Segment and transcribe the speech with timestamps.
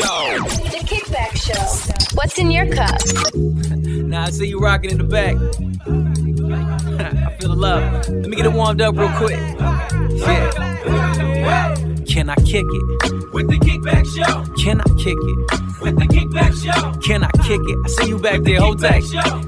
[0.00, 2.16] The Kickback Show.
[2.16, 3.00] What's in your cup?
[3.34, 5.36] Now I see you rocking in the back.
[7.26, 8.08] I feel the love.
[8.08, 9.38] Let me get it warmed up real quick.
[10.18, 11.74] Yeah.
[12.08, 13.32] Can I kick it?
[13.34, 14.44] With the kickback show.
[14.62, 15.82] Can I kick it?
[15.82, 16.98] With the kickback show.
[17.00, 17.78] Can I kick it?
[17.84, 18.60] I see you back there.
[18.60, 19.04] Hold tight.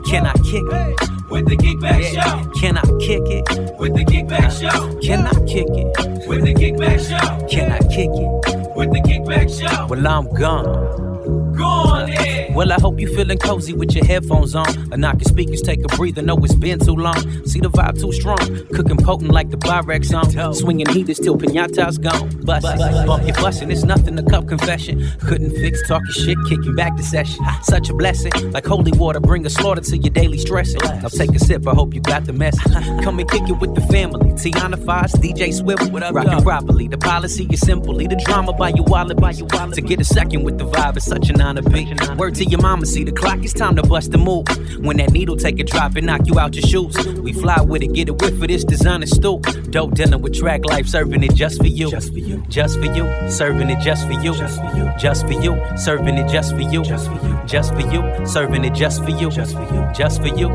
[0.06, 1.30] Can I kick it?
[1.30, 2.50] With the kickback show.
[2.60, 3.78] Can I kick it?
[3.78, 5.00] With the kickback show.
[5.00, 6.28] Can I kick it?
[6.28, 7.46] With the kickback show.
[7.48, 8.61] Can I kick it?
[8.74, 9.86] With the kickback show.
[9.86, 11.52] Well, I'm gone.
[11.54, 12.21] Gone.
[12.54, 14.92] Well, I hope you feeling cozy with your headphones on.
[14.92, 16.20] Or knock your speakers, take a breather.
[16.20, 17.46] Know it's been too long.
[17.46, 18.38] See the vibe too strong.
[18.74, 20.54] Cooking potent like the Pyrex song.
[20.54, 22.28] Swinging heaters till pinata's gone.
[22.44, 22.66] Bust,
[23.06, 25.08] bump your bustin', it's nothing to cup confession.
[25.20, 27.44] Couldn't fix talking shit, kicking back the session.
[27.62, 30.80] Such a blessing, like holy water, bring a slaughter to your daily stressing.
[30.82, 32.72] Now take a sip, I hope you got the message.
[33.04, 34.30] Come and kick it with the family.
[34.32, 36.88] Tiana Fox, DJ Swivel, rockin' properly.
[36.88, 39.74] The policy is simple, leave the drama by your wallet, by your wallet.
[39.74, 41.92] To get a second with the vibe is such an honor, be.
[42.16, 44.46] Word to your mama, see the clock, it's time to bust a move.
[44.78, 46.96] When that needle take a drop and knock you out your shoes.
[47.18, 49.42] We fly with it, get a whiff of this designer stoop.
[49.70, 51.90] Dope dealing with track life, serving it just for you.
[51.90, 52.42] Just for you.
[52.48, 53.30] Just for you.
[53.30, 54.34] Serving it just for you.
[54.34, 54.92] Just for you.
[54.98, 55.76] Just for you.
[55.76, 56.82] Serving it just for you.
[56.82, 57.40] Just for you.
[57.46, 58.26] Just for you.
[58.26, 59.30] Serving it just for you.
[59.30, 59.92] Just for you.
[59.94, 60.48] Just for you.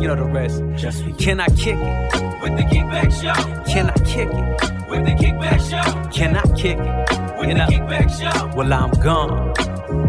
[0.00, 0.62] you know the rest.
[0.76, 1.14] Just for you.
[1.14, 2.42] Can I kick it?
[2.42, 3.72] With the kickback show.
[3.72, 4.88] Can I kick it?
[4.88, 6.10] With the kickback show.
[6.10, 7.38] Can I kick it?
[7.38, 8.56] With the kickback show.
[8.56, 9.52] Well, I'm gone.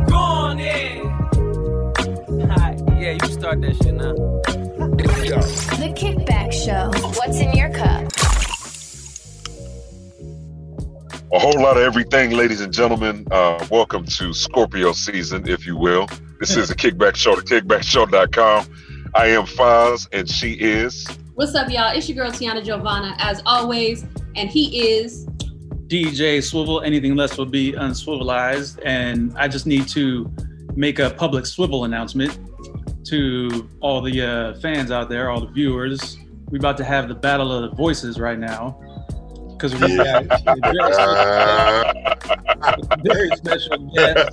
[0.07, 0.13] Gone, yeah.
[0.13, 0.32] Hi.
[3.03, 4.13] Yeah, you can start that shit now.
[4.13, 6.89] The Kickback Show.
[7.17, 8.09] What's in your cup?
[11.33, 13.27] A whole lot of everything, ladies and gentlemen.
[13.29, 16.07] Uh, welcome to Scorpio season, if you will.
[16.39, 18.67] This is the Kickback Show, the kickbackshow.com.
[19.13, 21.05] I am Foz, and she is.
[21.33, 21.93] What's up, y'all?
[21.93, 24.05] It's your girl Tiana Giovanna, as always,
[24.37, 25.25] and he is.
[25.87, 26.79] DJ Swivel.
[26.79, 30.33] Anything less will be unswivelized, and I just need to
[30.77, 32.39] make a public swivel announcement
[33.05, 36.17] to all the uh, fans out there, all the viewers.
[36.49, 38.79] We're about to have the battle of the voices right now
[39.51, 40.29] because we got a
[43.03, 44.31] very special, guest,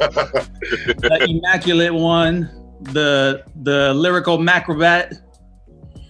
[1.01, 2.51] the immaculate one,
[2.83, 5.17] the the lyrical macrobat.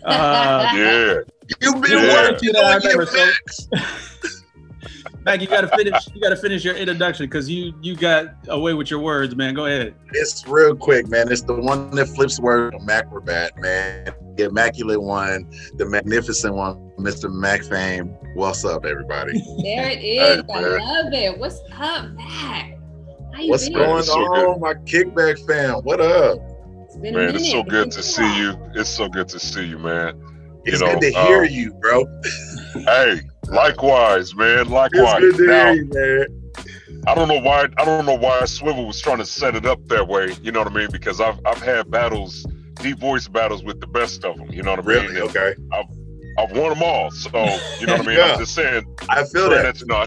[0.05, 1.15] Uh, Yeah.
[1.61, 2.31] You've been Yeah.
[2.31, 3.31] working on your remember, so-
[3.73, 3.73] facts.
[5.25, 5.95] Mac, you gotta finish.
[6.15, 9.55] You gotta finish your introduction because you you got away with your words, man.
[9.55, 9.95] Go ahead.
[10.13, 11.31] It's real quick, man.
[11.31, 14.15] It's the one that flips word on Macrobat, man.
[14.37, 17.31] The immaculate one, the magnificent one, Mr.
[17.31, 18.09] Mac Fame.
[18.35, 19.33] What's up, everybody?
[19.63, 20.43] There it is.
[20.47, 20.79] Hey, I man.
[20.81, 21.39] love it.
[21.39, 22.79] What's up, Mac?
[23.35, 23.79] How you What's been?
[23.79, 25.81] going So on, my kickback fam?
[25.83, 26.39] What up?
[26.87, 27.43] It's been a Man, minute.
[27.43, 28.59] it's so good to see you.
[28.75, 30.21] It's so good to see you, man.
[30.65, 32.05] You It's know, good to hear uh, you, bro.
[32.75, 34.61] Hey, likewise, man.
[34.61, 35.21] It's Likewise.
[35.21, 36.27] good to Now, hear you, man.
[37.07, 37.67] I don't know why.
[37.79, 40.35] I don't know why Swivel was trying to set it up that way.
[40.43, 40.89] You know what I mean?
[40.93, 42.45] Because I've I've had battles,
[42.75, 44.51] deep voice battles with the best of them.
[44.53, 44.97] You know what I mean?
[45.07, 45.21] Really?
[45.21, 45.55] And Okay.
[45.73, 45.87] I've
[46.39, 47.11] I've won them all.
[47.11, 47.31] So
[47.81, 48.17] you know what I mean?
[48.19, 48.33] Yeah.
[48.35, 48.85] I'm just saying.
[49.09, 49.63] I feel that.
[49.63, 50.05] that you know,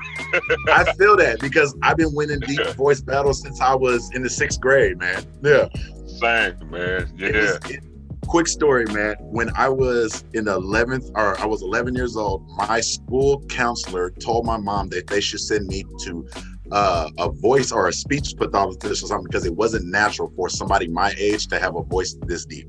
[0.71, 4.29] I feel that because I've been winning deep voice battles since I was in the
[4.29, 5.25] sixth grade, man.
[5.41, 5.67] Yeah.
[6.05, 7.11] same, man.
[7.17, 7.41] It Yeah.
[7.41, 7.83] was- it-
[8.33, 9.15] quick story, man.
[9.19, 14.09] When I was in the 11th, or I was 11 years old, my school counselor
[14.09, 16.27] told my mom that they should send me to
[16.71, 20.87] uh, a voice or a speech pathologist or something because it wasn't natural for somebody
[20.87, 22.67] my age to have a voice this deep.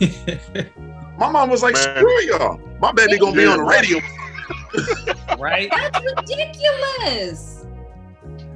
[1.16, 1.96] My mom was like, Man.
[1.96, 3.98] "Screw y'all, my baby gonna be on the radio."
[5.38, 5.68] right?
[5.70, 7.66] That's ridiculous.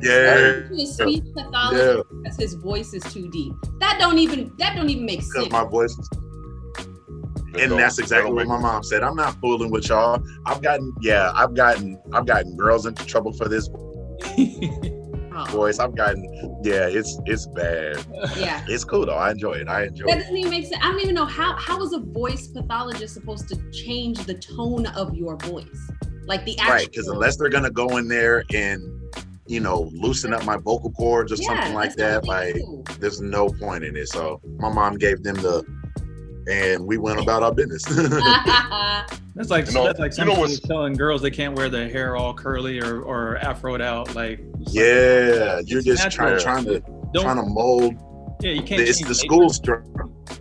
[0.00, 3.52] Yeah, His speech pathologist yeah, because his voice is too deep.
[3.78, 5.52] That don't even that don't even make because sense.
[5.52, 5.96] my voice.
[7.54, 9.02] Is, They and that's exactly what my mom said.
[9.02, 10.22] I'm not fooling with y'all.
[10.46, 13.68] I've gotten, yeah, I've gotten, I've gotten girls into trouble for this
[15.50, 15.78] voice.
[15.78, 16.24] I've gotten,
[16.62, 18.04] yeah, it's it's bad.
[18.36, 18.64] yeah.
[18.68, 19.16] It's cool though.
[19.16, 19.68] I enjoy it.
[19.68, 20.82] I enjoy That doesn't even make sense.
[20.82, 24.86] I don't even know how how is a voice pathologist supposed to change the tone
[24.86, 25.90] of your voice?
[26.26, 28.82] Like the actual Right, because unless they're gonna go in there and
[29.46, 32.84] you know loosen up my vocal cords or Yeah, something like that, like they do.
[33.00, 34.08] there's no point in it.
[34.08, 35.64] So my mom gave them the,
[36.48, 37.84] and we went about our business.
[39.34, 41.88] That's like You know- that's like you know somebody telling girls they can't wear their
[41.88, 44.14] hair all curly or or afroed out.
[44.14, 46.62] Like it's like, yeah, you're just trying, natural.
[46.62, 46.80] trying to
[47.12, 47.94] don't trying to mold.
[48.40, 48.82] yeah you can't.
[48.82, 49.84] It's the school's trying.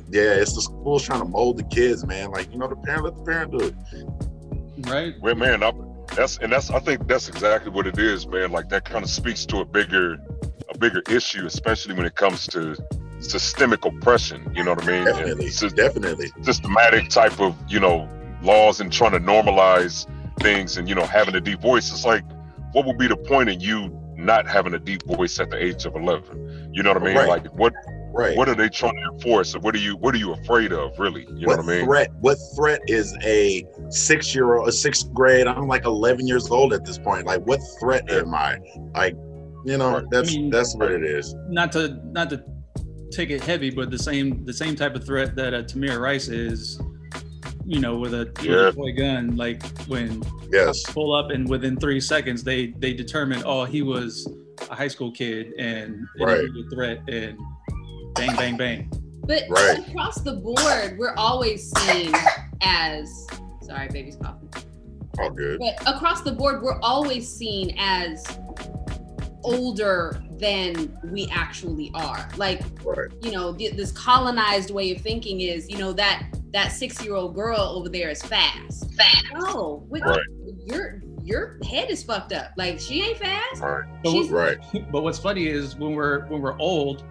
[0.09, 2.31] Yeah, it's the school's trying to mold the kids, man.
[2.31, 4.88] Like you know, the parent let the parent do it.
[4.89, 5.13] right?
[5.21, 5.71] Well, man, I,
[6.13, 8.51] that's and that's I think that's exactly what it is, man.
[8.51, 10.18] Like that kind of speaks to a bigger,
[10.69, 12.75] a bigger issue, especially when it comes to
[13.21, 14.51] systemic oppression.
[14.56, 14.95] You know what I mean?
[15.07, 16.31] And Definitely, sys- definitely.
[16.41, 18.07] systematic type of you know
[18.41, 20.07] laws and trying to normalize
[20.39, 21.91] things and you know having a deep voice.
[21.91, 22.23] It's like,
[22.73, 25.85] what would be the point in you not having a deep voice at the age
[25.85, 26.71] of 11?
[26.73, 27.15] You know what I mean?
[27.18, 27.27] Right.
[27.27, 27.73] Like what
[28.13, 28.35] Right.
[28.35, 29.53] what are they trying to enforce?
[29.56, 31.21] What are you what are you afraid of, really?
[31.38, 31.85] You what know what I mean?
[31.85, 32.09] threat?
[32.19, 35.47] What threat is a six year old, a sixth grade?
[35.47, 37.25] I'm like 11 years old at this point.
[37.25, 38.18] Like, what threat Yeah.
[38.18, 38.57] am I?
[38.94, 39.15] Like,
[39.65, 40.03] you know, Right.
[40.12, 41.33] that's I mean- that's what it is.
[41.50, 42.44] not to not to
[43.12, 46.28] take it heavy, but the same the same type of threat that uh, Tamir Rice
[46.28, 46.80] is,
[47.66, 48.68] you know, with a, with Yeah.
[48.69, 49.36] a toy gun.
[49.36, 50.22] Like when
[50.52, 50.84] Yes.
[50.92, 54.28] pull up and within three seconds they they determine, oh, he was
[54.69, 56.40] a high school kid and Right.
[56.46, 57.38] a threat and
[58.16, 58.92] bang bang bang.
[59.25, 59.88] But Right.
[59.88, 62.14] across the board, we're always seen
[62.62, 63.28] as
[63.62, 64.50] sorry, baby's coughing.
[65.19, 65.60] All good.
[65.60, 68.24] But across the board, we're always seen as
[69.44, 72.28] older than we actually are.
[72.38, 73.10] Like, Right.
[73.22, 76.24] you know, th- this colonized way of thinking is, you know, that
[76.54, 78.94] that six-year-old girl over there is fast.
[78.96, 79.26] Fast.
[79.34, 80.20] No, wait, Right.
[80.66, 82.52] your your head is fucked up.
[82.58, 83.62] Like, she ain't fast.
[83.62, 83.84] Right.
[84.04, 84.58] But, She's- Right.
[84.92, 87.04] but what's funny is when we're when we're old,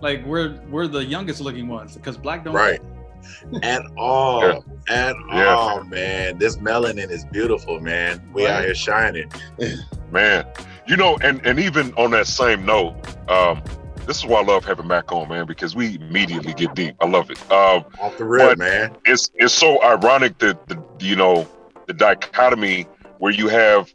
[0.00, 2.80] like we're we're the youngest looking ones because black don't Right.
[3.62, 4.40] At all.
[4.42, 4.58] Yeah.
[4.88, 5.46] At Yeah.
[5.54, 6.38] all, man.
[6.38, 8.22] This melanin is beautiful, man.
[8.32, 9.30] We out here shining.
[10.12, 10.46] Man.
[10.88, 12.94] You know, and and even on that same note,
[13.28, 13.62] um,
[14.06, 16.94] this is why I love having Mac on, man, because we immediately get deep.
[17.00, 17.38] I love it.
[17.50, 18.96] Um, Off the rip, man.
[19.04, 21.48] it's it's so ironic that the you know
[21.86, 22.86] the dichotomy
[23.18, 23.92] where you have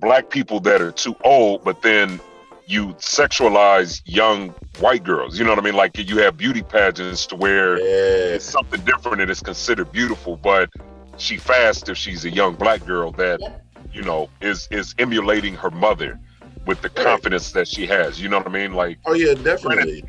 [0.00, 2.20] black people that are too old, but then
[2.66, 5.36] you sexualize young white girls.
[5.36, 5.74] You know what I mean?
[5.74, 8.34] Like you have beauty pageants to where Yeah.
[8.36, 10.70] it's something different and it's considered beautiful, but
[11.16, 13.64] she fast if she's a young black girl that Yep.
[13.92, 16.18] You know is is emulating her mother
[16.66, 18.20] with the confidence that she has.
[18.20, 18.72] You know what I mean?
[18.72, 20.04] Like Oh yeah, definitely.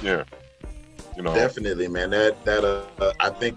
[0.00, 0.24] yeah,
[1.14, 1.34] you know.
[1.34, 2.10] Definitely, man.
[2.10, 3.56] That that uh, I think the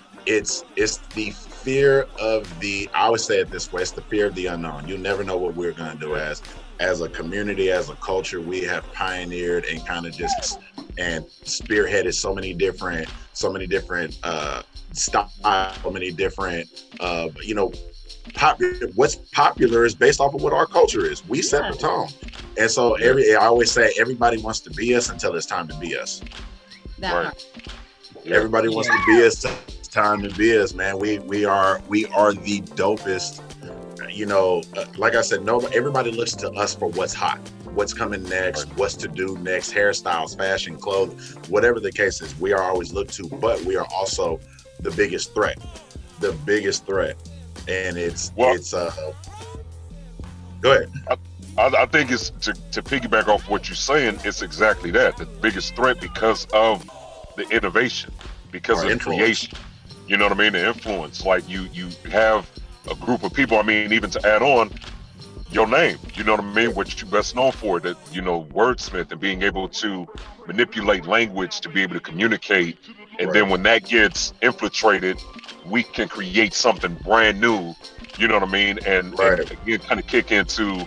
[0.00, 1.86] it's it's the fear
[2.18, 4.86] of the I always say it this way, it's the fear of the unknown.
[4.86, 6.42] You never know what we're gonna do as
[6.80, 10.58] as a community, as a culture, we have pioneered and kind of just
[10.98, 14.62] and spearheaded so many different, so many different uh
[14.92, 16.68] styles, so many different
[17.00, 17.72] uh, you know,
[18.34, 21.24] popular what's popular is based off of what our culture is.
[21.26, 22.08] We set the tone.
[22.58, 25.78] And so every I always say everybody wants to be us until it's time to
[25.78, 26.20] be us.
[26.98, 27.24] That Right.
[27.24, 27.46] part.
[28.24, 28.36] Yeah.
[28.36, 29.44] Everybody wants to be us.
[29.68, 30.98] It's time to be us, man.
[30.98, 33.42] We we are we are the dopest.
[34.10, 35.60] You know, uh, like I said, no.
[35.72, 37.38] Everybody looks to us for what's hot,
[37.72, 42.38] what's coming next, what's to do next, hairstyles, fashion, clothing, whatever the case is.
[42.38, 44.38] We are always looked to, but we are also
[44.80, 45.58] the biggest threat,
[46.20, 47.16] the biggest threat,
[47.68, 48.92] and it's Well- it's uh.
[50.60, 50.90] Go ahead.
[51.58, 54.18] I, I think it's to, to piggyback off what you're saying.
[54.24, 56.88] It's exactly that the biggest threat because of
[57.36, 58.12] the innovation,
[58.50, 59.18] because Our of influence.
[59.20, 59.58] creation.
[60.06, 60.52] You know what I mean?
[60.52, 61.24] The influence.
[61.26, 62.48] Like you, you have
[62.90, 63.58] a group of people.
[63.58, 64.70] I mean, even to add on
[65.50, 65.98] your name.
[66.14, 66.74] You know what I mean?
[66.74, 67.80] What you're best known for?
[67.80, 70.06] That you know, wordsmith and being able to
[70.46, 72.78] manipulate language to be able to communicate.
[73.18, 75.18] And then when that gets infiltrated,
[75.66, 77.74] we can create something brand new.
[78.18, 78.78] You know what I mean?
[78.86, 79.38] And, Right.
[79.38, 80.86] and again, kind of kick into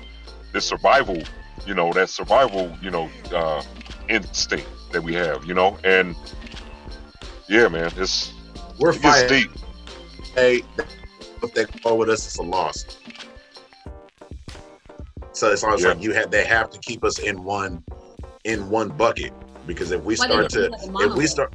[0.54, 1.24] the survival.
[1.66, 2.76] You know, that survival.
[2.82, 3.64] You know, uh,
[4.10, 5.46] instinct that we have.
[5.46, 6.16] You know, and
[7.48, 8.34] yeah, man, it's
[8.80, 9.24] We're it gets fighting.
[9.24, 9.52] deep.
[10.36, 10.64] Hey,
[11.44, 12.86] if they go with us, it's a loss.
[15.34, 15.88] So it's almost Yeah.
[15.88, 17.84] like you have they have to keep us in one
[18.46, 19.34] in one bucket
[19.66, 21.52] because if we Why start to like if we start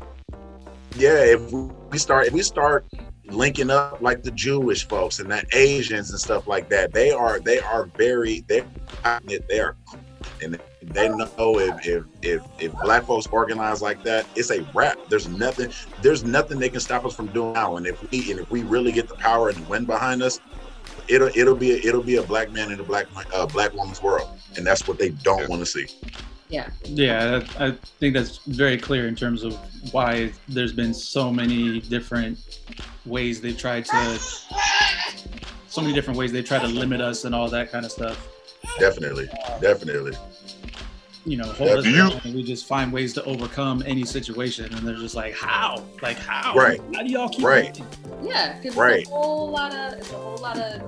[0.95, 2.87] yeah if we start if we start
[3.31, 6.93] linking up like the Jewish folks and the Asians and stuff like that.
[6.93, 8.65] They are they are very they
[9.49, 9.77] they are
[10.43, 14.99] and they know if if if if black folks organize like that it's a wrap.
[15.09, 15.73] There's nothing
[16.03, 17.77] there's nothing they can stop us from doing now.
[17.77, 20.41] And if we and if we really get the power and the wind behind us
[21.09, 24.03] it'll it'll be a, it'll be a black man in a black uh, black woman's
[24.03, 24.39] world.
[24.57, 25.87] And that's what they don't want to see
[26.51, 26.69] Yeah.
[26.85, 29.57] Yeah, I I think that's very clear in terms of
[29.93, 32.39] why there's been so many different
[33.07, 34.19] ways they've tried to,
[35.69, 38.27] so many different ways they try to limit us and all that kind of stuff.
[38.79, 39.29] definitely
[39.61, 40.13] definitely
[41.27, 44.05] You know, hold Yeah, us you- down and we just find ways to overcome any
[44.05, 45.85] situation, and they're just like, how?
[46.03, 46.55] Like how?
[46.55, 46.81] Right.
[46.95, 47.75] How do y'all keep Right.
[47.79, 48.27] going?
[48.27, 49.01] Yeah, because Right.
[49.01, 50.81] it's a whole lot of it's a whole lot of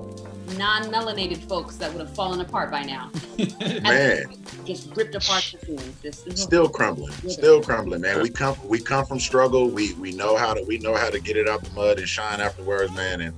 [0.57, 3.09] non-melanated folks that would have fallen apart by now.
[3.81, 4.23] man.
[4.65, 6.01] Just ripped apart the seams.
[6.01, 8.21] Just still crumbling still crumbling man.
[8.21, 9.69] We come we come from struggle.
[9.69, 12.07] We we know how to we know how to get it out the mud and
[12.07, 13.21] shine afterwards man.
[13.21, 13.35] And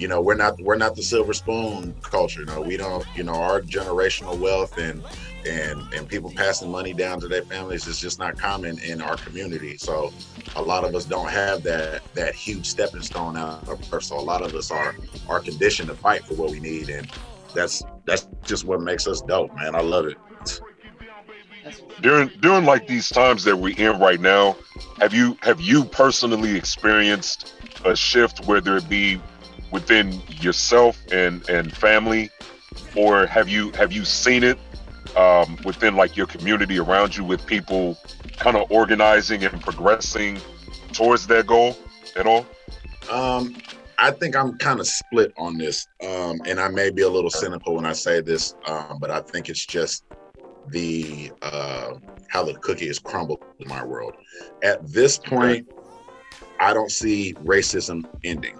[0.00, 3.34] you know we're not we're not the silver spoon culture no we don't you know
[3.34, 5.02] our generational wealth and
[5.46, 9.16] and and people passing money down to their families is just not common in our
[9.16, 10.12] community so
[10.56, 14.18] a lot of us don't have that that huge stepping stone out of birth so
[14.18, 14.94] a lot of us are
[15.28, 17.10] are conditioned to fight for what we need and
[17.54, 19.74] that's that's just what makes us dope, man.
[19.74, 20.16] I love it.
[22.00, 24.56] during during like these times that we're in right now
[24.98, 27.54] have you have you personally experienced
[27.84, 29.20] a shift whether it be
[29.70, 32.30] within yourself and and family
[32.96, 34.58] or have you have you seen it
[35.16, 37.98] um, within like your community around you with people
[38.38, 40.38] kind of organizing and progressing
[40.92, 41.76] towards that goal
[42.16, 42.46] at all
[43.10, 43.56] Um,
[43.98, 47.30] I think I'm kind of split on this, um, and I may be a little
[47.30, 50.04] cynical when I say this, um, but I think it's just
[50.68, 51.94] the uh,
[52.28, 54.14] how the cookie is crumbled in my world.
[54.62, 55.66] At this point,
[56.60, 58.58] I don't see racism ending.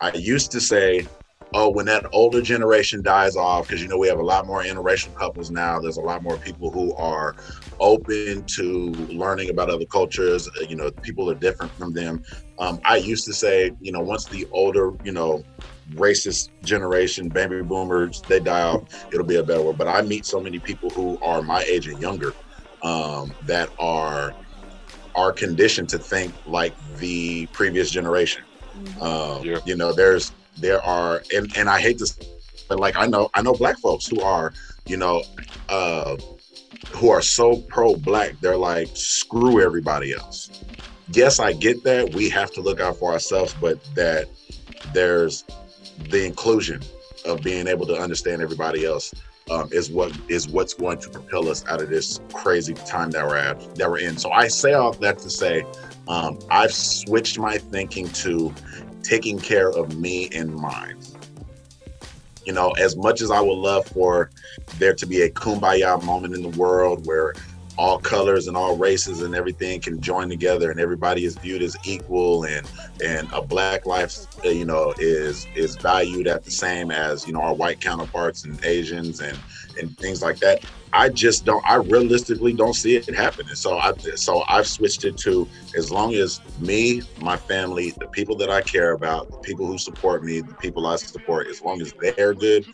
[0.00, 1.06] I used to say,
[1.54, 4.62] oh, when that older generation dies off, because you know we have a lot more
[4.62, 5.78] interracial couples now.
[5.80, 7.34] There's a lot more people who are
[7.80, 10.46] open to learning about other cultures.
[10.48, 12.22] uh, You know, people are different from them.
[12.58, 15.44] Um, I used to say, you know, once the older, you know,
[15.94, 19.78] racist generation, baby boomers, they die off, it'll be a better world.
[19.78, 22.36] But I meet so many people who are my age and younger
[22.82, 24.34] um, that are
[25.14, 28.42] are conditioned to think like the previous generation.
[29.00, 29.58] Um, Yeah.
[29.64, 32.18] You know, there's there are, and and I hate this,
[32.68, 34.52] but like I know I know black folks who are,
[34.86, 35.22] you know,
[35.68, 36.16] uh,
[36.94, 40.50] who are so pro black, they're like screw everybody else.
[41.12, 44.28] Yes, I get that we have to look out for ourselves, but that
[44.92, 45.44] there's
[46.08, 46.82] the inclusion
[47.24, 49.12] of being able to understand everybody else
[49.50, 53.26] um, is what is what's going to propel us out of this crazy time that
[53.26, 54.18] we're at that we're in.
[54.18, 55.64] So I say all that to say
[56.08, 58.54] um, I've switched my thinking to
[59.08, 60.98] taking care of me and mine.
[62.44, 64.30] You know, as much as I would love for
[64.78, 67.34] there to be a kumbaya moment in the world where
[67.78, 71.76] all colors and all races and everything can join together and everybody is viewed as
[71.84, 72.68] equal and
[73.04, 77.40] and a black life you know is is valued at the same as you know
[77.40, 79.38] our white counterparts and asians and
[79.78, 80.64] and things like that.
[80.92, 83.54] I just don't i realistically don't see it happening.
[83.54, 88.34] So i so i've switched it to as long as me my family the people
[88.36, 91.80] that i care about the people who support me the people i support as long
[91.80, 92.66] as they're good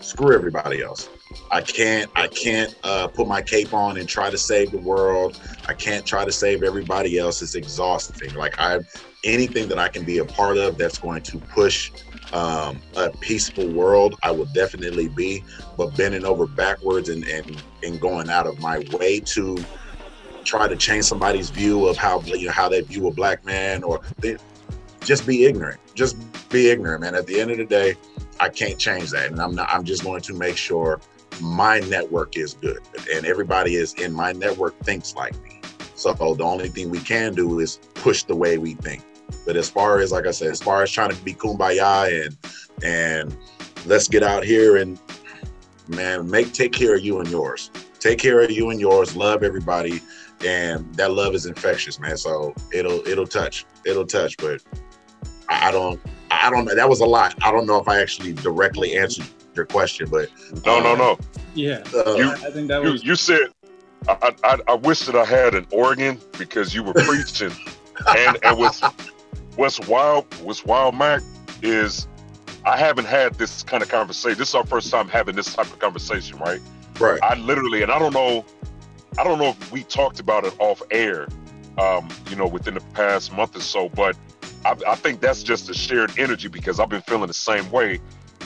[0.00, 1.08] screw everybody else
[1.50, 5.40] I can't I can't uh, put my cape on and try to save the world.
[5.68, 7.42] I can't try to save everybody else.
[7.42, 8.34] It's exhausting.
[8.34, 8.80] Like I
[9.24, 11.90] anything that I can be a part of that's going to push
[12.32, 15.44] um, a peaceful world, I will definitely be.
[15.76, 19.56] But bending over backwards and and and going out of my way to
[20.44, 23.82] try to change somebody's view of how you know how they view a black man
[23.82, 24.36] or they,
[25.00, 25.80] just be ignorant.
[25.94, 26.16] Just
[26.50, 27.14] be ignorant, man.
[27.14, 27.94] At the end of the day,
[28.40, 29.68] I can't change that, and I'm not.
[29.70, 31.00] I'm just going to make sure
[31.40, 32.80] my network is good
[33.12, 35.60] and everybody is in my network thinks like me.
[35.94, 39.02] So oh, the only thing we can do is push the way we think.
[39.44, 42.36] But as far as like I said, as far as trying to be kumbaya and
[42.84, 43.36] and
[43.86, 45.00] let's get out here and
[45.88, 47.70] man, make take care of you and yours.
[47.98, 49.16] Take care of you and yours.
[49.16, 50.00] Love everybody,
[50.44, 52.16] and that love is infectious, man.
[52.16, 53.64] So it'll it'll touch.
[53.84, 54.36] It'll touch.
[54.36, 54.62] But
[55.48, 56.00] I I don't
[56.42, 56.74] I don't know.
[56.74, 57.34] That was a lot.
[57.42, 60.28] I don't know if I actually directly answered your question, but
[60.64, 61.18] no no no
[61.54, 63.04] Yeah, uh, You- I think that you, was.
[63.04, 63.48] you said
[64.08, 67.52] I, I I wish that I had an organ because you were preaching
[68.16, 68.80] and and what's
[69.56, 71.22] what's wild what's wild Mac
[71.62, 72.06] is
[72.64, 74.38] I haven't had this kind of conversation.
[74.38, 76.60] This is our first time having this type of conversation, right?
[77.00, 77.20] right.
[77.22, 78.44] I literally and I don't know
[79.18, 81.26] I don't know if we talked about it off air,
[81.78, 84.16] um, you know, within the past month or so, but
[84.66, 88.00] I, I think that's just a shared energy because I've been feeling the same way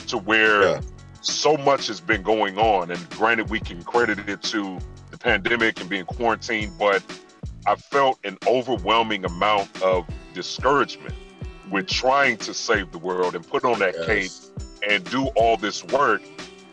[0.07, 0.81] to where Yeah.
[1.21, 2.91] so much has been going on.
[2.91, 4.77] And granted, we can credit it to
[5.09, 7.03] the pandemic and being quarantined, but
[7.65, 11.15] I felt an overwhelming amount of discouragement
[11.71, 14.31] with trying to save the world and put on that cape
[14.87, 16.21] and do all this work,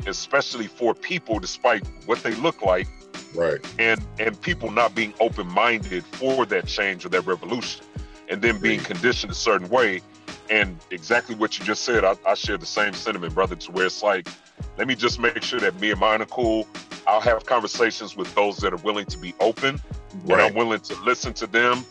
[0.07, 2.89] especially for people, despite what they look like,
[3.35, 3.61] Right.
[3.79, 7.85] and and people not being open minded for that change or that revolution,
[8.29, 10.03] and then being conditioned a certain way.
[10.51, 13.57] And exactly what you just said, I, I share the same sentiment, brother.
[13.57, 14.29] To where it's like,
[14.77, 16.67] let me just make sure that me and mine are cool.
[17.07, 19.81] I'll have conversations with those that are willing to be open,
[20.25, 21.85] and I'm willing to listen to them.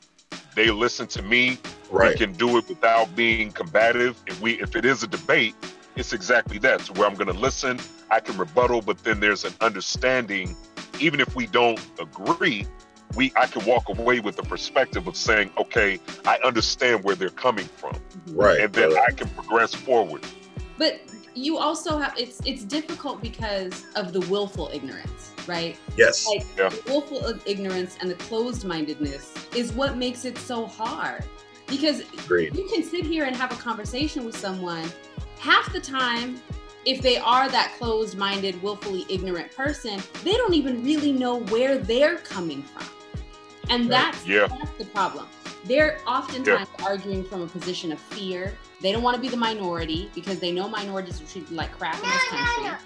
[0.55, 1.57] They listen to me.
[1.89, 2.11] Right.
[2.11, 4.21] We can do it without being combative.
[4.27, 5.55] If we, if it is a debate,
[5.95, 6.81] it's exactly that.
[6.81, 7.79] To where I'm going to listen,
[8.11, 10.55] I can rebuttal, but then there's an understanding.
[10.99, 12.65] Even if we don't agree,
[13.15, 17.29] we I can walk away with the perspective of saying, okay, I understand where they're
[17.29, 17.95] coming from,
[18.27, 18.59] Right.
[18.61, 19.09] and then right.
[19.09, 20.23] I can progress forward.
[20.77, 21.01] But
[21.33, 25.77] you also have it's it's difficult because of the willful ignorance, right?
[25.95, 26.27] yes.
[26.27, 26.69] Like Yeah.
[26.69, 31.23] the willful ignorance and the closed mindedness is what makes it so hard.
[31.67, 32.55] Because Agreed.
[32.55, 34.89] you can sit here and have a conversation with someone
[35.39, 36.39] half the time
[36.85, 42.15] if they are that closed-minded, willfully ignorant person, they don't even really know where they're
[42.19, 42.87] coming from.
[43.69, 44.47] And that's, Yeah.
[44.47, 45.27] that's the problem.
[45.65, 48.57] They're oftentimes arguing from a position of fear.
[48.81, 51.95] They don't want to be the minority because they know minorities are treated like crap
[51.95, 52.77] in this country.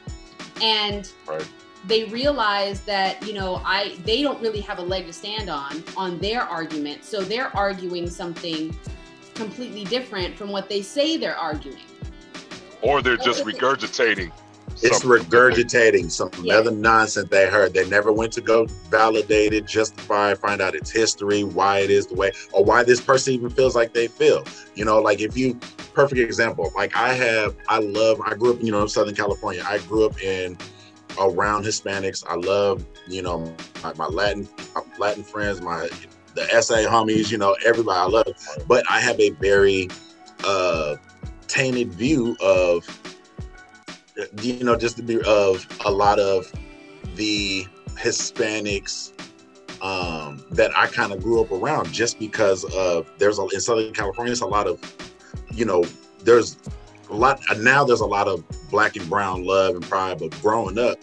[0.64, 1.46] And Right.
[1.86, 5.84] they realize that, you know, I they don't really have a leg to stand on
[5.96, 7.04] on their argument.
[7.04, 8.76] So they're arguing something
[9.36, 11.78] completely different from what they say they're arguing.
[12.82, 14.32] Or they're just regurgitating.
[14.82, 16.56] It's something regurgitating some Yeah.
[16.56, 17.74] other nonsense they heard.
[17.74, 22.08] They never went to go validate it, justify, find out its history, why it is
[22.08, 24.44] the way, or why this person even feels like they feel.
[24.76, 25.60] You know, like if you,
[25.94, 29.64] perfect example, like I have, I love, I grew up, you know, in Southern California.
[29.68, 30.58] I grew up in
[31.20, 32.24] around Hispanics.
[32.28, 35.90] I love, you know, my, my Latin, my Latin friends, my
[36.34, 38.66] the SA homies, you know, everybody I love.
[38.68, 39.90] But I have a very
[40.44, 40.96] uh
[41.48, 42.88] tainted view of
[44.42, 46.52] you know, just to be of a lot of
[47.16, 47.66] the
[47.96, 49.14] Hispanics
[49.82, 53.94] um, that I kind of grew up around, just because of there's a in Southern
[53.94, 54.80] California, there's a lot of,
[55.52, 55.84] you know,
[56.24, 56.58] there's
[57.10, 57.84] a lot now.
[57.84, 60.98] There's a lot of black and brown love and pride, but growing up,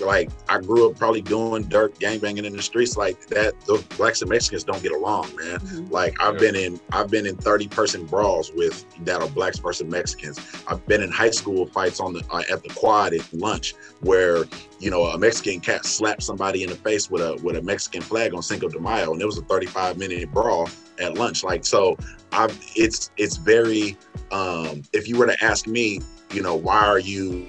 [0.00, 3.54] like I grew up probably doing dirt gangbanging in the streets like that.
[3.66, 5.60] Those blacks and Mexicans don't get along, man.
[5.90, 6.40] Like I've Yeah.
[6.40, 10.38] been in I've been in 30 person brawls with that are blacks versus Mexicans.
[10.66, 14.44] I've been in high school fights on the uh, at the quad at lunch where
[14.78, 18.02] you know a Mexican cat slapped somebody in the face with a with a Mexican
[18.02, 20.68] flag on Cinco de Mayo and it was a 35 minute brawl
[21.00, 21.44] at lunch.
[21.44, 21.96] Like so
[22.32, 23.96] I've it's it's very
[24.32, 26.00] um if you were to ask me,
[26.32, 27.46] you know, why are you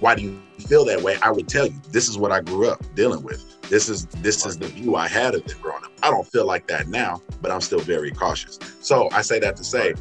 [0.00, 1.16] why do you feel that way?
[1.22, 3.60] I would tell you this is what I grew up dealing with.
[3.68, 5.92] This is this is the view I had of it growing up.
[6.02, 8.58] I don't feel like that now, but I'm still very cautious.
[8.80, 9.94] So I say that to say,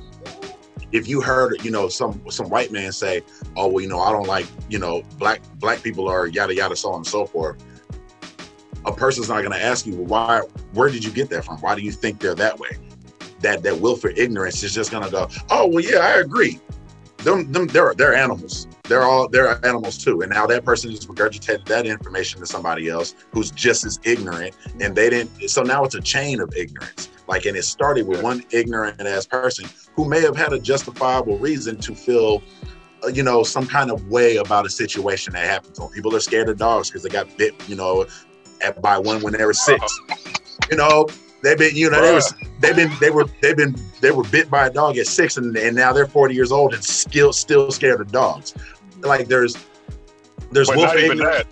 [0.91, 3.21] if you heard, you know, some some white man say,
[3.55, 6.75] "Oh, well, you know, I don't like, you know, black black people are yada yada,
[6.75, 7.63] so on and so forth,"
[8.85, 10.41] a person's not going to ask you, "Well, why?
[10.73, 11.57] Where did you get that from?
[11.57, 12.77] Why do you think they're that way?"
[13.39, 16.59] That that willful ignorance is just going to go, "Oh, well, yeah, I agree."
[17.23, 18.67] Them, them, they're they're animals.
[18.83, 20.21] They're all they're animals too.
[20.21, 24.55] And now that person just regurgitated that information to somebody else who's just as ignorant,
[24.79, 25.49] and they didn't.
[25.49, 27.09] So now it's a chain of ignorance.
[27.27, 31.37] Like, and it started with one ignorant ass person who may have had a justifiable
[31.37, 32.41] reason to feel,
[33.03, 35.91] uh, you know, some kind of way about a situation that happened to them.
[35.91, 38.05] People are scared of dogs because they got bit, you know,
[38.61, 39.97] at, by one when they were six.
[40.69, 41.07] You know,
[41.41, 44.49] they've been, you know, they was they've been they were they've been they were bit
[44.49, 47.71] by a dog at six, and, and now they're forty years old and still still
[47.71, 48.53] scared of dogs.
[49.01, 49.55] Like there's
[50.51, 51.47] there's But not even that.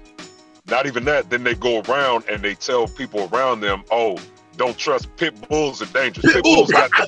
[0.68, 1.30] Not even that.
[1.30, 4.18] Then they go around and they tell people around them, "Oh,
[4.60, 6.26] don't trust pit bulls are dangerous.
[6.26, 7.08] Pit Pit, bull, bulls got, the,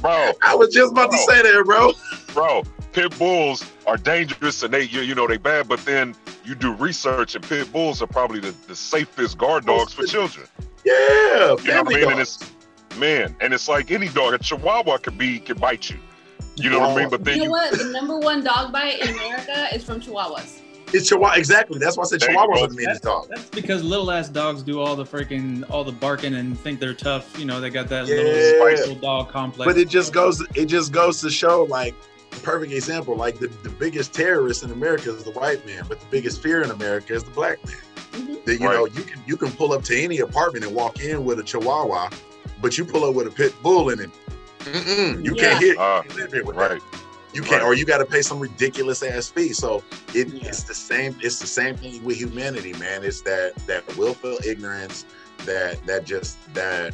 [0.00, 1.92] bro, I was just about to say that, bro.
[2.34, 2.62] bro.
[2.92, 5.68] Pit bulls are dangerous and they, you, you know, they bad.
[5.68, 9.94] But then you do research and pit bulls are probably the, the safest guard dogs
[9.94, 10.48] for children.
[10.90, 12.10] Yeah, You know what I family mean?
[12.10, 12.52] And it's
[12.98, 14.34] man, and it's like any dog.
[14.34, 15.98] A Chihuahua could be could bite you.
[16.56, 17.08] You know what I mean?
[17.08, 17.78] But then You know you, what?
[17.78, 20.60] The number one dog bite in America is from Chihuahuas.
[20.92, 21.36] It's Chihuahua.
[21.36, 21.78] Exactly.
[21.78, 23.28] That's why I said There you Chihuahuas are the meanest dog.
[23.28, 26.94] That's because little ass dogs do all the freaking all the barking and think they're
[26.94, 27.38] tough.
[27.38, 28.16] You know, they got that Yeah.
[28.16, 29.72] little little dog complex.
[29.72, 30.44] But it just goes.
[30.54, 31.94] It just goes to show, like,
[32.32, 33.16] a perfect example.
[33.16, 36.62] Like the, the biggest terrorist in America is the white man, but the biggest fear
[36.62, 37.76] in America is the black man.
[38.12, 38.44] Mhm.
[38.44, 38.74] That you Right.
[38.74, 41.42] know, you can you can pull up to any apartment and walk in with a
[41.42, 42.10] Chihuahua,
[42.60, 44.10] but you pull up with a pit bull in it.
[44.60, 45.42] Mm-mm, you Yeah.
[45.42, 45.68] can't hit.
[45.70, 46.70] You can't live here with that.
[46.70, 46.82] right,
[47.32, 47.68] You can't, Right.
[47.68, 49.52] or you got to pay some ridiculous ass fee.
[49.52, 49.82] So
[50.14, 50.48] it, Yeah.
[50.48, 51.16] it's the same.
[51.22, 53.04] It's the same thing with humanity, man.
[53.04, 55.04] It's that that willful ignorance,
[55.46, 56.92] that that just that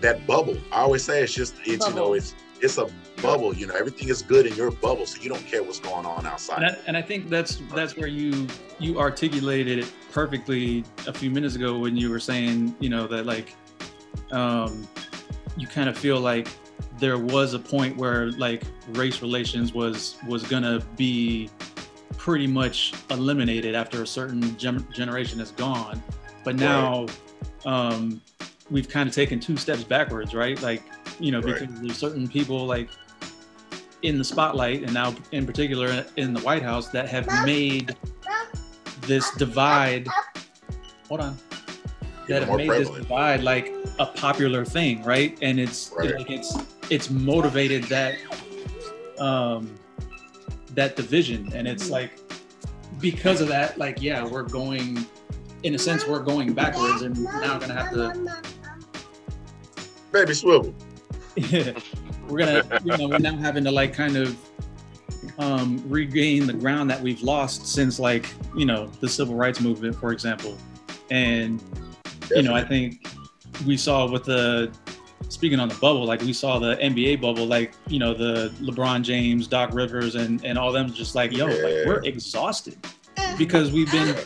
[0.00, 0.56] that bubble.
[0.72, 2.88] I always say it's just it's you know it's it's a
[3.22, 3.54] bubble.
[3.54, 6.26] You know everything is good in your bubble, so you don't care what's going on
[6.26, 6.62] outside.
[6.62, 8.46] And I, and I think that's that's where you
[8.78, 13.26] you articulated it perfectly a few minutes ago when you were saying you know that
[13.26, 13.54] like
[14.30, 14.86] um,
[15.56, 16.48] you kind of feel like
[16.98, 21.48] there was a point where like race relations was was gonna be
[22.16, 26.02] pretty much eliminated after a certain gen- generation is gone,
[26.44, 27.06] but now
[27.64, 28.20] um,
[28.70, 30.60] we've kind of taken two steps backwards, right?
[30.62, 30.82] Like
[31.20, 31.60] you know Right.
[31.60, 32.88] because there's certain people like
[34.02, 37.96] in the spotlight and now in particular in the White House that have made
[39.02, 40.06] this divide
[41.08, 41.36] hold on
[42.28, 46.14] that have more made this divide like a popular thing right and it's Right.
[46.14, 46.56] like it's
[46.90, 48.16] it's motivated that
[49.18, 49.74] um
[50.74, 51.92] that division and it's Mhm.
[51.92, 52.20] like
[53.00, 55.04] because of that like yeah we're going
[55.64, 58.42] in a sense we're going backwards and now we're gonna have to
[60.12, 60.72] Baby swivel.
[62.28, 64.36] we're gonna you know we're now having to like kind of
[65.38, 69.96] um, regain the ground that we've lost since like you know the civil rights movement,
[69.96, 70.56] for example.
[71.10, 71.62] And
[72.34, 73.06] you know, I think
[73.66, 74.70] we saw with the
[75.28, 79.02] speaking on the bubble, like we saw the NBA bubble, like you know the LeBron
[79.02, 81.54] James, Doc Rivers, and and all them just like yo, Yeah.
[81.54, 82.76] like we're exhausted
[83.36, 84.16] because we've been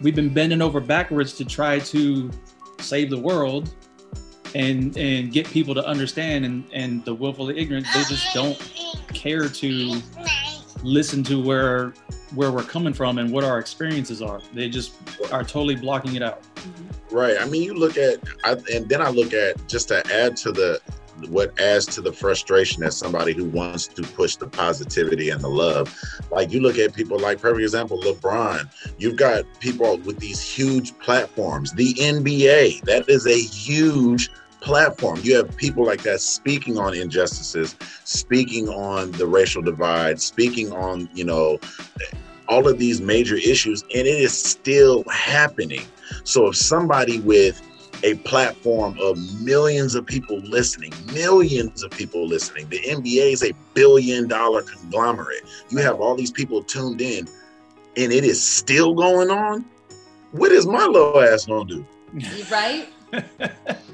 [0.00, 2.30] we've been bending over backwards to try to
[2.78, 3.72] save the world
[4.54, 8.58] and and get people to understand and and the willfully ignorant they just don't
[9.08, 10.00] care to
[10.82, 11.94] listen to where
[12.34, 14.94] where we're coming from and what our experiences are they just
[15.32, 16.42] are totally blocking it out
[17.12, 17.36] Right.
[17.38, 20.50] I mean, you look at, I, and then I look at just to add to
[20.52, 20.80] the
[21.28, 25.48] what adds to the frustration as somebody who wants to push the positivity and the
[25.48, 25.94] love.
[26.30, 28.68] Like you look at people like perfect example, LeBron.
[28.98, 31.72] You've got people with these huge platforms.
[31.72, 34.30] The NBA, that is a huge
[34.62, 35.20] platform.
[35.22, 41.08] You have people like that speaking on injustices, speaking on the racial divide, speaking on,
[41.14, 41.58] you know,
[42.48, 45.82] all of these major issues, and it is still happening.
[46.24, 47.60] So if somebody with
[48.04, 53.52] a platform of millions of people listening, millions of people listening, the NBA is a
[53.74, 55.44] billion dollar conglomerate.
[55.70, 57.28] You have all these people tuned in,
[57.96, 59.64] and it is still going on.
[60.32, 61.86] What is my little ass gonna do?
[62.50, 62.88] right?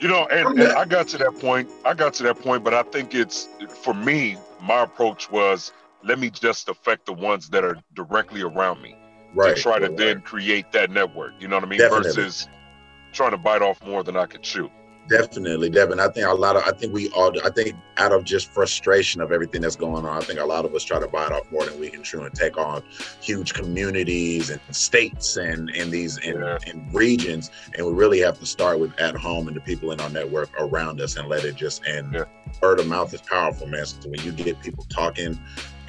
[0.00, 1.68] You know, and, I'm and I got to that point.
[1.84, 3.48] I got to that point, but I think it's
[3.82, 4.36] for me.
[4.60, 8.96] My approach was let me just affect the ones that are directly around me
[9.34, 9.54] Right.
[9.54, 11.34] to try to right, then create that network.
[11.38, 11.78] You know what I mean?
[11.78, 12.12] Definitely.
[12.12, 12.48] Versus
[13.12, 14.70] trying to bite off more than I could chew.
[15.10, 15.98] Definitely, Devin.
[15.98, 19.20] I think a lot of, I think we all, I think out of just frustration
[19.20, 21.50] of everything that's going on, I think a lot of us try to bite off
[21.50, 22.84] more than we can chew and take on
[23.20, 26.58] huge communities and states and and these and, Yeah.
[26.68, 27.50] and regions.
[27.76, 30.48] And we really have to start with at home and the people in our network
[30.60, 32.24] around us and let it just and Yeah.
[32.62, 33.84] word of mouth is powerful, man.
[33.86, 35.40] So when you get people talking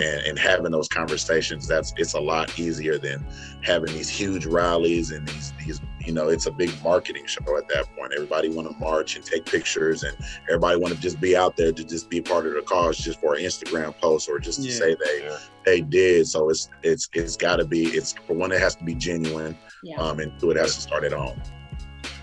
[0.02, 3.26] and, and having those conversations, that's it's a lot easier than
[3.62, 7.68] having these huge rallies and these these you know it's a big marketing show at
[7.68, 10.18] that point everybody want to march and take pictures and
[10.50, 13.20] everybody want to just be out there to just be part of the cause just
[13.20, 14.80] for an instagram post or just to Yeah.
[14.80, 15.38] say they Yeah.
[15.64, 18.84] they did so it's it's it's got to be it's for one it has to
[18.84, 19.98] be genuine Yeah.
[20.02, 21.40] um and two it has to start at home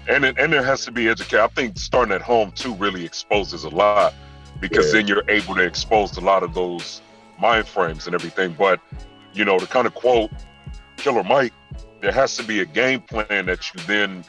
[0.08, 1.38] And it, and there has to be education.
[1.40, 4.12] I think starting at home too really exposes a lot
[4.60, 4.92] because Yeah.
[4.94, 7.00] then you're able to expose a lot of those
[7.38, 8.54] mind frames and everything.
[8.58, 8.80] But
[9.32, 10.30] you know, to kind of quote
[10.96, 11.52] Killer Mike,
[12.00, 14.24] there has to be a game plan that you then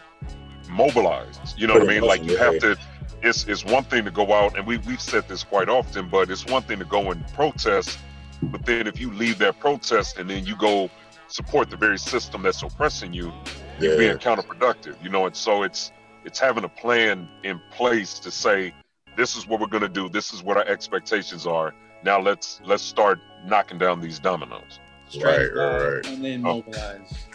[0.70, 1.38] mobilize.
[1.58, 2.02] You know what I mean?
[2.02, 2.78] Like you have to.
[3.22, 6.30] It's it's one thing to go out and we we've said this quite often, but
[6.30, 8.00] it's one thing to go and protest.
[8.42, 10.90] But then if you leave that protest and then you go
[11.28, 13.34] support the very system that's oppressing you,
[13.80, 15.26] you're being counterproductive, you know.
[15.26, 15.92] And so it's
[16.24, 18.74] it's having a plan in place to say
[19.18, 20.08] this is what we're going to do.
[20.08, 21.74] This is what our expectations are.
[22.04, 24.80] Now let's let's start knocking down these dominoes
[25.24, 26.56] right right right and then Oh.
[26.58, 27.26] mobilize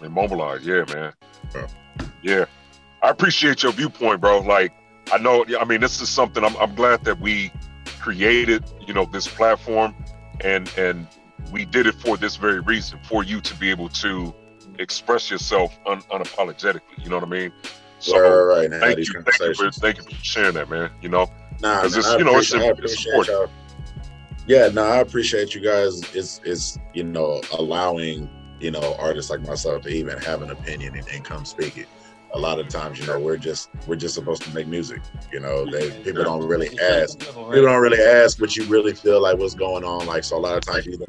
[0.00, 0.66] and mobilize.
[0.66, 1.12] Yeah, man.
[1.54, 1.66] Yeah.
[2.22, 2.44] Yeah,
[3.02, 4.40] I appreciate your viewpoint, bro.
[4.40, 4.72] Like
[5.12, 5.44] I know.
[5.60, 6.42] I mean, this is something.
[6.44, 7.52] I'm I'm glad that we
[8.00, 9.94] created, you know, this platform,
[10.40, 11.06] and and
[11.52, 14.34] we did it for this very reason, for you to be able to
[14.78, 16.80] express yourself un, unapologetically.
[16.98, 17.52] You know what I mean?
[17.98, 18.80] So right, right, right.
[18.80, 20.90] Thank you, thank you, for, thank you for sharing that, man.
[21.02, 23.50] You know, Nah, 'Cause man, it's, I you know, it's appreciate- it's important.
[24.46, 26.14] Yeah, no, I appreciate you guys.
[26.14, 28.28] Is is you know allowing
[28.60, 31.88] you know artists like myself to even have an opinion and, and come speak it.
[32.34, 35.00] A lot of times, you know, we're just we're just supposed to make music.
[35.32, 37.20] You know, they people don't really ask.
[37.20, 40.06] People don't really ask what you really feel like what's going on.
[40.06, 41.06] Like so, a lot of times you either,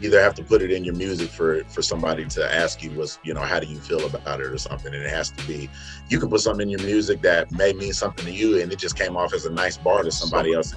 [0.00, 2.90] you either have to put it in your music for for somebody to ask you
[2.90, 4.92] what's you know how do you feel about it or something.
[4.92, 5.70] And it has to be
[6.10, 8.78] you can put something in your music that may mean something to you, and it
[8.78, 10.74] just came off as a nice bar to somebody else,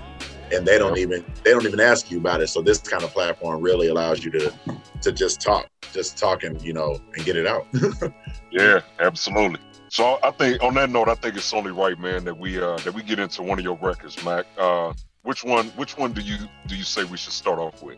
[0.51, 2.47] and they don't even they don't even ask you about it.
[2.47, 4.53] So this kind of platform really allows you to
[5.01, 7.67] to just talk, just talk and you know and get it out.
[8.49, 9.59] Yeah, absolutely.
[9.89, 12.77] So I think on that note, I think it's only right, man, that we uh
[12.77, 14.45] that we get into one of your records, Mac.
[14.57, 17.97] Uh which one which one do you do you say we should start off with?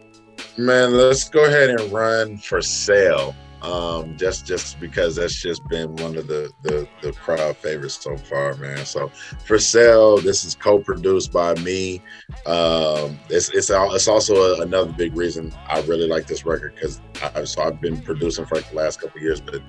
[0.58, 3.36] Man, let's go ahead and run for sale.
[3.62, 8.16] Um, just just because that's just been one of the the the crowd favorites so
[8.16, 8.86] far, man.
[8.86, 9.10] So
[9.46, 12.02] for sale, this is co-produced by me.
[12.46, 17.02] Um, it's it's it's also a, another big reason I really like this record because
[17.22, 19.62] I so I've been producing for like the last couple years, but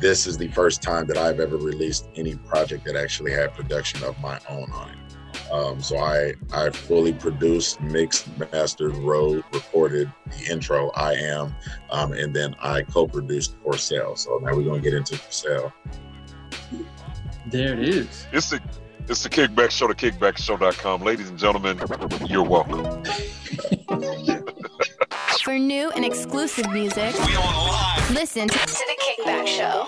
[0.00, 4.04] this is the first time that I've ever released any project that actually had production
[4.04, 4.96] of my own on it.
[5.52, 10.90] Um, so I I fully produced, mixed, mastered, wrote, recorded the intro.
[10.90, 11.54] I am,
[11.90, 14.14] um, and then I co-produced for sale.
[14.16, 15.72] So now we're gonna get into for sale.
[17.46, 18.60] there it is It's the
[19.08, 21.02] it's the kickback show, the kickbackshow.com.
[21.02, 21.80] Ladies and gentlemen,
[22.28, 23.02] you're welcome.
[25.42, 28.10] For new and exclusive music, We on live.
[28.10, 29.86] listen to, to the Kickback Show.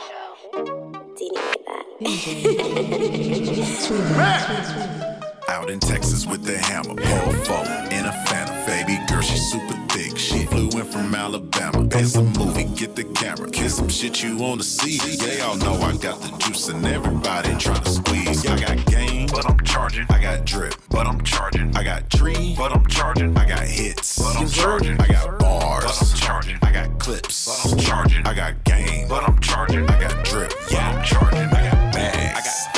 [5.48, 8.56] Out in Texas with the hammer, pole four in a phantom.
[8.66, 10.16] Baby girl, she super thick.
[10.16, 11.88] She flew in from Alabama.
[11.92, 14.98] It's a movie, get the camera, kiss some shit you wanna see.
[15.16, 18.46] They all know I got the juice and everybody tryna squeeze.
[18.46, 20.06] I got game, but I'm charging.
[20.10, 21.76] I got drip, but I'm charging.
[21.76, 23.36] I got tree, but I'm charging.
[23.36, 25.00] I got hits, but I'm charging.
[25.00, 26.58] I got bars, but I'm charging.
[26.62, 28.26] I got clips, but I'm charging.
[28.26, 29.88] I got game, but I'm charging.
[29.88, 31.48] I got drip, yeah, I'm charging.
[31.48, 32.71] I got bags, I got.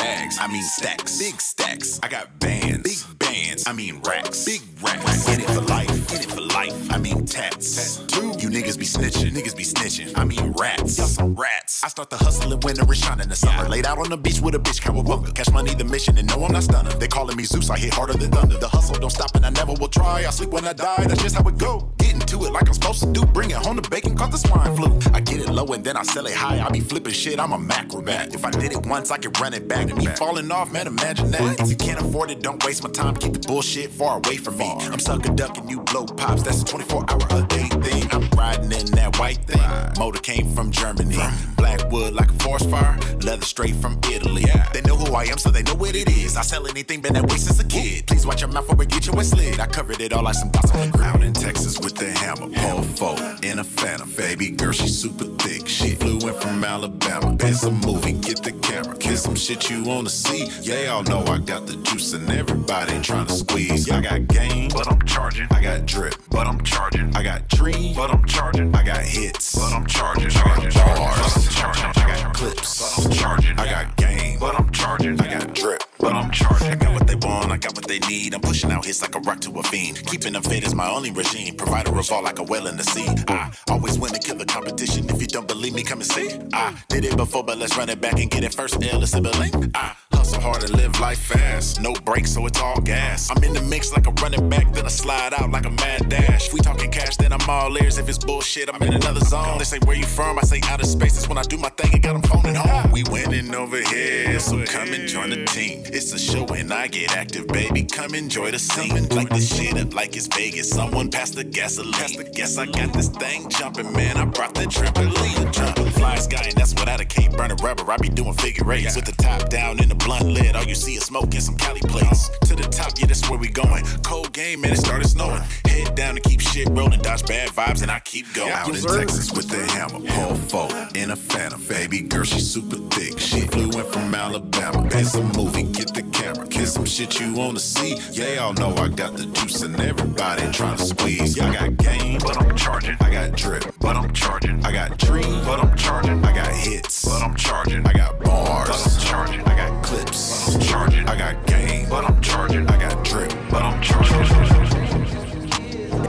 [0.44, 1.98] I mean stacks, big stacks.
[2.02, 3.64] I got bands, big bands.
[3.66, 5.26] I mean racks, big racks.
[5.26, 6.92] In it for life, in it for life.
[6.92, 8.00] I mean tats.
[8.44, 10.12] You niggas be snitching, niggas be snitching.
[10.18, 11.83] I mean rats, y'all some rats.
[11.83, 13.66] I start the hustle in winter and shine in the summer.
[13.70, 15.35] Laid out on the beach with a bitch, cowabunga.
[15.35, 16.98] Catch money, the mission, and no, I'm not stunning.
[16.98, 18.59] They calling me Zeus, I hit harder than thunder.
[18.59, 20.26] The hustle don't stop, and I never will try.
[20.26, 21.90] I sleep when I die, that's just how it go.
[21.96, 23.24] Getting to it like I'm supposed to do.
[23.24, 24.98] Bring it home to bacon, caught the swine flu.
[25.14, 26.61] I get it low and then I sell it high.
[26.62, 28.35] I be flipping shit, I'm a macrobat.
[28.35, 29.94] If I did it once, I could run it back.
[29.96, 31.61] Me falling off, man, imagine that.
[31.61, 33.14] If you can't afford it, don't waste my time.
[33.14, 34.68] Keep the bullshit far away from me.
[34.81, 36.42] I'm sucker ducking, you blow pops.
[36.42, 38.09] That's a 24 hour a day thing.
[38.11, 39.62] I'm riding in that white thing.
[39.99, 41.16] Motor came from Germany.
[41.57, 42.99] Black wood like a forest fire.
[43.23, 44.44] Leather straight from Italy.
[44.73, 46.37] They know who I am, so they know what it is.
[46.37, 48.07] I sell anything, been that way since a kid.
[48.07, 49.61] Please watch your mouth or we get you a slid.
[49.61, 52.49] I covered it all like some dots on ground in Texas with the hammer.
[52.97, 54.11] Pole in a phantom.
[54.16, 55.68] Baby girl, she super thick.
[55.68, 57.37] She flew in from Alabama.
[57.40, 58.97] It's a movie, get the camera.
[58.97, 60.24] Kiss some shit you wanna see.
[60.31, 63.91] They all know I got the juice and everybody trying to squeeze.
[63.91, 65.47] I got game, but I'm charging.
[65.51, 67.15] I got drip, but I'm charging.
[67.15, 68.75] I got tree, but I'm charging.
[68.75, 70.31] I got hits, but I'm charging.
[70.31, 71.49] I got bars.
[71.59, 73.59] I got clips, but I'm charging.
[73.59, 75.21] I got game, but I'm charging.
[75.21, 76.69] I got drip, but I'm charging.
[76.69, 78.35] I got what they want, I got what they need.
[78.35, 80.07] I'm pushing out hits like a rock to a fiend.
[80.07, 81.57] Keeping them fit is my only regime.
[81.57, 83.07] Provider of all like a well in the sea.
[83.29, 85.09] I always win and kill the competition.
[85.11, 86.31] If you don't believe me, come and see.
[86.53, 88.83] I did it before, but let's run it back and get it first.
[88.83, 89.71] L, billing.
[89.75, 91.83] I hustle hard and live life fast.
[91.83, 93.31] No brakes, so it's all gas.
[93.31, 96.09] I'm in the mix like a running back, then I slide out like a mad
[96.09, 96.47] dash.
[96.47, 97.99] If we talking cash, then I'm all ears.
[97.99, 99.59] If it's bullshit, I'm in another zone.
[99.59, 100.39] They say, Where you from?
[100.39, 101.15] I say, Outer space.
[101.15, 102.91] That's when I do my thing and got them phoning home.
[102.91, 105.83] We winning over here, so come and join the team.
[105.87, 107.85] It's a show and I get active, baby.
[107.85, 109.09] Come enjoy the scene.
[109.11, 110.71] Like this shit up like it's Vegas.
[110.71, 112.33] Someone pass the gasoline.
[112.33, 114.17] Guess I got this thing jumping, man.
[114.17, 115.53] I brought the trampoline.
[115.53, 117.33] Jumping, fly sky, and that's without a cape.
[117.33, 118.97] Burning rubber, I be doing figure eights.
[118.97, 120.57] With the top down and the blunt lid.
[120.57, 122.31] All you see is smoke and some Cali plates.
[122.49, 123.85] To the top, yeah, that's where we going.
[124.03, 125.43] Cold game, man, it started snowing.
[125.67, 127.01] Head down and keep shit rolling.
[127.01, 128.53] Dodge bad vibes, and I keep going.
[128.53, 130.01] Out in Texas with the hammer.
[130.14, 131.62] Pole four in a phantom.
[131.69, 133.19] Baby girl, she super thick.
[133.19, 134.87] She flew in from Alabama.
[134.93, 136.47] It's a movie, get the camera.
[136.47, 137.95] Kiss some shit you wanna see.
[138.17, 141.39] They all know I got the juice and everybody trying to squeeze.
[141.39, 142.97] I got game, but I'm charging.
[143.01, 144.65] I got drip, but I'm charging.
[144.65, 146.25] I got dream, but I'm charging.
[146.25, 147.87] I got hits, but I'm charging.
[147.87, 149.41] I got bars, but I'm charging.
[149.43, 151.09] I got clips, but I'm charging.
[151.09, 152.67] I got game, but I'm charging.
[152.69, 154.15] I got drip, but I'm charging.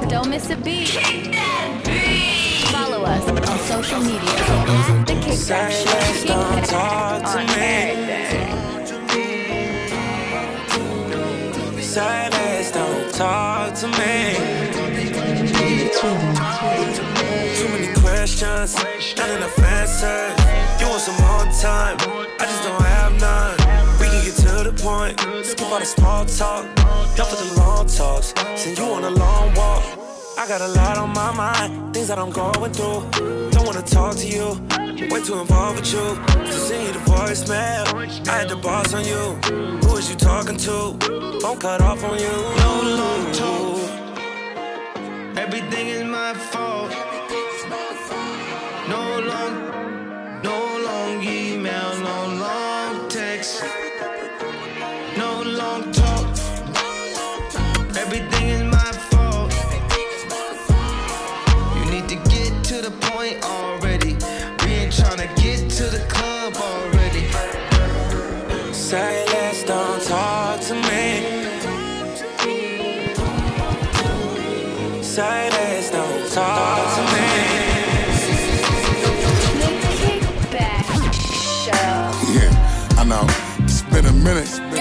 [0.08, 0.89] Don't miss a beat.
[2.71, 4.19] Follow us on social media
[5.10, 5.89] The Kickback Show.
[6.25, 8.34] Kickback on everything.
[11.95, 14.36] Silence, don't talk to me.
[17.55, 18.75] Too many questions,
[19.15, 20.36] not enough answers.
[20.81, 21.95] You want some more time?
[22.38, 23.55] I just don't have none.
[23.97, 26.65] We can get to the point, skip all the small talk.
[27.15, 30.14] Down for the long talks, send you on a long walk.
[30.37, 33.49] I got a lot on my mind, things that I'm going through.
[33.51, 34.59] Don't wanna talk to you,
[35.09, 36.15] way too involved with you.
[36.45, 39.23] To send you the voicemail, I had the boss on you.
[39.87, 41.39] Who is you talking to?
[41.39, 42.35] Phone cut off on you.
[42.63, 43.79] No long talk.
[45.37, 46.91] Everything is my fault.
[48.89, 49.53] No long,
[50.43, 53.63] no long email, no long text,
[63.25, 64.13] point already.
[64.63, 67.25] We ain't tryna get to the club already.
[68.73, 71.43] Silence, don't talk to me.
[75.01, 77.27] Silence, don't talk to me.
[79.61, 81.13] The Kickback
[81.63, 81.97] Show.
[82.38, 83.25] Yeah, I know.
[83.63, 84.43] It's been a minute.
[84.43, 84.74] It's been a minute.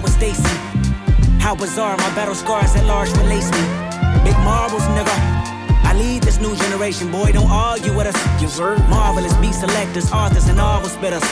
[0.00, 1.38] Cars in the car with Stacy.
[1.40, 3.62] How bizarre, my battle scars at large release me.
[4.24, 5.16] Big marbles, nigga.
[5.84, 8.16] I lead this new generation, boy, don't argue with us.
[8.40, 11.24] You heard Marvelous beat selectors, authors, and novel spitters.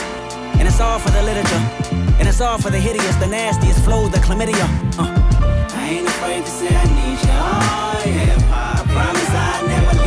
[0.57, 1.63] And it's all for the literature.
[2.19, 4.67] And it's all for the hideous, the nastiest flow, the chlamydia.
[4.97, 5.11] Uh.
[5.75, 7.35] I ain't afraid to say I need you.
[7.35, 8.77] Oh, yeah.
[8.77, 10.04] I promise I never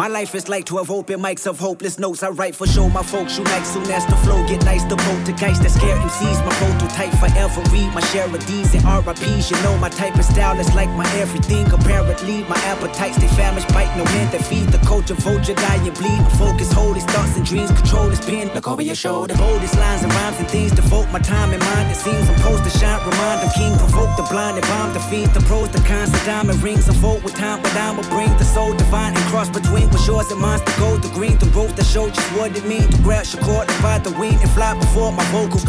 [0.00, 2.22] My life is like 12 open mics of hopeless notes.
[2.22, 4.82] I write for show my folks you like soon as the flow get nice.
[4.84, 6.40] The poltergeist that scare MCs.
[6.40, 9.50] My prototype forever read my share of D's and RIPs.
[9.50, 11.70] You know my type of style is like my everything.
[11.70, 15.12] Apparently, my appetites they famished, bite no man that feed the culture.
[15.12, 16.16] Vulture, die and bleed.
[16.16, 18.48] My focus, hold his thoughts and dreams, control his pen.
[18.54, 19.34] Look over your shoulder.
[19.36, 20.72] Boldest lines and rhymes and things.
[20.72, 21.90] Devote my time and mind.
[21.92, 23.04] It seems I'm supposed to shine.
[23.04, 23.76] Remind them king.
[23.76, 25.34] Provoke the blind and bomb the fiends.
[25.36, 26.88] The pros, the cons, the diamond rings.
[26.88, 30.40] Unfold with time, but I'ma bring the soul divine and cross between what's yours and
[30.40, 33.26] mine's the gold, the green, the road that show just what it means to grab
[33.32, 35.64] your cord and ride the wing and fly before my vocals.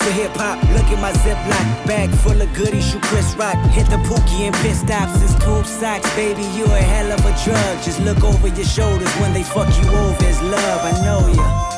[0.00, 2.94] For hip hop, look at my ziploc bag full of goodies.
[2.94, 5.20] You Chris Rock, hit the pookie and pit stops.
[5.22, 6.42] It's tube socks, baby.
[6.56, 7.82] You a hell of a drug.
[7.84, 10.24] Just look over your shoulders when they fuck you over.
[10.24, 11.70] It's love, I know ya.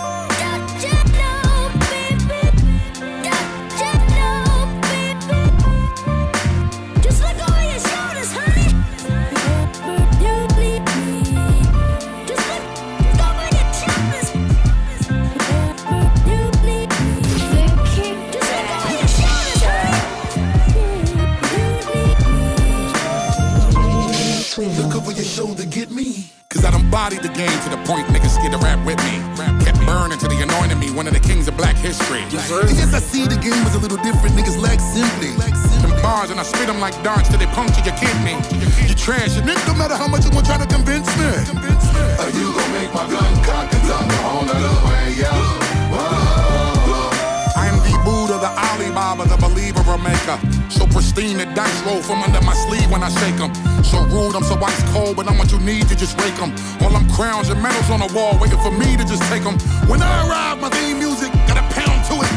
[26.92, 29.16] Cause I done bodied the game to the point niggas scared to rap with me.
[29.64, 32.20] Kept burning to the anointing me, one of the kings of black history.
[32.30, 35.32] Yes, I see the game was a little different, niggas lack simply.
[35.80, 38.36] Them bars and I spit them like darts till they puncture your kidney.
[38.86, 41.32] You trash, and no matter how much you want trying to convince me.
[42.20, 43.88] Are you gonna make my gun cock and
[44.28, 45.32] on the nother way, yeah?
[47.56, 50.61] I am the Buddha, the Alibaba, the believer, maker.
[50.72, 53.52] So pristine, the dice roll from under my sleeve when I shake 'em.
[53.84, 56.50] So rude, I'm so ice cold, but I'm what you need to just rake 'em.
[56.80, 59.58] All them crowns and medals on the wall, waiting for me to just take 'em.
[59.86, 62.32] When I arrive, my theme music got a pound to it.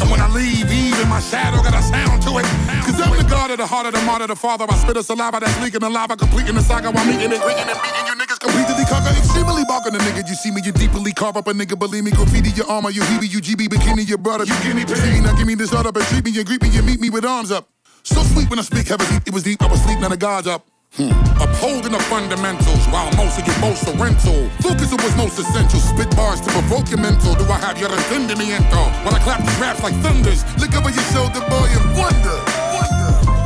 [0.00, 2.46] And when I leave, even my shadow got a sound to it.
[2.86, 4.66] Cause I'm the god of the heart of the martyr, the father.
[4.68, 7.68] I spit a saliva that's leaking the lava, completing the saga while meeting and greeting
[7.68, 9.10] and beating you niggas completely conquer.
[9.18, 10.28] Extremely barking the nigga.
[10.28, 11.78] You see me, you deeply carve up a nigga.
[11.78, 14.44] Believe me, graffiti your armor, you heebie, you GB, bikini, your brother.
[14.44, 15.22] You guinea pig.
[15.22, 17.24] Now give me this up and treat me and greet me and meet me with
[17.24, 17.68] arms up.
[18.02, 19.62] So sweet when I speak heavily, it was deep.
[19.62, 20.66] I was sleeping now the God's up.
[20.92, 21.10] Hmm.
[21.40, 24.48] Upholding the fundamentals while most of get most are rental.
[24.60, 25.78] Focus on what's most essential.
[25.78, 27.34] Spit bars to provoke your mental.
[27.34, 28.82] Do I have your entendimiento?
[29.04, 30.42] While I clap these raps like thunders.
[30.58, 32.38] Look over your shoulder, boy, and wonder.
[32.74, 33.39] Just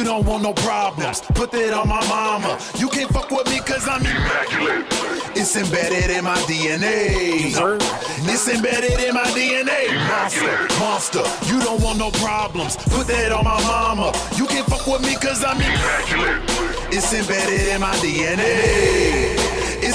[0.00, 1.20] you don't want no problems.
[1.34, 2.58] Put that on my mama.
[2.78, 4.86] You can't fuck with me cause I'm immaculate.
[5.36, 7.52] It's embedded in my DNA.
[8.24, 9.92] It's embedded in my DNA.
[10.08, 12.76] Monster, monster, you don't want no problems.
[12.76, 14.12] Put that on my mama.
[14.36, 16.40] You can't fuck with me cause I'm immaculate.
[16.90, 19.39] It's embedded in my DNA.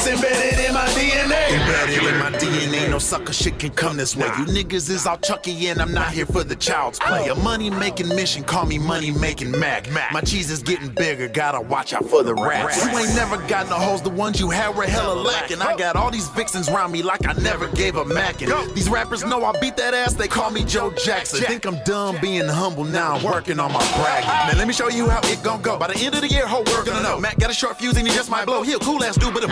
[0.07, 1.49] It's embedded in my DNA.
[1.49, 4.27] Embedded in my DNA, no sucker shit can come this way.
[4.37, 7.27] You niggas is all chucky and I'm not here for the child's play.
[7.31, 7.33] Oh.
[7.33, 9.91] A money making mission, call me money making Mac.
[10.11, 12.85] My cheese is getting bigger, gotta watch out for the rats.
[12.85, 15.59] You ain't never got no hoes, the ones you had were hella lacking.
[15.59, 18.51] I got all these vixens around me like I never gave a mackin'.
[18.75, 21.39] These rappers know I beat that ass, they call me Joe Jackson.
[21.39, 24.29] Think I'm dumb being humble, now I'm working on my bragging.
[24.29, 24.49] Ah.
[24.51, 25.79] Now let me show you how it gon' go.
[25.79, 27.19] By the end of the year, whole world gonna know.
[27.19, 28.61] Mac got a short fuse and he just might blow.
[28.61, 29.47] He a cool ass dude, but a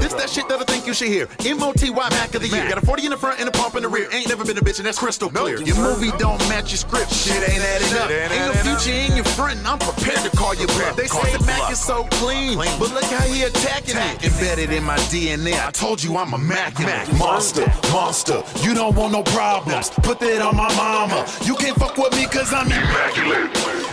[0.00, 1.28] This that shit that I think you should hear.
[1.44, 2.68] M-O-T-Y Mac of the year.
[2.68, 4.08] Got a 40 in the front and a pump in the rear.
[4.12, 5.60] Ain't never been a bitch and that's crystal clear.
[5.62, 7.12] Your movie don't match your script.
[7.12, 8.10] Shit ain't adding up.
[8.10, 10.96] Ain't no future in your front and I'm prepared to call you bluff.
[10.96, 14.24] They say the Mac is so clean, but look how he attacking it.
[14.24, 15.54] Embedded in my DNA.
[15.66, 16.78] I told you I'm a Mac.
[16.80, 17.12] Mac.
[17.18, 19.90] Monster, monster, you don't want no problems.
[19.90, 21.26] Put that on my mama.
[21.44, 23.50] You can't fuck with me cause I'm immaculate.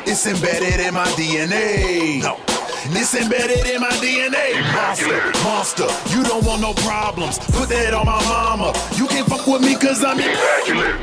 [0.08, 2.22] It's embedded in my DNA.
[2.22, 2.38] No.
[2.98, 4.62] It's embedded in my DNA.
[4.74, 7.38] Monster, monster, you don't want no problems.
[7.40, 8.74] Put that on my mama.
[8.98, 10.96] You can't fuck with me cause I'm immaculate.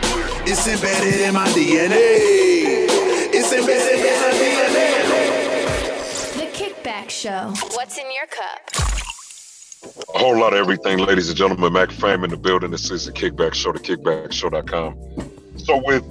[0.46, 2.88] It's embedded in my DNA.
[3.34, 5.02] It's embedded in my DNA.
[6.36, 7.52] The Kickback Show.
[7.76, 8.60] What's in your cup?
[10.14, 11.72] A whole lot of everything, ladies and gentlemen.
[11.72, 12.70] Mac Fame in the building.
[12.70, 14.96] This is the Kickback Show, the kickbackshow.com.
[15.58, 16.04] So with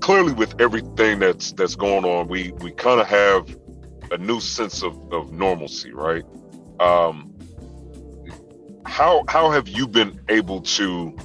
[0.00, 3.56] clearly with everything that's that's going on, we we kind of have
[4.10, 6.24] a new sense of, of normalcy, right?
[6.80, 7.34] Um
[8.86, 11.16] how how have you been able to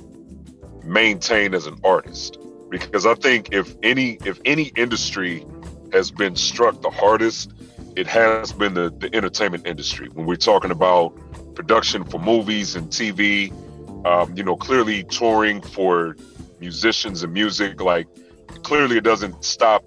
[0.84, 2.38] maintain as an artist?
[2.70, 5.46] Because I think if any if any industry
[5.92, 7.52] has been struck the hardest,
[7.96, 10.08] it has been the, the entertainment industry.
[10.14, 11.10] When we're talking about
[11.56, 13.52] production for movies and TV,
[14.06, 16.16] um, you know, clearly touring for
[16.60, 18.08] musicians and music, like
[18.64, 19.84] clearly it doesn't stop,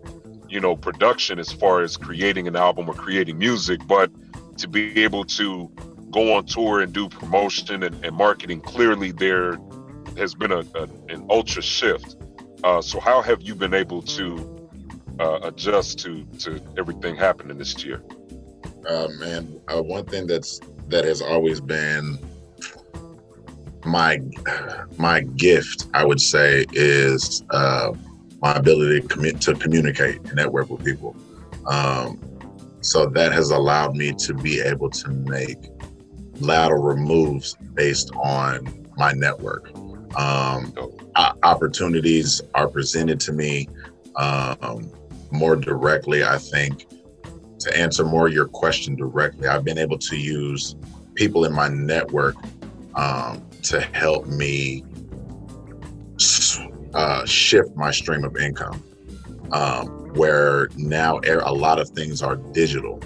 [0.53, 4.11] you know, production as far as creating an album or creating music, but
[4.59, 5.72] to be able to
[6.11, 9.59] go on tour and do promotion and, and marketing, clearly there
[10.18, 12.16] has been a, a an ultra shift.
[12.62, 14.70] Uh, so how have you been able to
[15.18, 18.03] uh, adjust to to everything happening this year?
[18.86, 22.18] Uh, man, uh, one thing that's that has always been
[23.86, 24.20] my
[24.98, 27.92] my gift, I would say, is uh,
[28.43, 31.16] my ability to to communicate and network with people.
[31.66, 32.20] Um,
[32.80, 35.59] so that has allowed me to be able to make
[36.40, 39.70] lateral moves based on my network.
[40.18, 40.74] Um,
[41.43, 43.68] opportunities are presented to me
[44.16, 44.90] um,
[45.30, 46.24] more directly.
[46.24, 46.86] I think
[47.61, 50.74] to answer more your question directly, I've been able to use
[51.14, 52.34] people in my network
[52.97, 54.84] um, to help me
[56.95, 58.82] uh, shift my stream of income.
[59.53, 63.01] Um, where now a lot of things are digital.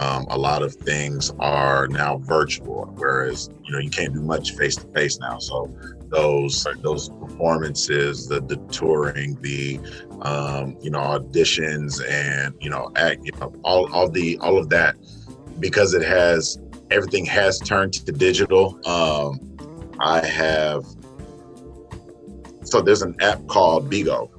[0.00, 4.54] Um, a lot of things are now virtual, whereas you know you can't do much
[4.54, 5.38] face to face now.
[5.38, 5.74] So
[6.08, 9.80] those those performances, the, the touring, the
[10.20, 14.68] um, you know auditions, and you know act, you know all all the all of
[14.68, 14.96] that,
[15.60, 16.58] because it has
[16.90, 18.78] everything has turned to digital.
[18.86, 19.40] Um,
[19.98, 20.84] I have
[22.66, 24.30] so there's an app called Bigo.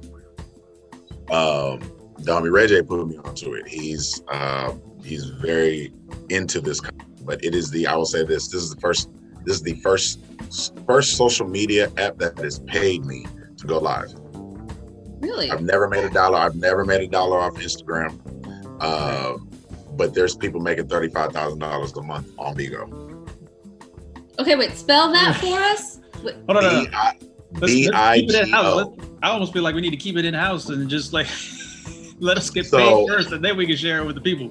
[1.30, 1.80] Um,
[2.20, 3.66] Dami Ray J put me onto it.
[3.66, 5.92] He's uh, he's very
[6.28, 6.80] into this,
[7.22, 8.48] but it is the I will say this.
[8.48, 9.10] This is the first.
[9.44, 10.20] This is the first
[10.86, 13.24] first social media app that has paid me
[13.56, 14.12] to go live.
[15.20, 15.50] Really?
[15.50, 16.38] I've never made a dollar.
[16.38, 18.18] I've never made a dollar off Instagram.
[18.80, 19.38] Uh,
[19.96, 23.26] but there's people making thirty five thousand dollars a month on Bigo.
[24.38, 24.72] Okay, wait.
[24.72, 26.00] Spell that for us.
[26.22, 26.36] Wait.
[26.46, 26.86] Hold on,
[27.52, 27.66] hold on.
[27.68, 28.62] B-I- Let's- let's keep it in house.
[28.64, 28.76] B-I-G-O.
[28.76, 31.26] Let's- I almost feel like we need to keep it in house and just like
[32.20, 34.50] let us get So- paid first, and then we can share it with the people.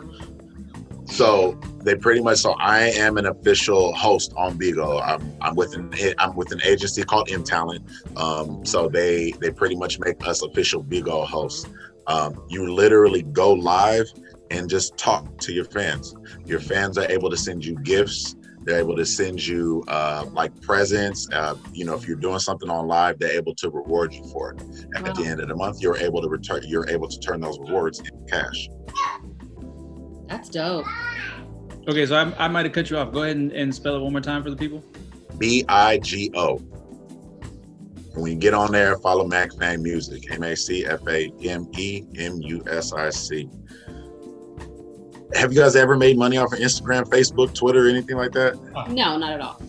[1.06, 2.40] So they pretty much.
[2.40, 5.02] So I am an official host on Bigo.
[5.02, 5.90] I'm, I'm with an
[6.20, 7.86] I'm with an agency called M Talent.
[8.18, 11.66] Um, so they they pretty much make us official Bigo hosts.
[12.08, 14.06] Um, you literally go live
[14.52, 16.14] and just talk to your fans.
[16.46, 18.36] Your fans are able to send you gifts.
[18.68, 21.26] They're able to send you uh, like presents.
[21.32, 24.52] Uh, you know, if you're doing something on live, they're able to reward you for
[24.52, 24.62] it.
[24.94, 26.64] And at the end of the month, you're able to return.
[26.66, 28.68] You're able to turn those rewards into cash.
[30.28, 30.86] That's dope.
[31.88, 33.14] Okay, so I, I might have cut you off.
[33.14, 34.84] Go ahead and, and spell it one more time for the people.
[35.38, 36.58] B I G O.
[36.58, 41.32] And when you get on there, follow Mac Fame Music, M A C F A
[41.42, 43.50] M E M U S I C.
[45.34, 48.56] Have you guys ever made money off of Instagram, Facebook, Twitter, anything like that?
[48.90, 49.62] No, not at all.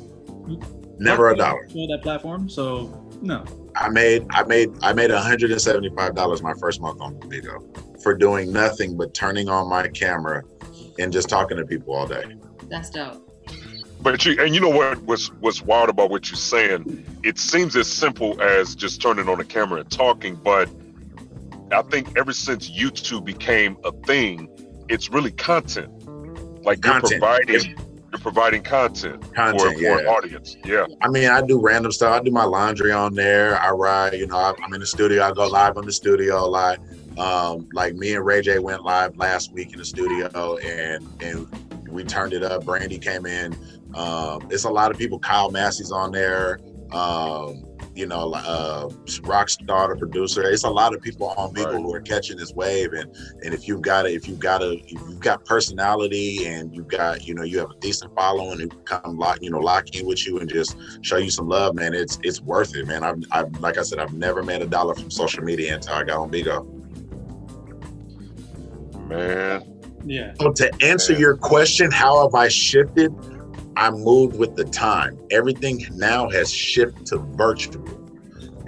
[0.99, 1.69] Never a dollar.
[1.69, 3.45] For that platform, so no.
[3.77, 8.97] I made I made I made $175 my first month on Bigo for doing nothing
[8.97, 10.43] but turning on my camera
[10.99, 12.25] and just talking to people all day.
[12.69, 13.25] That's dope.
[14.01, 17.05] But you and you know what was what's wild about what you're saying?
[17.25, 20.69] It seems as simple as just turning on the camera and talking, but
[21.73, 24.49] I think ever since YouTube became a thing,
[24.89, 25.93] it's really content.
[26.64, 27.11] Like content.
[27.12, 27.76] you're providing
[28.11, 30.57] you're providing content, for, Content, for an audience.
[30.64, 30.86] Yeah.
[31.03, 32.20] I mean, I do random stuff.
[32.20, 33.61] I do my laundry on there.
[33.61, 35.22] I ride, you know, I- I'm in the studio.
[35.22, 36.78] I go live on the studio a lot.
[37.18, 41.49] Um, like me and Ray J went live last week in the studio, and and
[41.91, 42.64] we turned it up.
[42.64, 43.55] Brandy came in.
[43.95, 45.18] Um, it's a lot of people.
[45.18, 46.61] Kyle Massey's on there.
[46.93, 47.64] Um,
[47.99, 48.88] you know, uh,
[49.22, 50.42] Rockstar, the producer.
[50.49, 53.66] It's a lot of people on Bigo who are catching this wave, and and if
[53.66, 57.34] you've got a, if you've got a, if you've got personality, and you've got, you
[57.34, 60.38] know, you have a decent following who come lock, you know, lock in with you
[60.38, 61.92] and just show you some love, man.
[61.92, 63.03] It's it's worth it, man.
[63.03, 66.05] I've, I've like I said, I've never made a dollar from social media until I
[66.05, 66.64] got on Bigo.
[69.09, 69.74] Man.
[70.05, 70.34] Yeah.
[70.40, 73.12] So to answer your question, how have I shifted?
[73.79, 75.16] I moved with the time.
[75.31, 77.85] Everything now has shifted to virtual.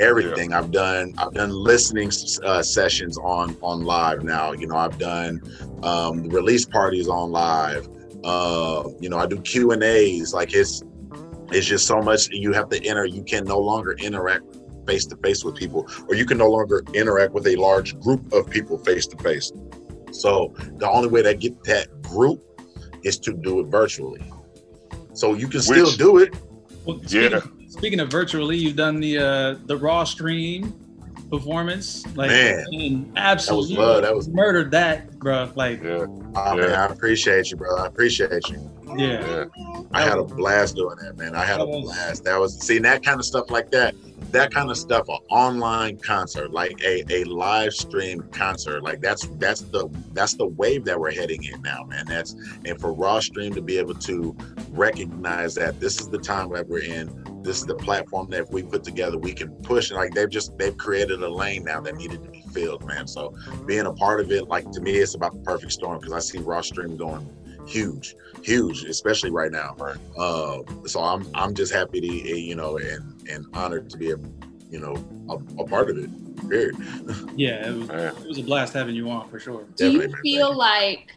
[0.00, 2.12] Everything I've done, I've done listening
[2.44, 4.52] uh, sessions on on live now.
[4.52, 5.42] You know, I've done
[5.82, 7.88] um, release parties on live.
[8.22, 10.32] Uh, you know, I do Q and A's.
[10.32, 10.84] Like it's
[11.50, 13.04] it's just so much you have to enter.
[13.04, 14.44] You can no longer interact
[14.86, 18.32] face to face with people, or you can no longer interact with a large group
[18.32, 19.50] of people face to face.
[20.12, 22.40] So the only way to get that group
[23.02, 24.22] is to do it virtually.
[25.20, 26.34] So you can still Which- do it.
[26.86, 27.40] Well, Yeah.
[27.40, 30.72] speaking, speaking of virtually, you've done the uh, the raw stream
[31.30, 34.00] performance, like Man, and absolutely love.
[34.02, 35.50] That was- murdered that, bro.
[35.54, 36.06] Like, Yeah.
[36.34, 37.76] Oh, man, I appreciate you, bro.
[37.76, 38.70] I appreciate you.
[38.96, 39.44] yeah,
[39.92, 41.36] I had a blast doing that, man.
[41.36, 42.24] I had a blast.
[42.24, 43.94] That was seeing that kind of stuff like that.
[44.32, 49.26] That kind of stuff, an online concert, like a, a live stream concert, like that's
[49.38, 52.04] that's the that's the wave that we're heading in now, man.
[52.06, 54.36] That's and for Raw Stream to be able to
[54.70, 57.42] recognize that this is the time that we're in.
[57.42, 59.90] This is the platform that if we put together, we can push.
[59.90, 63.06] And like they've just they've created a lane now that needed to be filled, man.
[63.06, 63.34] So
[63.66, 66.20] being a part of it, like to me, it's about the perfect storm because I
[66.20, 67.28] see Raw Stream going
[67.66, 69.76] huge, huge, especially right now.
[70.18, 74.10] Uh, so I'm I'm just happy to eh, you know and and honored to be
[74.10, 74.16] a
[74.68, 74.96] you know
[75.28, 76.10] a, a part of it.
[76.48, 76.74] Period.
[77.36, 79.66] yeah, it was, it was a blast having you on for sure.
[79.76, 81.12] Do you feel like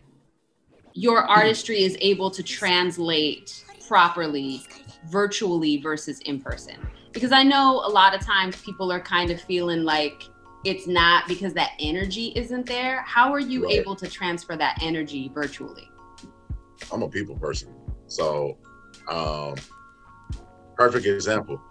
[0.94, 4.64] your artistry is able to translate properly
[5.10, 6.76] virtually versus in person?
[7.14, 10.24] Because I know a lot of times people are kind of feeling like
[10.66, 13.02] it's not because that energy isn't there.
[13.04, 13.80] How are you Right.
[13.80, 15.90] able to transfer that energy virtually?
[16.92, 17.74] I'm a people person.
[18.08, 18.58] So,
[19.10, 19.56] um,
[20.78, 21.62] perfect example.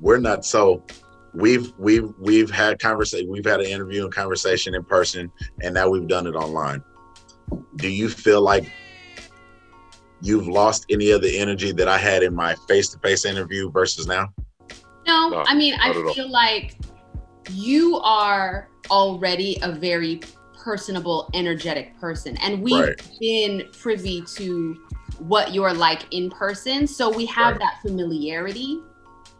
[0.00, 0.82] We're not so.
[1.32, 3.28] We've we've we've had conversation.
[3.30, 5.30] We've had an interview and conversation in person,
[5.62, 6.82] and now we've done it online.
[7.76, 8.70] Do you feel like
[10.22, 14.28] you've lost any of the energy that I had in my face-to-face interview versus now?
[15.06, 16.14] No, No, I mean, I not all.
[16.14, 16.76] feel like
[17.50, 20.20] you are already a very
[20.56, 22.36] personable, energetic person.
[22.38, 23.02] And we've Right.
[23.18, 24.76] been privy to
[25.18, 26.86] what you're like in person.
[26.86, 27.60] So we have Right.
[27.60, 28.80] that familiarity.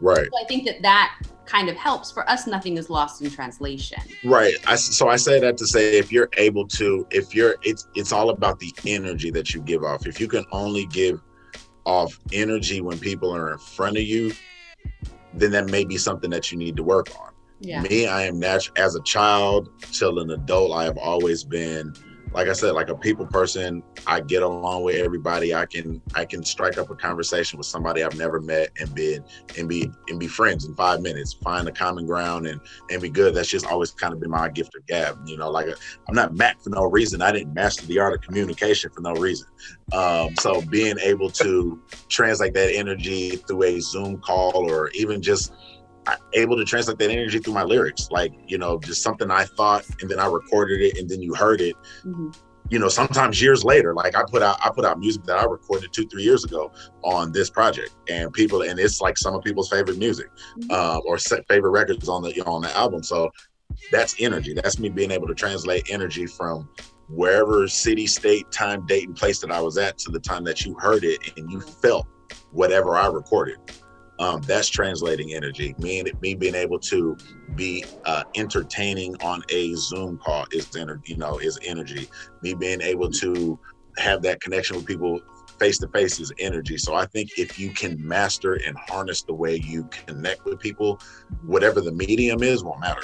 [0.01, 0.27] Right.
[0.27, 1.15] So I think that that
[1.47, 2.11] kind of helps.
[2.11, 4.01] For us, nothing is lost in translation.
[4.25, 4.55] Right.
[4.67, 8.13] I, so I say that to say if you're able to, if you're, it's it's
[8.13, 10.07] all about the energy that you give off.
[10.07, 11.21] If you can only give
[11.85, 14.33] off energy when people are in front of you,
[15.35, 17.30] then that may be something that you need to work on.
[17.61, 17.83] Yeah.
[17.83, 20.73] Me, I am natural as a child till an adult.
[20.73, 21.95] I have always been,
[22.33, 23.83] like I said, like a people person.
[24.07, 25.55] I get along with everybody.
[25.55, 29.19] I can I can strike up a conversation with somebody I've never met and be
[29.59, 31.35] and be and be friends in five minutes.
[31.35, 33.35] Find a common ground and and be good.
[33.35, 35.19] That's just always kind of been my gift or gab.
[35.27, 35.67] You know, like
[36.09, 37.21] I'm not Mac for no reason.
[37.21, 39.49] I didn't master the art of communication for no reason.
[39.93, 45.53] Um, so being able to translate that energy through a Zoom call or even just
[46.35, 48.09] able to translate that energy through my lyrics.
[48.11, 51.35] Like you know just something i thought and then i recorded it and then you
[51.35, 51.77] heard it.
[52.71, 55.45] You know sometimes years later like i put out i put out music that i
[55.45, 56.71] recorded two three years ago
[57.03, 60.29] on this project and people and it's like some of people's favorite music
[60.71, 63.03] uh, or set favorite records on the you know, on the album.
[63.03, 63.31] So
[63.91, 64.55] that's energy.
[64.55, 66.69] That's me being able to translate energy from
[67.11, 70.65] wherever city state time date and place that i was at to the time that
[70.65, 72.07] you heard it and you felt
[72.53, 73.59] whatever i recorded
[74.21, 75.75] um, that's translating energy.
[75.79, 77.17] Me and me being able to
[77.55, 81.13] be uh, entertaining on a Zoom call is energy.
[81.13, 82.07] You know, is energy.
[82.43, 83.59] Me being able to
[83.97, 85.21] have that connection with people
[85.59, 86.77] face to face is energy.
[86.77, 91.01] So I think if you can master and harness the way you connect with people,
[91.45, 93.03] whatever the medium is, won't matter.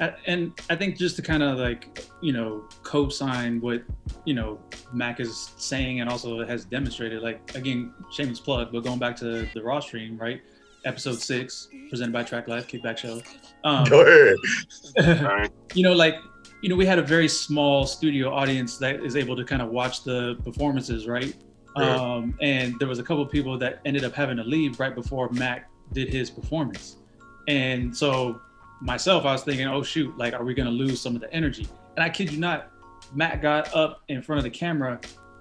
[0.00, 3.82] A- and I think just to kind of like you know co-sign what
[4.24, 4.58] you know
[4.92, 7.22] Mac is saying and also has demonstrated.
[7.22, 10.40] Like again, shameless plug, but going back to the Raw stream, right?
[10.84, 13.20] Episode six, presented by Track Life Kickback Show.
[13.64, 14.02] Um, Go
[14.96, 15.50] ahead.
[15.74, 16.16] you know, like
[16.62, 19.68] you know, we had a very small studio audience that is able to kind of
[19.68, 21.34] watch the performances, right?
[21.76, 21.88] Right.
[21.88, 24.94] Um, and there was a couple of people that ended up having to leave right
[24.94, 26.96] before Mac did his performance,
[27.46, 28.40] and so
[28.80, 31.66] myself, I was thinking, oh shoot, like, are we gonna lose some of the energy?
[31.96, 32.70] And I kid you not,
[33.14, 35.00] Matt got up in front of the camera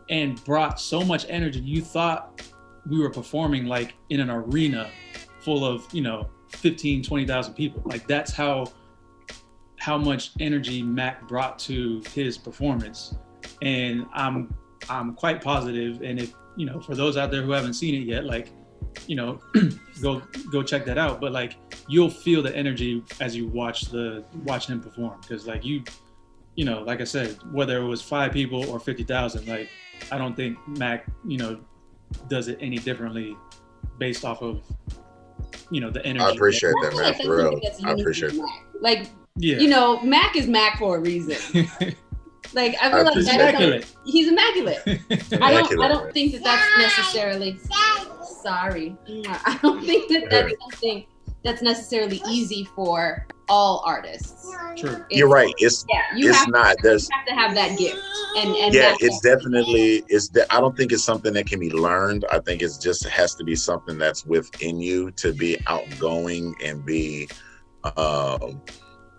[0.10, 1.60] and brought so much energy.
[1.60, 2.42] You thought
[2.90, 4.90] we were performing like in an arena
[5.40, 7.82] full of, you know, 15, 20,000 people.
[7.86, 8.72] Like that's how
[9.80, 13.16] how much energy Matt brought to his performance.
[13.62, 14.54] And I'm
[14.90, 16.02] I'm quite positive.
[16.02, 18.52] And if you know, for those out there who haven't seen it yet, like,
[19.06, 19.40] you know,
[20.02, 20.22] go
[20.52, 21.22] go check that out.
[21.22, 21.56] But like
[21.88, 25.22] you'll feel the energy as you watch the watch him perform.
[25.28, 25.84] Cause like you
[26.56, 29.70] you know, like I said, whether it was five people or fifty thousand, like
[30.12, 31.60] I don't think Mac, you know,
[32.30, 33.36] does it any differently
[34.00, 34.64] based off of
[35.70, 36.26] you know the energy.
[36.26, 37.26] I appreciate that, I feel man.
[37.26, 38.60] For real, I appreciate to that.
[38.82, 39.58] Like, Yeah.
[39.58, 41.36] you know, Mac is Mac for a reason.
[42.54, 43.86] like, I feel I like that's Immaculate.
[43.86, 44.82] something- he's immaculate.
[45.42, 45.82] I don't.
[45.82, 47.60] I don't think that that's necessarily.
[48.42, 51.06] Sorry, I don't think that that's something
[51.48, 54.54] that's necessarily easy for all artists.
[54.76, 55.04] True.
[55.10, 55.54] You're right.
[55.60, 56.76] It's Yeah, you it's have, not.
[56.76, 57.98] you There's have to have that gift.
[58.36, 60.28] And and yeah, that's it's definitely it's.
[60.28, 62.26] De- I don't think it's something that can be learned.
[62.32, 66.86] I think it's just has to be something that's within you to be outgoing and
[66.86, 67.30] be,
[67.96, 68.62] um,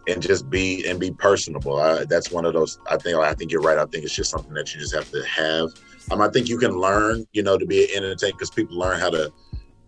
[0.07, 1.81] and just be and be personable.
[1.81, 2.79] I, that's one of those.
[2.89, 3.79] I think I think you're right.
[3.79, 5.71] I think it's just something that you just have to have.
[6.11, 8.99] Um, I think you can learn, you know, to be an entertainer because people learn
[8.99, 9.33] how to,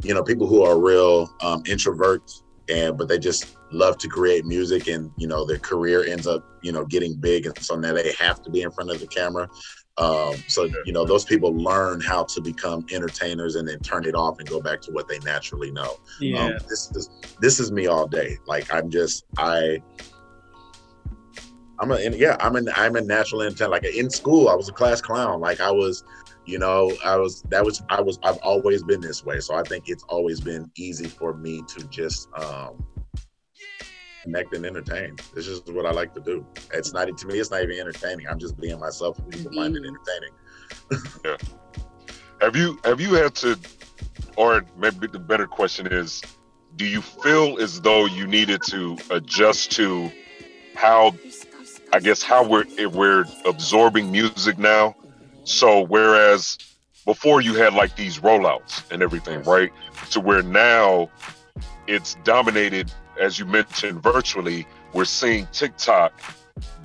[0.03, 4.45] you know, people who are real um, introverts and but they just love to create
[4.45, 7.93] music and you know their career ends up you know getting big and so now
[7.93, 9.49] they have to be in front of the camera.
[9.99, 14.15] Um, so you know those people learn how to become entertainers and then turn it
[14.15, 15.97] off and go back to what they naturally know.
[16.21, 16.45] Yeah.
[16.45, 18.39] um, this is this is me all day.
[18.47, 19.83] Like i'm just i
[21.81, 24.73] i'm a yeah i'm an i'm a natural entertainer like in school i was a
[24.73, 25.41] class clown.
[25.41, 26.05] Like i was
[26.51, 29.39] you know i was that was i was i've always been this way.
[29.41, 32.85] So i think it's always been easy for me to just um
[34.23, 35.17] connect and entertain.
[35.35, 36.45] This is what i like to do.
[36.75, 38.27] It's not to me it's not even entertaining.
[38.29, 41.39] I'm just being myself and people find it entertaining.
[42.41, 43.59] Have you have you had to,
[44.37, 46.23] or maybe the better question is,
[46.77, 50.11] do you feel as though you needed to adjust to
[50.75, 51.15] how,
[51.93, 54.97] I guess how we're if we're absorbing music now?
[55.51, 56.59] So whereas
[57.05, 59.73] before you had like these rollouts and everything, right?
[60.11, 61.11] To where now
[61.89, 64.67] it's dominated, as you mentioned, virtually.
[64.93, 66.13] We're seeing TikTok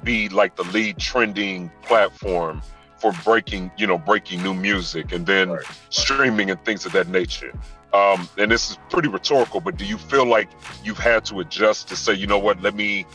[0.03, 2.63] be like the lead trending platform
[2.97, 5.57] for breaking, you know, breaking new music and then
[5.89, 7.53] streaming and things of that nature.
[7.93, 10.49] Um, and this is pretty rhetorical, but do you feel like
[10.84, 13.05] you've had to adjust to say, you know what, let me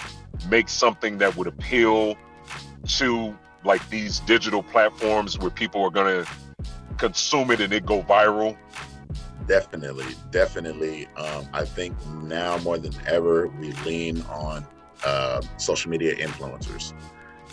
[0.49, 2.17] make something that would appeal
[2.87, 6.25] to like these digital platforms where people are gonna
[6.99, 8.57] consume it and it go viral?
[9.51, 11.09] definitely definitely.
[11.17, 14.65] Um, i think now more than ever we lean on
[15.05, 16.93] uh, social media influencers.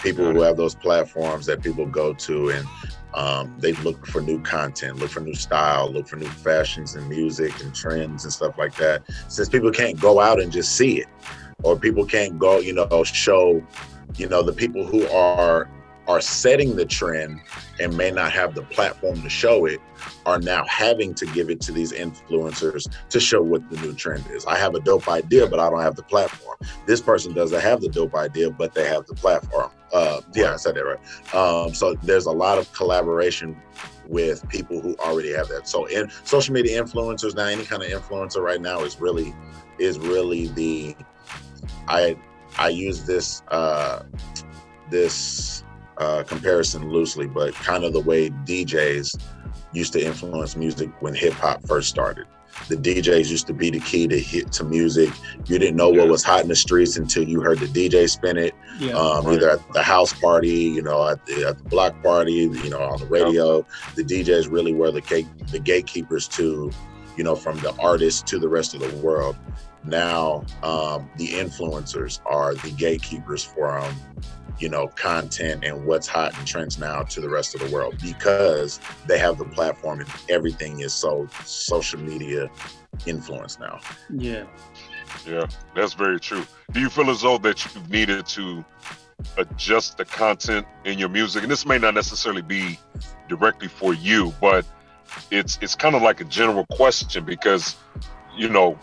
[0.03, 2.67] People who have those platforms that people go to and
[3.15, 7.09] um, they look for new content look for new style look for new fashions and
[7.09, 9.01] music and trends and stuff like that.
[9.27, 11.07] Since people can't go out and just see it
[11.63, 13.63] or people can't go you know show
[14.17, 15.67] you know the people who are
[16.07, 17.41] are setting the trend
[17.79, 19.79] and may not have the platform to show it
[20.25, 24.25] are now having to give it to these influencers to show what the new trend
[24.31, 24.45] is.
[24.45, 26.57] I have a dope idea, but I don't have the platform.
[26.85, 29.71] This person doesn't have the dope idea, but they have the platform.
[29.93, 31.35] Uh, yeah, I said that right.
[31.35, 33.59] Um, so there's a lot of collaboration
[34.07, 35.67] with people who already have that.
[35.67, 39.33] So in social media influencers now, any kind of influencer right now is really
[39.79, 40.95] is really the
[41.87, 42.17] I
[42.57, 44.03] I use this uh,
[44.89, 45.63] this
[45.97, 49.19] uh, comparison loosely, but kind of the way DJs
[49.73, 52.25] used to influence music when hip hop first started.
[52.69, 55.09] The DJs used to be the key to hit to music.
[55.45, 58.37] You didn't know what was hot in the streets until you heard the DJ spin
[58.37, 58.55] it.
[58.79, 58.93] Yeah.
[58.93, 62.69] um, either at the house party, you know, at the, at the block party, you
[62.69, 63.65] know, on the radio.
[63.95, 66.71] The DJs really were the gate, the gatekeepers to,
[67.15, 69.35] you know, from the artists to the rest of the world.
[69.83, 73.95] Now, um, the influencers are the gatekeepers for um,
[74.59, 77.95] you know, content and what's hot and trends now to the rest of the world
[78.01, 82.49] because they have the platform and everything is so social media
[83.05, 83.79] influence now.
[84.09, 84.45] Yeah.
[85.25, 85.45] Yeah,
[85.75, 86.45] that's very true.
[86.71, 88.63] Do you feel as though that you've needed to
[89.37, 91.43] adjust the content in your music?
[91.43, 92.79] And this may not necessarily be
[93.29, 94.65] directly for you, but
[95.31, 97.77] it's it's kind of like a general question because
[98.35, 98.77] you know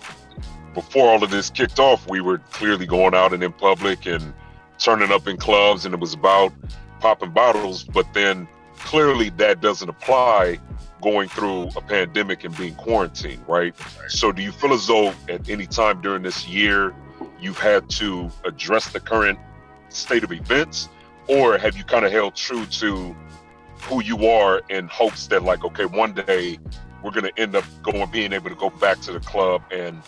[0.73, 4.35] before all of this kicked off, we were clearly going out and in public and
[4.79, 6.53] turning up in clubs, and it was about
[7.01, 7.85] popping bottles.
[7.85, 10.59] But then clearly that doesn't apply
[11.03, 13.75] going through a pandemic and being quarantined, right?
[14.09, 16.95] So do you feel as though at any time during this year
[17.41, 19.39] you've had to address the current
[19.91, 20.89] state of events,
[21.29, 23.15] or have you kind of held true to
[23.83, 26.59] who you are in hopes that like, okay, one day
[27.03, 30.03] we're gonna end up going being able to go back to the club and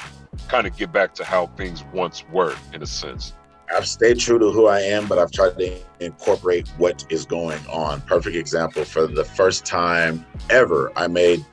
[0.48, 3.34] kind of get back to how things once were in a sense.
[3.74, 7.60] I've stayed true to who I am, but I've tried to incorporate what is going
[7.66, 8.00] on.
[8.02, 11.44] Perfect example for the first time ever, I made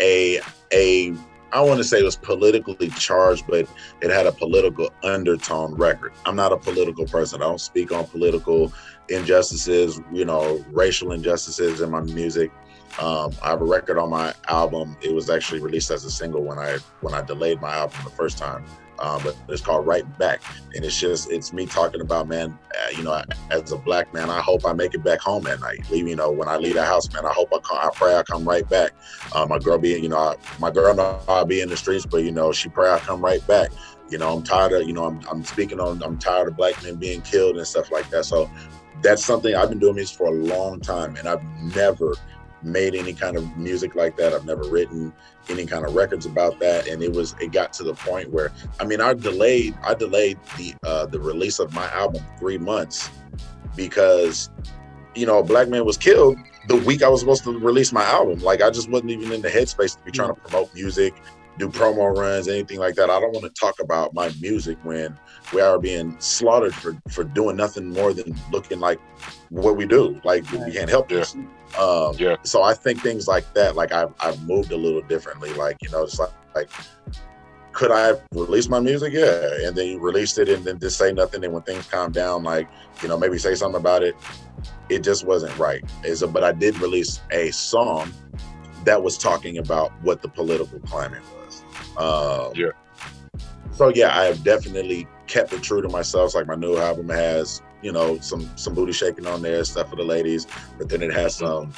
[0.00, 0.40] a
[0.72, 1.14] a
[1.52, 3.68] I want to say it was politically charged, but
[4.02, 6.12] it had a political undertone record.
[6.26, 7.40] I'm not a political person.
[7.40, 8.72] I don't speak on political
[9.08, 12.50] injustices, you know, racial injustices in my music.
[12.98, 14.96] Um, I have a record on my album.
[15.00, 18.10] It was actually released as a single when I when I delayed my album the
[18.10, 18.64] first time
[18.98, 20.40] um, but it's called Right Back,
[20.74, 24.30] and it's just it's me talking about man, uh, you know, as a black man,
[24.30, 25.88] I hope I make it back home at night.
[25.90, 28.16] Leave, you know, when I leave the house, man, I hope I come, I pray
[28.16, 28.92] I come right back.
[29.34, 32.24] Uh, my girl being, you know, I, my girl I'll be in the streets, but
[32.24, 33.70] you know, she pray I come right back.
[34.08, 36.80] You know, I'm tired of, you know, I'm, I'm speaking on, I'm tired of black
[36.84, 38.24] men being killed and stuff like that.
[38.24, 38.48] So
[39.02, 41.42] that's something I've been doing this for a long time, and I've
[41.74, 42.14] never
[42.62, 44.32] made any kind of music like that.
[44.32, 45.12] I've never written
[45.48, 48.52] any kind of records about that, and it was it got to the point where
[48.80, 53.10] I mean I delayed I delayed the uh, the release of my album three months
[53.76, 54.50] because
[55.14, 58.04] you know a black man was killed the week I was supposed to release my
[58.04, 58.40] album.
[58.40, 61.14] Like I just wasn't even in the headspace to be trying to promote music,
[61.58, 63.10] do promo runs, anything like that.
[63.10, 65.16] I don't want to talk about my music when
[65.52, 69.00] we are being slaughtered for for doing nothing more than looking like
[69.50, 70.20] what we do.
[70.24, 71.36] Like we can't help this.
[71.78, 72.36] Um, yeah.
[72.42, 75.52] So I think things like that, like I've I've moved a little differently.
[75.54, 76.70] Like you know, it's like like
[77.72, 79.12] could I release my music?
[79.12, 81.44] Yeah, and then you released it and then just say nothing.
[81.44, 82.68] And when things calm down, like
[83.02, 84.14] you know, maybe say something about it.
[84.88, 85.84] It just wasn't right.
[86.04, 88.12] Is but I did release a song
[88.84, 91.62] that was talking about what the political climate was.
[91.98, 92.70] Um, yeah.
[93.72, 96.34] So yeah, I have definitely kept it true to myself.
[96.34, 99.94] Like my new album has, you know, some some booty shaking on there, stuff for
[99.94, 100.44] the ladies,
[100.76, 101.72] but then it has some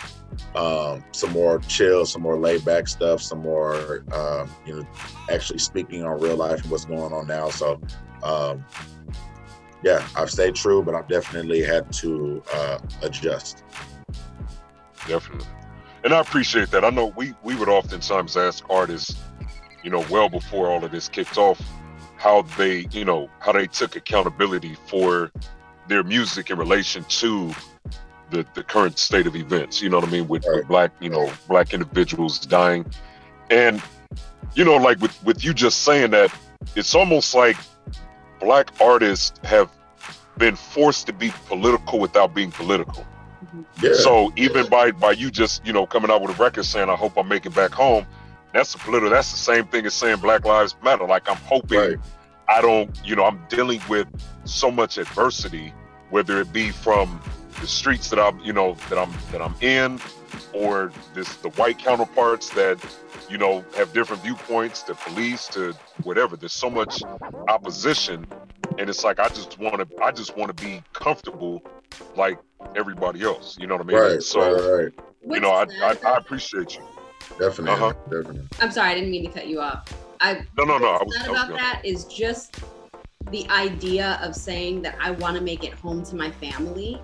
[0.55, 4.89] um some more chill, some more laid back stuff, some more um, you know,
[5.31, 7.51] actually speaking on real life and what's going on now.
[7.51, 7.79] So
[8.23, 8.65] um
[9.85, 13.63] yeah, I've stayed true, but I've definitely had to uh adjust.
[15.07, 15.47] Definitely.
[16.05, 16.87] And I appreciate that.
[16.87, 19.21] I know we we would oftentimes ask artists,
[19.85, 21.61] you know, well before all of this kicked off,
[22.17, 25.31] how they, you know, how they took accountability for
[25.89, 27.53] their music in relation to
[28.31, 29.83] the the current state of events.
[29.83, 30.29] You know what I mean?
[30.29, 32.87] With, with black, you know, black individuals dying.
[33.51, 33.83] And,
[34.55, 36.33] you know, like with with you just saying that,
[36.77, 37.57] it's almost like
[38.41, 39.71] black artists have
[40.37, 43.05] been forced to be political without being political.
[43.45, 43.63] Mm-hmm.
[43.83, 43.95] Yeah.
[43.95, 46.97] So even by by you just you know coming out with a record saying I
[46.97, 48.07] hope I make it back home,
[48.53, 49.11] that's a political.
[49.11, 51.07] That's the same thing as saying Black Lives Matter.
[51.07, 52.01] Like I'm hoping
[52.49, 54.09] I don't you know I'm dealing with
[54.45, 55.73] so much adversity,
[56.11, 57.21] whether it be from
[57.61, 60.01] the streets that I'm you know that I'm that I'm in,
[60.53, 62.79] or this the white counterparts that
[63.29, 66.37] you know have different viewpoints, the police to whatever.
[66.37, 67.03] There's so much
[67.49, 68.27] opposition,
[68.79, 71.63] and it's like I just want to I just want to be comfortable
[72.17, 72.39] like
[72.77, 73.57] everybody else.
[73.59, 73.97] You know what I mean?
[73.99, 74.41] Right, so
[74.77, 75.35] right, right.
[75.35, 76.83] you know I, I I appreciate you.
[77.39, 77.93] Definitely, Uh-huh.
[78.05, 78.49] definitely.
[78.61, 79.85] I'm sorry, I didn't mean to cut you off.
[80.21, 80.87] I No, no, no.
[80.89, 82.57] I what's was, sad I was about gonna- that is just
[83.31, 87.01] the idea of saying that I want to make it home to my family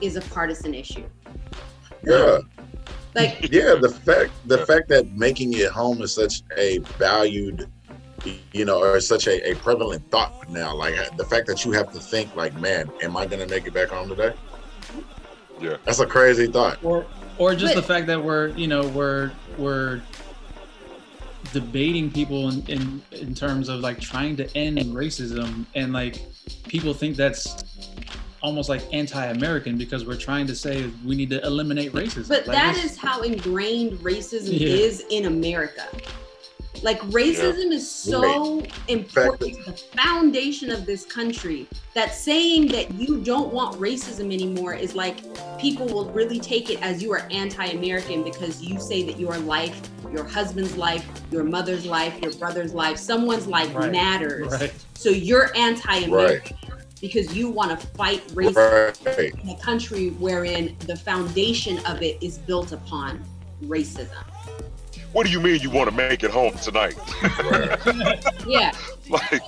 [0.00, 1.04] is a partisan issue.
[2.02, 2.38] Yeah.
[3.14, 7.70] Like yeah, the fact the fact that making it home is such a valued
[8.52, 10.74] you know, or such a, a prevalent thought now.
[10.74, 13.74] Like the fact that you have to think like, man, am I gonna make it
[13.74, 14.34] back home today?
[15.60, 15.76] Yeah.
[15.84, 16.82] That's a crazy thought.
[16.84, 17.06] or
[17.38, 20.02] or just But- the fact that we're you know we're we're
[21.52, 26.20] debating people in, in in terms of like trying to end racism and like
[26.68, 27.64] people think that's
[28.42, 32.56] almost like anti-american because we're trying to say we need to eliminate racism But Like,
[32.56, 34.68] that is how ingrained racism Yeah.
[34.68, 35.88] is in America.
[36.82, 43.20] Like racism is so important to the foundation of this country that saying that you
[43.22, 45.16] don't want racism anymore is like
[45.58, 49.80] people will really take it as you are anti-American because you say that your life,
[50.12, 53.90] your husband's life, your mother's life, your brother's life, someone's life Right.
[53.90, 54.52] matters.
[54.52, 54.74] Right.
[54.94, 56.56] So you're anti-American
[57.00, 59.34] because you want to fight racism Right.
[59.42, 63.24] in a country wherein the foundation of it is built upon
[63.64, 64.24] racism.
[65.16, 66.94] What do you mean you want to make it home tonight?
[68.46, 68.72] Yeah.
[69.08, 69.40] like,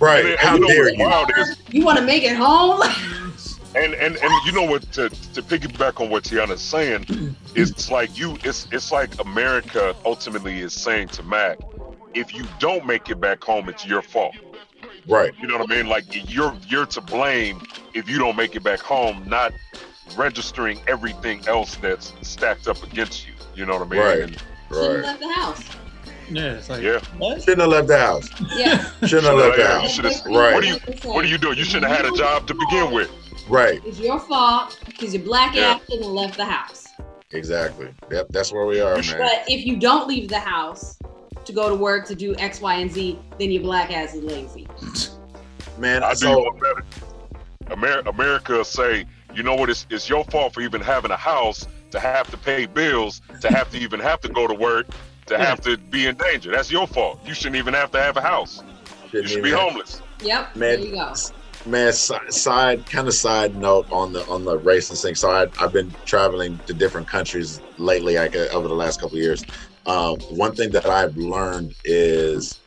[0.00, 0.24] Right.
[0.24, 1.42] and, How and you dare what's you?
[1.42, 2.80] is, You want to make it home?
[3.76, 4.90] and and and you know what?
[4.92, 8.38] To to piggyback on what Tiana's saying, it's like you.
[8.44, 11.58] It's it's like America ultimately is saying to Mac,
[12.14, 14.34] if you don't make it back home, it's your fault.
[15.06, 15.34] Right.
[15.38, 15.86] You know what I mean?
[15.86, 17.60] Like you're you're to blame
[17.92, 19.52] if you don't make it back home, not
[20.16, 23.34] registering everything else that's stacked up against you.
[23.54, 24.00] You know what I mean?
[24.00, 24.20] Right.
[24.22, 24.42] And,
[24.74, 25.62] Shouldn't have left the house.
[26.30, 27.00] yeah it's like yeah.
[27.18, 28.28] what Shouldn't have left the house.
[28.56, 28.90] Yeah.
[29.06, 29.90] Shouldn't have left the Yeah, you house.
[29.94, 30.54] should've- Right.
[30.54, 30.76] What do you
[31.12, 31.58] What are you doing?
[31.58, 33.10] You shouldn't have had a job to begin with.
[33.48, 33.80] Right.
[33.84, 35.72] It's your fault because your black Yeah.
[35.74, 36.86] ass shouldn't have left the house.
[37.32, 37.88] Exactly.
[38.10, 38.28] Yep.
[38.30, 39.18] That's where we are, man.
[39.18, 40.98] But if you don't leave the house
[41.44, 44.22] to go to work to do X, Y, and Z, then your black ass is
[44.22, 44.66] lazy.
[45.78, 48.08] Man, I do so one better.
[48.08, 49.04] America say,
[49.34, 49.68] you know what?
[49.68, 53.48] It's, it's your fault for even having a house, to have to pay bills, to
[53.50, 54.86] have to even have to go to work,
[55.26, 56.50] to have to be in danger.
[56.50, 57.20] That's your fault.
[57.24, 58.62] You shouldn't even have to have a house.
[59.00, 59.60] bullshit You should be man.
[59.60, 60.02] homeless.
[60.20, 60.56] Yep.
[60.56, 61.12] Man, there you go.
[61.66, 65.46] man side, side kind of side note on the on the racing thing so I,
[65.60, 69.44] i've been traveling to different countries lately like uh, over the last couple of years
[69.86, 72.60] um, one thing that i've learned is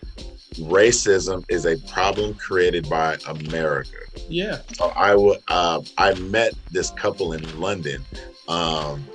[0.59, 3.97] racism is a problem created by america
[4.27, 4.61] Yeah.
[4.73, 8.03] so i would uh, i met this couple in london
[8.47, 9.05] um,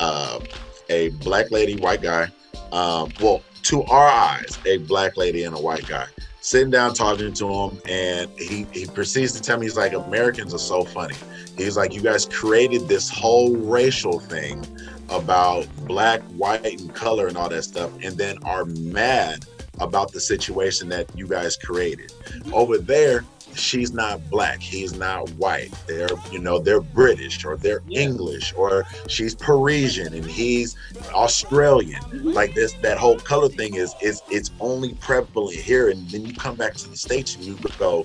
[0.00, 0.40] uh,
[0.88, 2.28] a black lady white guy
[2.72, 6.06] um, well to our eyes a black lady and a white guy.
[6.40, 10.54] Sitting down talking to him and he, he proceeds to tell me he's like americans
[10.54, 11.16] are so funny.
[11.56, 14.64] He's like you guys created this whole racial thing
[15.10, 19.44] about black white and color and all that stuff and then are mad
[19.80, 22.12] about the situation that you guys created.
[22.52, 23.24] Over there
[23.54, 25.72] she's not black he's not white.
[25.86, 30.76] They're you know they're british or they're english or she's parisian and he's
[31.12, 32.02] australian.
[32.12, 35.90] Like this that whole color thing is is it's only prevalent here.
[35.90, 38.04] And then you come back to the states and you go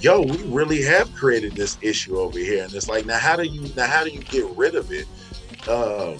[0.00, 2.64] yo we really have created this issue over here.
[2.64, 5.06] And it's like now how do you now how do you get rid of it?
[5.68, 6.18] Um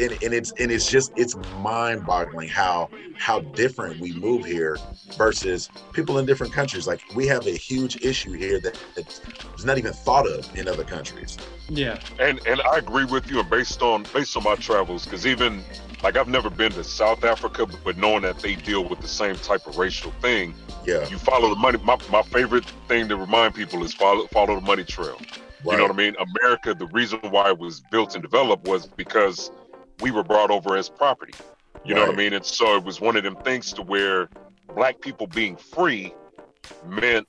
[0.00, 4.78] and, and it's and it's just it's mind-boggling how how different we move here
[5.16, 9.20] versus people in different countries like we have a huge issue here that that's
[9.64, 11.38] not even thought of in other countries
[11.70, 11.98] Yeah.
[12.18, 13.40] And and I agree with you.
[13.40, 15.62] And based on based on my travels, because even
[16.02, 19.36] like I've never been to South Africa, but knowing that they deal with the same
[19.36, 21.78] type of racial thing, yeah you follow the money.
[21.84, 25.20] My, my favorite thing to remind people is follow follow the money trail.
[25.64, 26.16] You know what I mean?
[26.18, 29.50] America, the reason why it was built and developed was because
[30.00, 31.36] we were brought over as property.
[31.84, 32.32] You know what I mean?
[32.34, 34.30] And so it was one of them things to where
[34.74, 36.14] black people being free
[36.86, 37.26] meant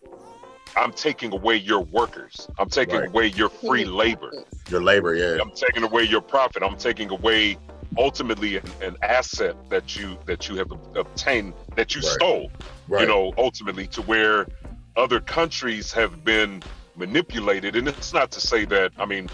[0.78, 2.48] I'm taking away your workers.
[2.60, 3.10] I'm taking Right.
[3.10, 4.32] away your free labor.
[4.68, 6.64] your labor yeah I'm taking away your profit.
[6.64, 7.58] I'm taking away
[7.98, 12.12] ultimately an, an asset that you that you have obtained that you Right.
[12.16, 12.52] stole.
[12.88, 13.02] Right.
[13.02, 14.48] You know, ultimately to where
[14.98, 16.64] other countries have been
[16.96, 17.76] manipulated.
[17.76, 19.30] And it's not to say that I mean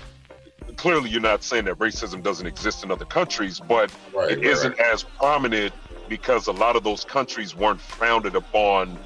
[0.77, 4.63] clearly you're not saying that racism doesn't exist in other countries, but Right, it right,
[4.63, 5.73] not as prominent
[6.07, 8.97] because a lot of those countries weren't founded upon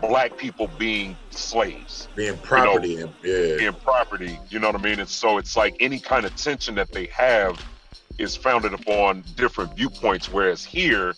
[0.00, 4.38] black people being slaves being property and yeah being property.
[4.50, 5.00] You know what I mean?
[5.00, 7.58] And so it's like any kind of tension that they have
[8.18, 10.28] is founded upon different viewpoints.
[10.28, 11.14] Whereas here,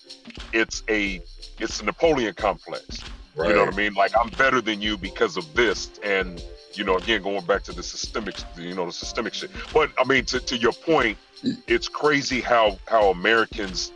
[0.53, 1.20] it's a
[1.59, 3.05] it's a Napoleon complex.
[3.36, 3.94] You know what I mean?
[3.94, 6.42] Like I'm better than you because of this, and
[6.78, 9.50] you know, again, going back to the systemic, you know, the systemic shit.
[9.74, 11.18] But I mean, to, to your point,
[11.66, 13.92] it's crazy how how Americans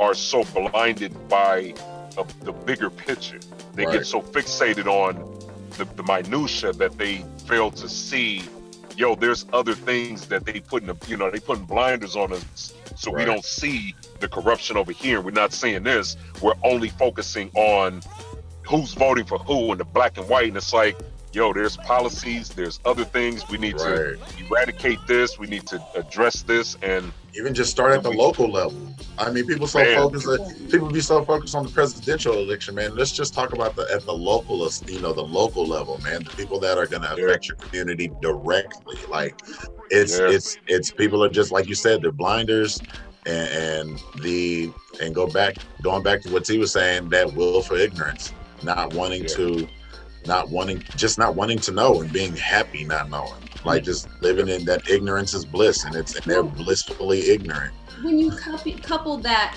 [0.00, 1.74] are so blinded by
[2.16, 3.38] a, the bigger picture.
[3.74, 3.98] They Right.
[3.98, 5.14] get so fixated on
[5.76, 8.42] the, the minutia that they fail to see.
[8.96, 12.32] Yo, there's other things that they put in, the, you know, they putting blinders on
[12.32, 15.20] us, so we don't see the corruption over here.
[15.20, 16.16] We're not seeing this.
[16.40, 18.02] We're only focusing on
[18.62, 20.46] who's voting for who and the black and white.
[20.46, 20.96] And it's like,
[21.34, 23.48] yo, there's policies, there's other things.
[23.48, 25.38] We need to eradicate this.
[25.38, 26.76] We need to address this.
[26.82, 28.96] And even just start at the local level.
[29.18, 29.96] I mean, people so Man.
[29.96, 30.28] focused.
[30.70, 32.96] People be so focused on the presidential election, man.
[32.96, 36.24] Let's just talk about the at the local, you know, the local level, man.
[36.24, 38.98] The people that are going to affect your community directly.
[39.08, 39.36] Like,
[39.90, 40.28] it's Yeah.
[40.30, 42.82] it's it's people are just like you said, they're blinders,
[43.26, 47.62] and, and the and go back going back to what T was saying, that will
[47.62, 49.68] for ignorance, not wanting to,
[50.26, 53.40] not wanting, just not wanting to know and being happy not knowing.
[53.64, 57.72] Like just living in that ignorance is bliss, and it's and they're blissfully ignorant.
[58.02, 59.56] when you copy, couple that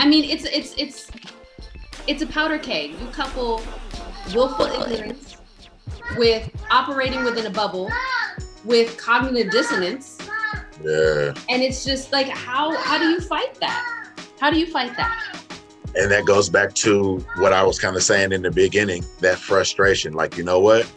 [0.00, 1.10] i mean it's it's it's
[2.06, 3.62] it's a powder keg you couple
[4.34, 5.36] willful ignorance
[6.16, 7.90] with operating within a bubble
[8.64, 10.18] with cognitive dissonance
[10.84, 11.32] Yeah.
[11.48, 13.82] and it's just like how how do you fight that
[14.40, 15.40] how do you fight that
[15.98, 19.38] And that goes back to what I was kind of saying in the beginning that
[19.38, 20.12] frustration.
[20.12, 20.90] Like, you know what?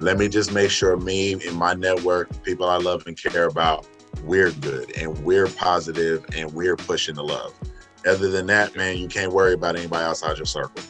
[0.00, 3.86] Let me just make sure me and my network, people I love and care about,
[4.24, 7.52] we're good and we're positive and we're pushing the love.
[8.06, 10.82] Other than that, man, you can't worry about anybody outside your circle.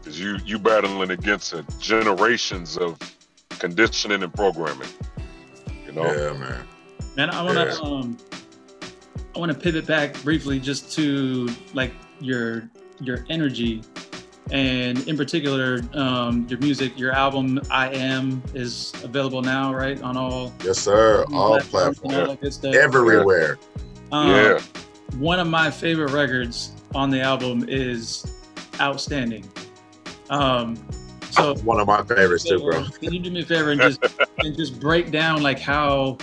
[0.00, 2.98] because you you battling against a generations of
[3.50, 4.88] conditioning and programming.
[5.86, 6.04] You know?
[6.04, 6.66] Yeah, man.
[7.16, 7.88] Man, I want to Yeah.
[7.88, 8.18] um,
[9.34, 11.92] I want to pivot back briefly just to like
[12.24, 12.68] your
[13.00, 13.82] your energy,
[14.50, 16.98] and in particular, um, your music.
[16.98, 21.24] Your album "I Am" is available now, right, on all Yes, sir.
[21.32, 22.38] All and all platforms.
[22.40, 22.74] that stuff.
[22.74, 23.58] Everywhere.
[24.12, 24.60] Um, Yeah.
[25.18, 28.26] One of my favorite records on the album is
[28.80, 29.44] "Outstanding."
[30.30, 30.76] Um,
[31.30, 32.84] so One of my favorites too, bro.
[33.00, 34.00] can you do me a favor and just
[34.38, 36.18] and just break down like how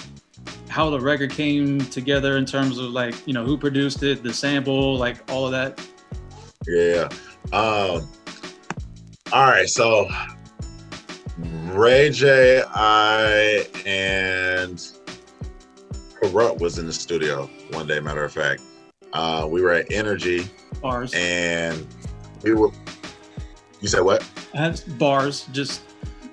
[0.71, 4.33] how the record came together in terms of like you know who produced it, the
[4.33, 5.79] sample, like all of that?
[6.67, 7.09] Yeah.
[7.51, 8.07] Um
[9.33, 10.09] All right, so
[11.73, 14.81] Ray J, I, and
[16.21, 17.99] Corrupt was in the studio one day.
[17.99, 18.61] Matter of fact,
[19.13, 20.45] uh, we were at Energy
[20.81, 21.13] Bars.
[21.15, 21.87] and
[22.43, 22.69] we were.
[23.79, 24.27] You said what?
[24.53, 25.47] That's bars.
[25.51, 25.81] Just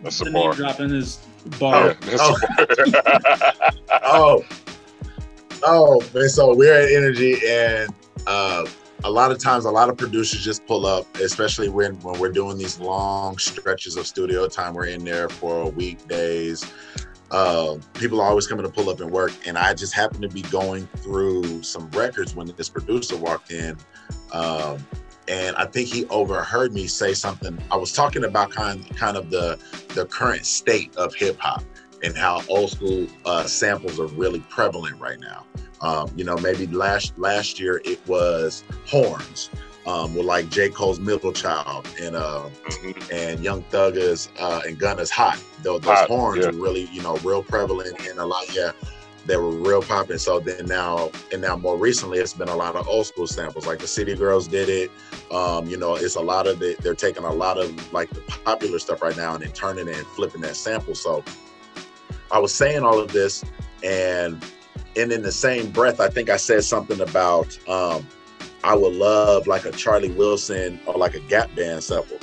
[0.02, 0.52] That's the a name bar.
[0.54, 1.27] dropping is Yeah,
[1.58, 1.96] bar.
[2.12, 2.36] Oh.
[4.02, 4.44] oh,
[5.62, 6.28] oh, man.
[6.28, 7.92] So we're at Energy, and
[8.26, 8.66] uh,
[9.04, 12.32] a lot of times, a lot of producers just pull up, especially when when we're
[12.32, 14.74] doing these long stretches of studio time.
[14.74, 16.70] We're in there for weekdays.
[17.30, 20.28] Uh, people are always coming to pull up and work, and I just happened to
[20.28, 23.76] be going through some records when this producer walked in.
[24.32, 24.78] Um,
[25.28, 27.58] and I think he overheard me say something.
[27.70, 29.58] I was talking about kind kind of the
[29.94, 31.62] the current state of hip hop
[32.02, 35.44] and how old school uh, samples are really prevalent right now.
[35.80, 39.50] Um, you know, maybe last last year it was horns,
[39.86, 40.70] um, with like J.
[40.70, 43.12] Cole's Middle Child and uh, Mhm.
[43.12, 45.38] and Young Thugger's uh, and Gunna's Hot.
[45.62, 46.50] Those, those Hot, horns yeah.
[46.50, 48.44] were really, you know, real prevalent and a lot.
[48.54, 48.72] Yeah,
[49.28, 50.18] they were real popping.
[50.18, 53.66] So then now and now more recently, it's been a lot of old school samples.
[53.66, 54.90] Like the City Girls did it.
[55.30, 58.22] Um, you know, it's a lot of the, they're taking a lot of like the
[58.22, 60.94] popular stuff right now and then turning it and flipping that sample.
[60.94, 61.22] So
[62.32, 63.44] I was saying all of this
[63.84, 64.42] and
[64.96, 68.06] and in the same breath, I think I said something about um,
[68.64, 72.18] I would love like a Charlie Wilson or like a Gap Band sample.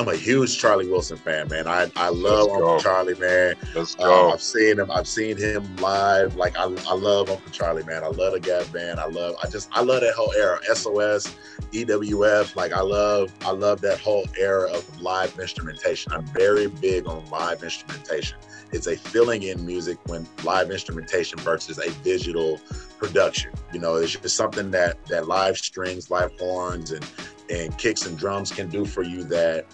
[0.00, 1.68] I'm a huge Charlie Wilson fan, man.
[1.68, 3.54] I, I love Uncle Charlie, man.
[3.74, 4.30] Let's Uh, go.
[4.30, 4.90] I've seen him.
[4.90, 6.36] I've seen him live.
[6.36, 8.02] Like I, I love Uncle Charlie, man.
[8.02, 8.98] I love the Gap Band.
[8.98, 9.36] I love.
[9.44, 10.58] I just I love that whole era.
[10.74, 11.36] SOS,
[11.72, 12.56] EWF.
[12.56, 13.30] Like I love.
[13.44, 16.12] I love that whole era of live instrumentation.
[16.12, 18.38] I'm very big on live instrumentation.
[18.72, 22.58] It's a feeling in music when live instrumentation versus a digital
[22.96, 23.52] production.
[23.74, 27.04] You know, it's just something that that live strings, live horns, and
[27.50, 29.66] and kicks and drums can do for you that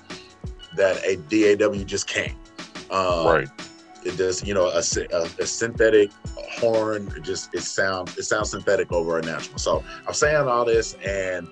[0.77, 2.35] that a DAW just can't.
[2.91, 3.49] Um, right.
[4.05, 8.51] it does you know a, a, a synthetic horn it just it sounds it sounds
[8.51, 11.49] synthetic over a natural so i'm saying all this and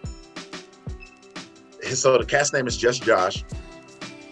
[1.93, 3.45] so the cat's name is just josh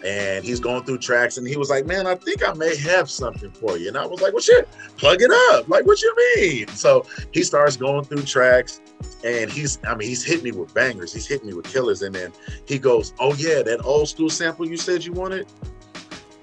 [0.04, 3.10] and he's going through tracks and he was like man i think i may have
[3.10, 6.14] something for you and i was like well shit plug it up like what you
[6.36, 8.80] mean so he starts going through tracks
[9.24, 12.14] and he's i mean he's hitting me with bangers he's hitting me with killers and
[12.14, 12.32] then
[12.66, 15.46] he goes oh yeah that old school sample you said you wanted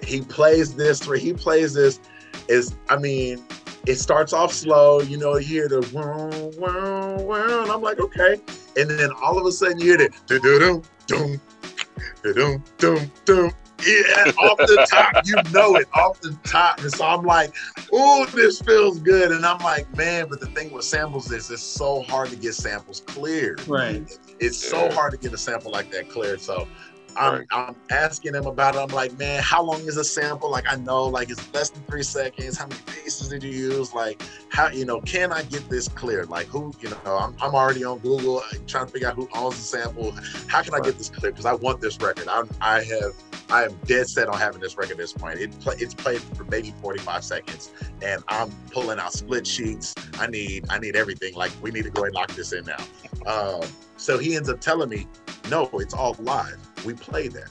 [0.03, 1.99] he plays this where he plays this
[2.47, 3.43] is I mean
[3.85, 6.29] it starts off slow, you know, you hear the wow,
[7.25, 8.39] wow, and I'm like, okay.
[8.77, 10.39] And then all of a sudden you hear the do
[12.33, 13.51] do do do.
[13.85, 16.79] Yeah, off the top, you know it off the top.
[16.79, 17.55] And so I'm like,
[17.93, 19.31] oh, this feels good.
[19.31, 22.55] And I'm like, man, but the thing with samples is it's so hard to get
[22.55, 23.65] samples cleared.
[23.67, 24.17] Right.
[24.39, 26.41] It's so hard to get a sample like that cleared.
[26.41, 26.67] So
[27.15, 27.47] I'm, Right.
[27.51, 28.79] I'm asking him about it.
[28.79, 30.49] I'm like, man, how long is a sample?
[30.49, 32.57] Like, I know, like, it's less than three seconds.
[32.57, 33.93] How many pieces did you use?
[33.93, 36.29] Like, how, you know, can I get this cleared?
[36.29, 39.27] Like, who, you know, I'm, I'm already on Google uh, trying to figure out who
[39.33, 40.13] owns the sample.
[40.47, 41.35] How can I get this cleared?
[41.35, 42.27] Because I want this record.
[42.27, 43.13] I'm, I have,
[43.49, 45.39] I am dead set on having this record at this point.
[45.39, 49.93] It play, it's played for maybe 45 seconds, and I'm pulling out split sheets.
[50.19, 51.33] I need, I need everything.
[51.35, 52.83] Like, we need to go and lock this in now.
[53.25, 53.61] Um,
[53.97, 55.07] so he ends up telling me,
[55.49, 56.57] no, it's all live.
[56.85, 57.49] We play there.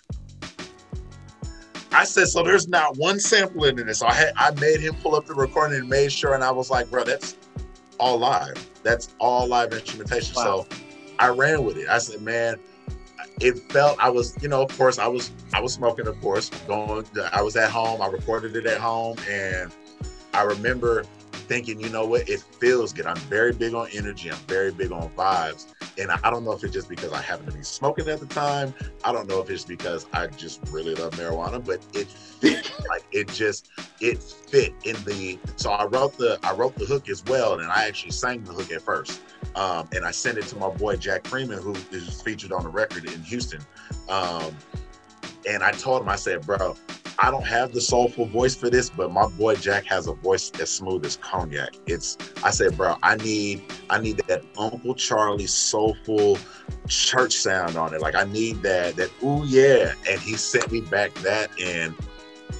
[1.92, 3.98] I said, so there's not one sample in this.
[3.98, 6.50] So I had I made him pull up the recording and made sure, and I
[6.50, 7.36] was like, bro, that's
[7.98, 8.68] all live.
[8.82, 10.34] That's all live instrumentation.
[10.36, 10.66] Wow.
[10.70, 10.76] So
[11.18, 11.88] I ran with it.
[11.88, 12.58] I said, man,
[13.40, 16.50] it felt I was, you know, of course, I was I was smoking, of course,
[16.66, 19.72] going I was at home, I recorded it at home, and
[20.34, 21.04] I remember
[21.48, 23.06] thinking, you know what, it feels good.
[23.06, 25.66] I'm very big on energy, I'm very big on vibes.
[25.98, 28.26] And I don't know if it's just because I happen to be smoking at the
[28.26, 28.72] time.
[29.02, 32.70] I don't know if it's because I just really love marijuana, but it fit.
[32.88, 33.70] like it just
[34.00, 37.70] it fit in the so I wrote the I wrote the hook as well, and
[37.70, 39.20] I actually sang the hook at first.
[39.56, 42.68] Um, and I sent it to my boy Jack Freeman, who is featured on the
[42.68, 43.60] record in Houston.
[44.08, 44.54] Um,
[45.48, 46.76] and I told him, I said, bro,
[47.20, 50.52] I don't have the soulful voice for this, but my boy Jack has a voice
[50.60, 51.74] as smooth as cognac.
[51.86, 56.38] It's I said, bro, I need I need that Uncle Charlie soulful
[56.86, 58.00] church sound on it.
[58.00, 59.94] Like I need that that ooh yeah.
[60.08, 61.94] And he sent me back that and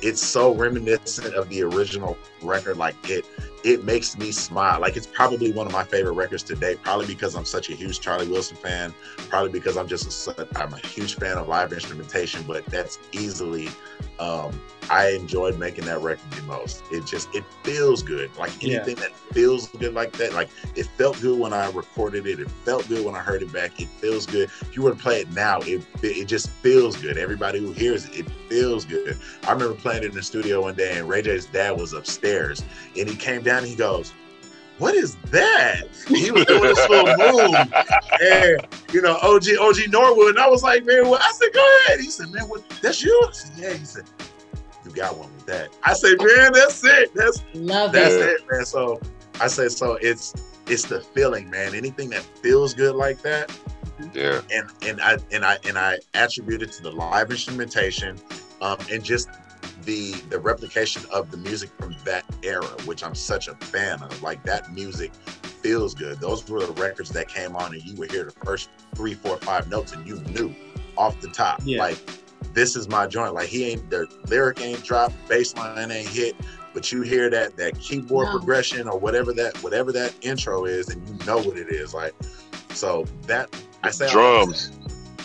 [0.02, 2.76] it's so reminiscent of the original record.
[2.76, 3.24] Like it
[3.64, 4.80] it makes me smile.
[4.80, 6.76] Like it's probably one of my favorite records today.
[6.76, 8.94] Probably because I'm such a huge Charlie Wilson fan.
[9.28, 12.42] Probably because I'm just a, su- I'm a huge fan of live instrumentation.
[12.46, 13.68] But that's easily
[14.20, 14.60] um,
[14.90, 16.82] I enjoyed making that record the most.
[16.90, 18.30] It just it feels good.
[18.36, 18.76] Like Yeah.
[18.76, 20.32] anything that feels good like that.
[20.32, 22.40] Like it felt good when I recorded it.
[22.40, 23.80] It felt good when I heard it back.
[23.80, 24.50] It feels good.
[24.60, 27.18] If you were to play it now, it it just feels good.
[27.18, 29.18] Everybody who hears it, it feels good.
[29.46, 32.27] I remember playing it in the studio one day, and Ray J's dad was upstairs,
[32.32, 33.58] and he came down.
[33.58, 34.12] and He goes,
[34.78, 37.54] "What is that?" He was doing this little move,
[38.22, 40.30] and you know, OG OG Norwood.
[40.30, 42.68] And I was like, "Man, what?" I said, "Go ahead." He said, "Man, what?
[42.82, 44.04] That's you?" I said, "Yeah." He said,
[44.84, 47.14] "You got one with that." I said, "Man, that's it.
[47.14, 48.40] That's Love that's it.
[48.40, 49.00] it, man." So
[49.40, 50.34] I said, "So it's
[50.66, 51.74] it's the feeling, man.
[51.74, 53.50] Anything that feels good like that."
[54.14, 54.40] Yeah.
[54.52, 58.16] and and I and I and I attribute it to the live instrumentation,
[58.60, 59.28] um, and just
[59.88, 64.22] the the replication of the music from that era, which I'm such a fan of.
[64.22, 66.20] Like that music feels good.
[66.20, 69.38] Those were the records that came on, and you would hear the first three, four,
[69.38, 70.54] five notes, and you knew
[70.98, 71.78] off the top, Yeah.
[71.78, 71.98] like
[72.52, 73.32] this is my joint.
[73.32, 76.36] Like he ain't the lyric ain't dropped, bass line ain't hit.
[76.74, 78.32] But you hear that that keyboard No.
[78.32, 81.94] progression or whatever that whatever that intro is, and you know what it is.
[81.94, 82.12] Like
[82.74, 83.48] so that
[83.82, 84.70] I say Drums.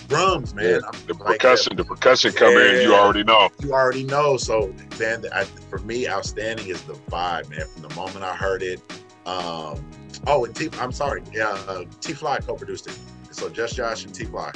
[0.08, 0.66] Drums, man.
[0.66, 0.80] Yeah.
[0.86, 3.49] I'm The like percussion, the percussion come in, you already know.
[3.62, 4.38] You already know.
[4.38, 7.66] So, man, I, for me, outstanding is the vibe, man.
[7.68, 8.82] From the moment I heard it.
[9.26, 9.84] Um,
[10.28, 12.97] oh, and T, I'm sorry, yeah, uh, T Fly co-produced it.
[13.32, 14.51] So just Josh and T Fly.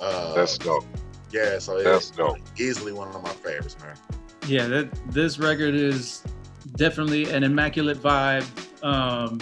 [0.00, 0.84] Uh, That's dope.
[1.32, 1.58] yeah.
[1.58, 2.38] So That's it's dope.
[2.58, 3.96] easily one of my favorites, man.
[4.46, 6.22] Yeah, that this record is
[6.76, 8.44] definitely an immaculate vibe.
[8.84, 9.38] Um,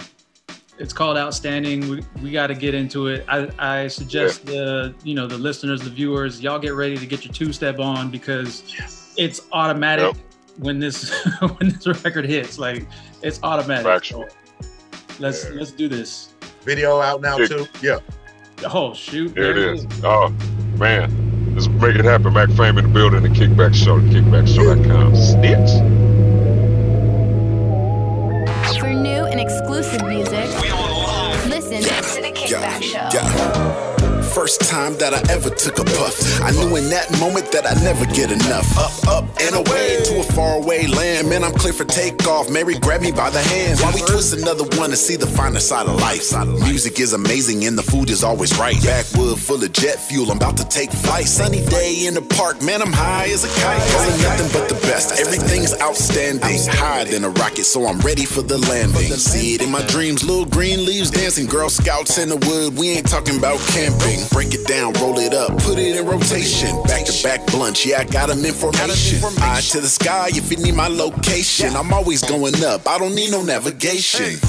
[0.79, 1.89] it's called Outstanding.
[1.89, 3.25] We, we got to get into it.
[3.27, 7.25] I, I suggest the you know the listeners, the viewers, y'all get ready to get
[7.25, 8.63] your two step on because
[9.17, 10.15] it's automatic
[10.57, 11.11] when this
[11.57, 12.57] when this record hits.
[12.57, 12.87] Like
[13.21, 13.85] it's automatic.
[13.85, 14.27] Factual.
[15.19, 15.51] Let's Yeah.
[15.55, 16.33] let's do this.
[16.63, 17.47] Video out now Yeah.
[17.47, 17.65] too.
[17.81, 17.99] Yeah.
[18.73, 19.33] Oh shoot!
[19.35, 19.85] There it is.
[20.03, 20.29] Oh,
[20.77, 21.53] man.
[21.55, 22.33] Let's make it happen.
[22.33, 25.15] Mac Fame in the building, the Kickback Show, the kickbackshow.com.
[25.15, 25.69] Stitch.
[25.69, 26.08] For
[34.39, 36.15] First time that I ever took a puff.
[36.39, 38.71] I knew in that moment that I'd never get enough.
[38.79, 41.27] Up, up, and away to a faraway land.
[41.27, 42.49] Man, I'm clear for takeoff.
[42.49, 43.81] Mary grab me by the hand.
[43.81, 46.31] While we twist another one to see the finer side of life.
[46.63, 48.81] Music is amazing and the food is always right.
[48.81, 50.31] Backwood full of jet fuel.
[50.31, 51.25] I'm about to take flight.
[51.25, 52.61] Sunny day in the park.
[52.61, 53.83] Man, I'm high as a kite.
[53.91, 55.19] Calling nothing but the best.
[55.19, 56.63] Everything's outstanding.
[56.79, 59.11] Higher than a rocket, so I'm ready for the landing.
[59.19, 60.23] See it in my dreams.
[60.23, 61.45] Little green leaves dancing.
[61.45, 62.79] Girl scouts in the wood.
[62.79, 64.28] We ain't talking about camping.
[64.31, 66.81] Break it down, roll it up, put it in rotation.
[66.83, 69.19] Back to back blunts, yeah, I got them in formation.
[69.41, 71.75] Eyes to the sky if you need my location.
[71.75, 74.39] I'm always going up, I don't need no navigation.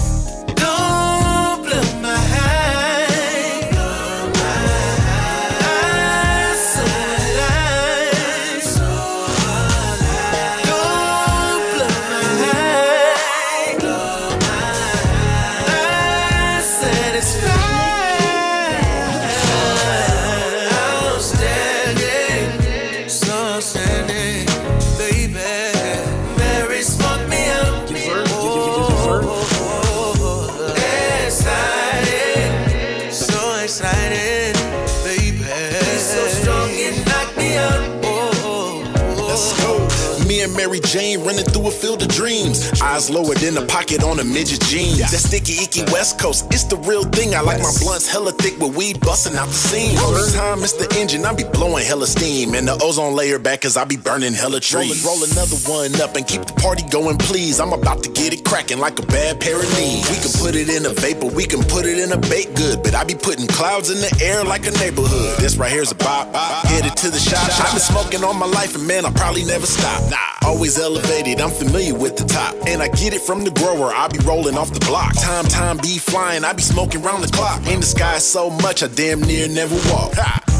[40.94, 42.80] Me and Mary Jane running through a field of dreams.
[42.80, 44.98] Eyes lower than the pocket on a midget jeans.
[44.98, 47.34] That sticky icky West Coast, it's the real thing.
[47.34, 49.98] I like my blunts hella thick with weed busting out the seam.
[49.98, 52.54] All the time, it's the engine, I be blowing hella steam.
[52.54, 55.04] And the ozone layer back, cause I be burning hella trees.
[55.04, 57.60] Roll, roll another one up and keep the party going, please.
[57.60, 60.08] I'm about to get it cracking like a bad pair of knees.
[60.10, 62.82] We can put it in a vapor, we can put it in a baked good.
[62.82, 65.38] But I be putting clouds in the air like a neighborhood.
[65.38, 66.34] This right here's a bop.
[66.66, 67.46] Headed to the shop.
[67.60, 70.10] I've been smoking all my life, and man, I'll probably never stop.
[70.10, 72.54] Nah, always elevated, I'm familiar with the top.
[72.66, 75.14] And I get it from the grower, I be rolling off the block.
[75.14, 77.64] Time, time be flying, I be smoking round the clock.
[77.68, 80.14] In the sky so much, I damn near never walk.
[80.14, 80.59] Ha.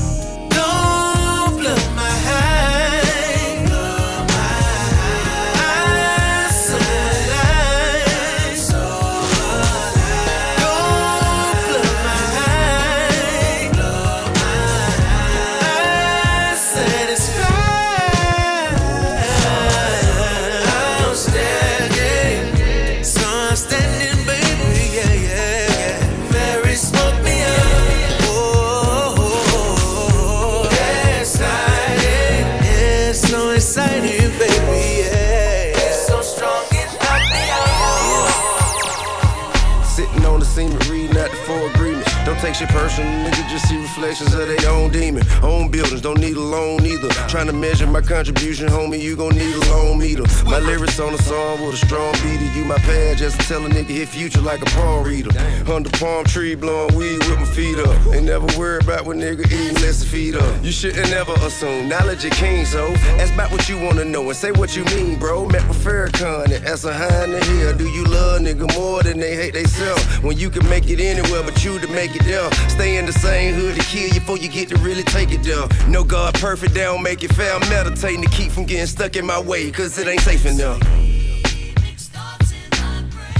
[42.40, 42.54] Agreement.
[42.54, 45.22] Don't take shit personal, nigga, just see reflections of their own demon.
[45.42, 47.08] Own buildings, don't need a loan either.
[47.28, 50.24] Trying to measure my contribution, homie, you gon' need a loan meter.
[50.44, 52.46] My lyrics on the song with a strong beater.
[52.56, 55.30] You my pad, just to tell a nigga hit future like a palm reader.
[55.70, 58.14] Under palm tree, blowing weed with my feet up.
[58.14, 60.64] Ain't never worried about what nigga eating unless the feet up.
[60.64, 64.36] You shouldn't never assume knowledge is king, so ask about what you wanna know and
[64.36, 65.46] say what you mean, bro.
[65.46, 66.90] Met with Farrakhan and ask a
[67.24, 70.00] in the hell do you love nigga more than they hate they self?
[70.22, 72.50] When you can make it anywhere but you to make it there.
[72.68, 75.66] Stay in the same hood kill you before you get to really take it there.
[75.88, 77.52] No God perfect, they don't make it fair.
[77.52, 80.80] I'm meditating to keep from getting stuck in my way, cause it ain't safe enough.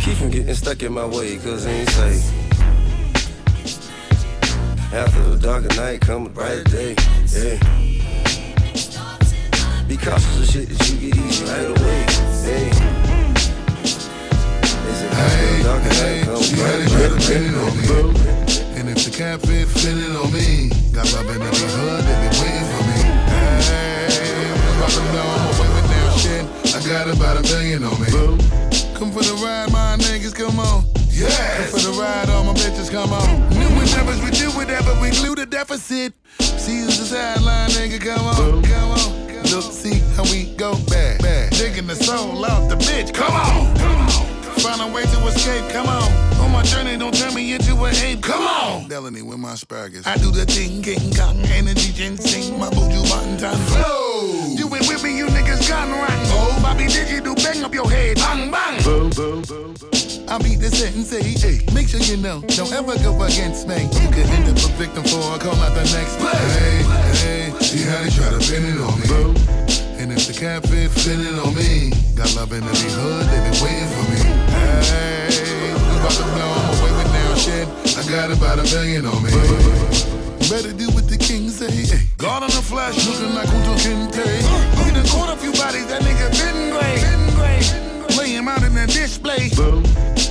[0.03, 2.33] Keep from getting stuck in my way, cause it ain't safe.
[4.93, 6.97] After the darker night come a brighter day.
[7.29, 7.59] Yeah.
[9.87, 12.07] Be cautious of shit that you get easy right away.
[12.43, 12.71] Hey.
[14.91, 18.40] Is it after the darker night come a day?
[19.01, 22.83] The cat fit fitting on me, got love in every hood, they been waiting for
[22.85, 23.01] me.
[23.33, 26.45] Hey, I'm about to blow, I'm away with now shit.
[26.77, 28.13] I got about a million on me.
[28.95, 30.85] Come for the ride, my niggas, come on.
[31.09, 31.29] Yeah.
[31.57, 33.49] Come for the ride, all my bitches, come on.
[33.57, 36.13] New endeavors, we do whatever, we glue the deficit.
[36.39, 39.43] See the sideline, nigga, come on, come on.
[39.51, 41.51] Look, see how we go back, back.
[41.53, 44.30] Digging the soul out the bitch, come on, come on.
[44.61, 46.13] Find a way to escape, come on.
[46.41, 48.89] On my journey, don't turn me into an ape, come on.
[48.89, 50.07] Delaney with my asparagus.
[50.07, 53.57] I do the thing, king kong, energy, ginseng, my buju button time.
[53.73, 54.55] Flow.
[54.55, 56.23] You ain't with me, you niggas gone right.
[56.37, 58.83] Oh, Bobby Digital, bang up your head, bang, bang.
[58.85, 59.91] Boom, boom, boom, boom.
[60.29, 63.89] I'll beat the sentence, say, hey, make sure you know, don't ever go against me.
[63.97, 66.37] You could end up a victim for a call out the next play.
[66.61, 69.41] Hey, hey, see how they try to pin it on me.
[69.99, 73.59] And if the cat fit fitting on me, got love in every hood, they been
[73.65, 74.30] waiting for me.
[74.51, 77.67] Hey, we about to blow, I'm away with now shit.
[77.97, 79.31] I got about a million on me.
[80.51, 81.71] Better do what the king say.
[81.71, 82.07] Hey.
[82.19, 84.27] God on the flash, looking like Uncle Kente.
[84.85, 88.19] We done caught a few bodies, that nigga been great.
[88.19, 89.51] Lay him out in the display.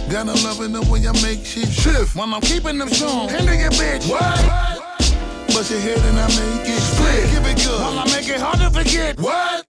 [0.10, 2.16] Got no love in the way I make shit shift.
[2.16, 4.10] When I'm keeping them strong, hand to your bitch.
[4.10, 5.00] What?
[5.54, 7.30] Bust your head and I make it split.
[7.32, 7.80] Give it good.
[7.80, 9.20] While I make it hard to forget.
[9.20, 9.69] What?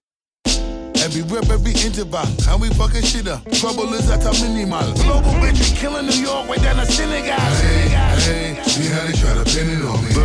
[1.11, 3.43] Every rip, every interval, how we fucking shit up.
[3.51, 4.93] Trouble is at a minimal.
[5.03, 7.35] Global bitch, we killing New York, way down the synagogue.
[7.35, 10.15] Hey, hey, see how they try to pin it on me.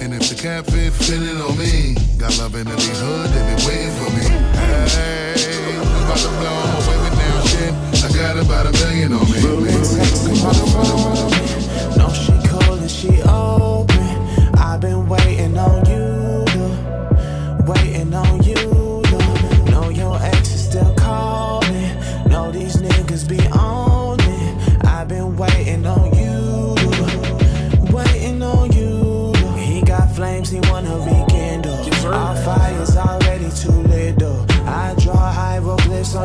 [0.00, 3.60] And if the cat fit fitting on me, got love in every hood, they been
[3.68, 4.24] waiting for me.
[4.96, 7.76] Hey, we about to blow, I'm away with now shit.
[8.00, 9.44] I got about a million on me.
[12.00, 14.56] No, she cool and she open.
[14.56, 16.07] I've been waiting on you,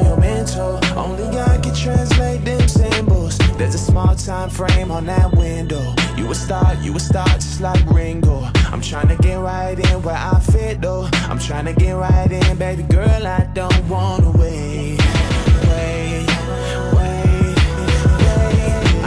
[0.04, 0.80] your mental.
[0.98, 3.38] Only I can translate them symbols.
[3.58, 5.94] There's a small time frame on that window.
[6.18, 8.48] You a star, you a star just like Ringo.
[8.72, 11.08] I'm trying to get right in where I fit though.
[11.30, 13.28] I'm trying to get right in, baby girl.
[13.28, 15.00] I don't wanna wait.
[15.70, 16.26] Wait,
[16.96, 17.58] wait, wait.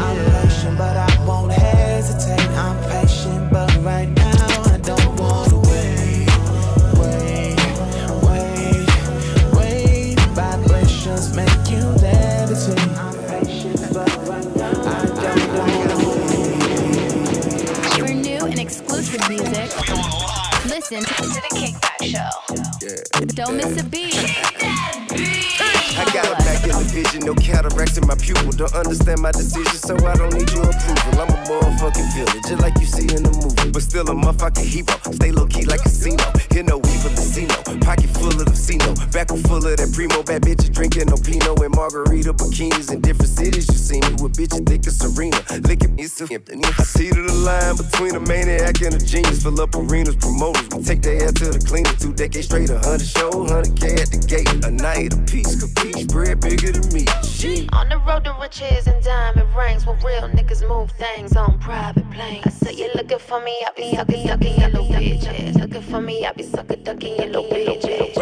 [0.05, 2.49] I'm patient, but I won't hesitate.
[2.51, 4.26] I'm patient, but right now
[19.29, 19.71] music,
[20.67, 23.27] listen to the Kickback Show.
[23.35, 24.76] Don't miss a beat.
[25.95, 28.51] I got a back in the vision, no cataracts in my pupil.
[28.51, 31.15] Don't understand my decision, so I don't need your approval.
[31.23, 33.71] I'm a motherfucking villain, just like you see in the movie.
[33.71, 34.97] But still a motherfucking hero.
[35.15, 36.25] Stay low key like a casino.
[36.51, 37.55] Hear no evil casino.
[37.87, 38.91] Pocket full of the casino.
[39.15, 40.23] Back full of that primo.
[40.27, 43.69] Bad bitches drinking no Pinot and margarita bikinis in different cities.
[43.69, 45.39] You see me with bitches thick as Serena.
[45.69, 49.43] Licking me so I see to the line between a maniac and a genius.
[49.43, 50.67] Fill up arenas, promoters.
[50.75, 51.93] We take their ass to the cleaner.
[52.01, 54.49] Two decades straight, a hundred show, hundred K at the gate.
[54.65, 57.05] A night a piece, capiche, bread bigger than me.
[57.23, 57.73] Shit.
[57.73, 62.11] On the road to riches and diamond rings, where real niggas move things on private
[62.11, 62.47] planes.
[62.47, 65.61] I say you're looking for me, I be sucking, sucking your little bitches.
[65.61, 68.15] Looking for me, I be sucking, ducking yellow bitches.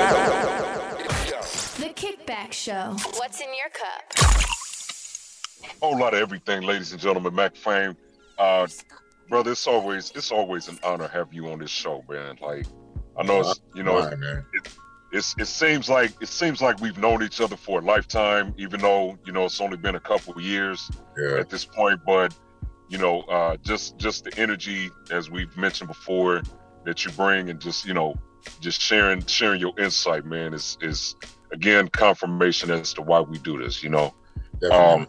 [1.77, 2.97] The Kickback Show.
[3.19, 4.35] What's in your cup?
[5.81, 7.35] whole lot of everything, ladies and gentlemen.
[7.35, 7.97] Mac Fame,
[8.39, 8.67] uh,
[9.29, 12.39] brother, it's always it's always an honor to have you on this show, man.
[12.41, 12.67] Like,
[13.19, 14.45] I know it's you know Right, man.
[14.55, 14.69] it,
[15.15, 18.81] it's it seems like it seems like we've known each other for a lifetime, even
[18.81, 21.39] though you know it's only been a couple of years Yeah.
[21.39, 22.01] at this point.
[22.05, 22.35] But
[22.89, 26.43] you know, uh, just just the energy as we've mentioned before
[26.85, 28.17] that you bring, and just you know,
[28.61, 31.15] just sharing sharing your insight, man, is is
[31.53, 33.85] again confirmation as to why we do this.
[33.85, 34.15] You know,
[34.73, 35.07] um,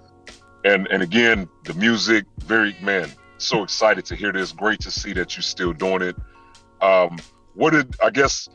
[0.63, 4.51] and and again, the music, very man, so excited to hear this.
[4.51, 6.15] Great to see that you're still doing it.
[6.79, 7.17] Um,
[7.55, 8.47] what did I guess?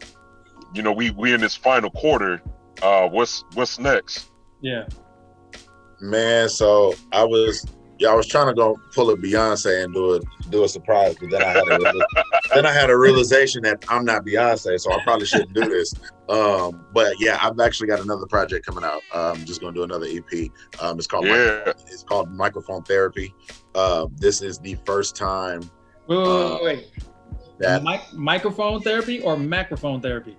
[0.75, 2.41] You know, we we in this final quarter.
[2.83, 4.31] Uh, what's what's next?
[4.61, 4.87] Yeah.
[6.01, 7.67] Man, so I was
[7.99, 11.17] yeah, I was trying to go pull a Beyonce and do a do a surprise,
[11.21, 11.79] but then I had a
[12.55, 15.93] then I had a realization that I'm not Beyonce, so I probably shouldn't do this.
[16.31, 19.03] Um, but yeah, I've actually got another project coming out.
[19.15, 20.51] Uh, I'm just gonna do another EP.
[20.81, 21.59] Um, it's called Yeah.
[21.67, 23.35] Micro- it's called Microphone Therapy.
[23.75, 25.61] Uh, this is the first time
[26.07, 26.89] Wait, wait, Uh, wait, wait.
[27.59, 30.37] that Mic- microphone therapy or macrophone therapy?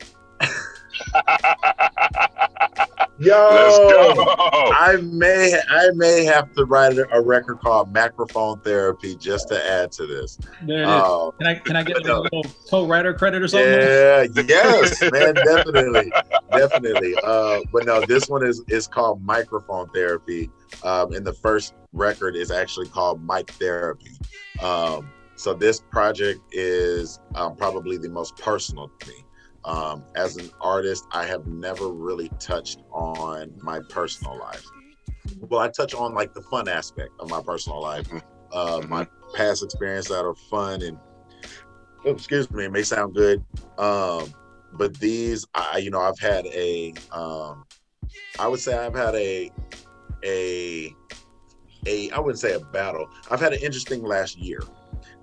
[3.22, 4.26] Yo, Let's go.
[4.73, 9.72] I may I may have to write a a record called Microphone Therapy just to
[9.72, 10.39] add to this.
[10.65, 10.88] There it is.
[10.88, 13.69] Um, can I can I get like a little co-writer credit or something?
[13.69, 16.11] Yeah, yes, man, definitely,
[16.51, 17.13] definitely.
[17.23, 20.49] Uh, but no, this one is is called Microphone Therapy,
[20.84, 24.18] um, and the first record is actually called Mic Therapy.
[24.63, 29.23] Um, so this project is um, probably the most personal to me.
[29.63, 34.65] Um, as an artist, I have never really touched on my personal life.
[35.39, 38.07] Well, I touch on like the fun aspect of my personal life,
[38.53, 40.97] uh, my past experience that are fun and
[42.05, 43.43] oh, excuse me, it may sound good.
[43.77, 44.33] Um,
[44.73, 47.65] but these, I, you know, I've had a, um,
[48.39, 49.51] I would say I've had a,
[50.23, 50.95] a,
[51.85, 53.07] a, I wouldn't say a battle.
[53.29, 54.61] I've had an interesting last year.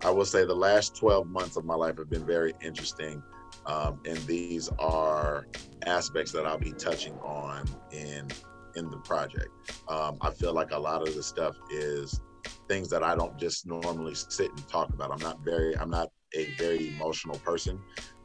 [0.04, 3.22] I will say the last 12 months of my life have been very interesting.
[3.68, 5.46] Um, and these are
[5.86, 8.28] aspects that I'll be touching on in
[8.74, 9.48] in the project.
[9.88, 12.20] Um, I feel like a lot of the stuff is
[12.68, 15.10] things that I don't just normally sit and talk about.
[15.10, 17.80] I'm not very, I'm not a very emotional person.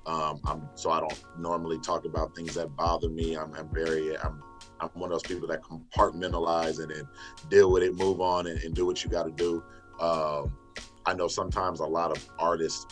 [0.05, 3.35] Um, I'm so I don't normally talk about things that bother me.
[3.35, 4.43] I'm, I'm very, I'm,
[4.79, 7.07] I'm one of those people that compartmentalize and
[7.49, 9.63] deal with it, move on, and, and do what you got to do.
[9.99, 10.53] Um,
[11.05, 12.85] I know sometimes a lot of artists,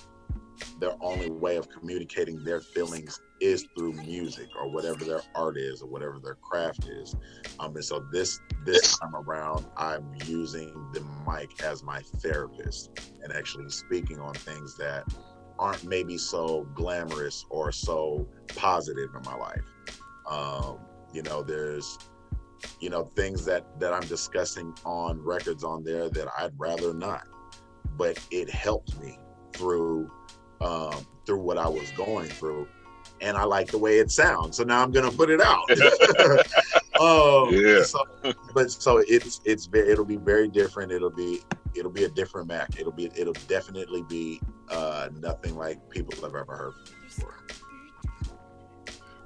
[0.79, 5.81] their only way of communicating their feelings is through music or whatever their art is
[5.81, 7.15] or whatever their craft is.
[7.59, 12.91] Um, and so this this time around, I'm using the mic as my therapist
[13.23, 15.03] and actually speaking on things that
[15.59, 19.61] aren't maybe so glamorous or so positive in my life.
[20.29, 20.79] Um,
[21.13, 21.97] you know, there's
[22.79, 27.27] you know things that that I'm discussing on records on there that I'd rather not,
[27.97, 29.17] but it helped me
[29.53, 30.09] through
[30.61, 32.67] um, through what I was going through,
[33.21, 34.57] and I like the way it sounds.
[34.57, 35.69] So now I'm gonna put it out.
[36.99, 37.83] um, Yeah.
[37.83, 38.03] So,
[38.53, 40.91] but so it's it's very it'll be very different.
[40.91, 41.41] It'll be
[41.75, 42.79] it'll be a different Mac.
[42.79, 46.73] It'll be it'll definitely be uh, nothing like people have ever heard
[47.03, 47.35] before.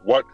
[0.03, 0.25] what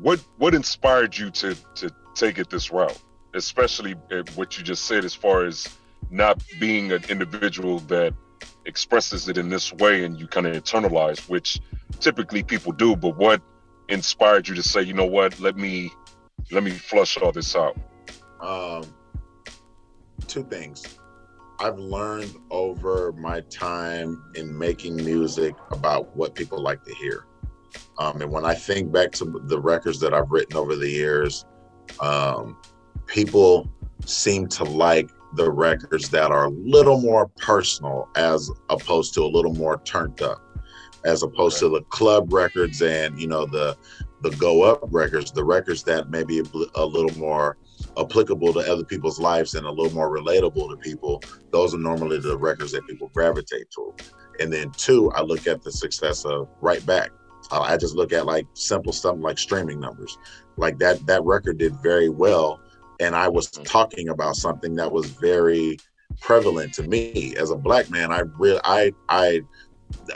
[0.00, 2.98] what what inspired you to to take it this route
[3.34, 5.68] especially uh, what you just said as far as
[6.10, 8.14] not being an individual that
[8.66, 11.60] expresses it in this way and you kind of internalize which
[12.00, 13.42] typically people do but what
[13.88, 15.90] inspired you to say you know what let me
[16.50, 17.76] let me flush all this out
[18.40, 18.84] Um,
[20.26, 20.84] two things.
[21.60, 27.24] I've learned over my time in making music about what people like to hear.
[27.98, 31.44] Um, and when I think back to the records that I've written over the years,
[32.00, 32.56] um,
[33.06, 33.68] people
[34.04, 39.26] seem to like the records that are a little more personal as opposed to a
[39.26, 40.40] little more turned up
[41.04, 43.76] as opposed to the club records and you know the
[44.22, 46.44] the go up records the records that may be a,
[46.74, 47.56] a little more
[47.96, 51.22] applicable to other people's lives and a little more relatable to people
[51.52, 53.94] those are normally the records that people gravitate to
[54.40, 57.10] and then two i look at the success of right back.
[57.52, 60.18] Uh, i just look at like simple stuff like streaming numbers.
[60.56, 62.60] Like that that record did very well
[63.00, 65.78] and i was talking about something that was very
[66.20, 68.12] prevalent to me as a black man.
[68.12, 69.40] I really i i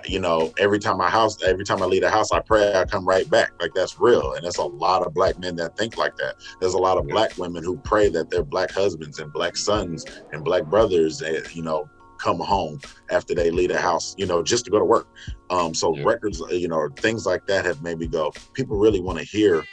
[0.06, 2.84] you know every time my house every time i leave the house i pray i
[2.84, 3.50] come right back.
[3.60, 4.34] Like that's real.
[4.34, 6.34] And there's a lot of black men that think like that.
[6.60, 10.04] There's a lot of black women who pray that their black husbands and black sons
[10.32, 11.88] and black brothers eh, you know
[12.18, 12.80] come home
[13.10, 15.08] after they leave the house you know just to go to work.
[15.50, 19.18] Um so records you know things like that have made me go people really want
[19.18, 19.64] to hear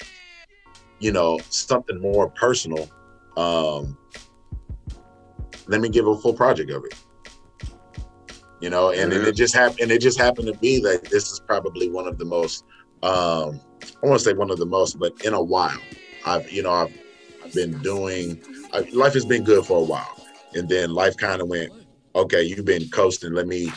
[0.99, 2.89] you know something more personal
[3.39, 3.97] um
[5.67, 6.95] let me give a full project of it.
[8.61, 11.31] You know and, and it just happened and it just happened to be that this
[11.31, 12.65] is probably one of the most
[13.03, 13.61] um
[14.03, 15.79] i want to say one of the most but in a while.
[16.25, 16.93] I've you know i've,
[17.43, 18.41] I've been doing
[18.73, 20.15] I, life has been good for a while.
[20.55, 21.71] And then life kind of went
[22.15, 23.33] okay, you've been coasting.
[23.33, 23.71] Let me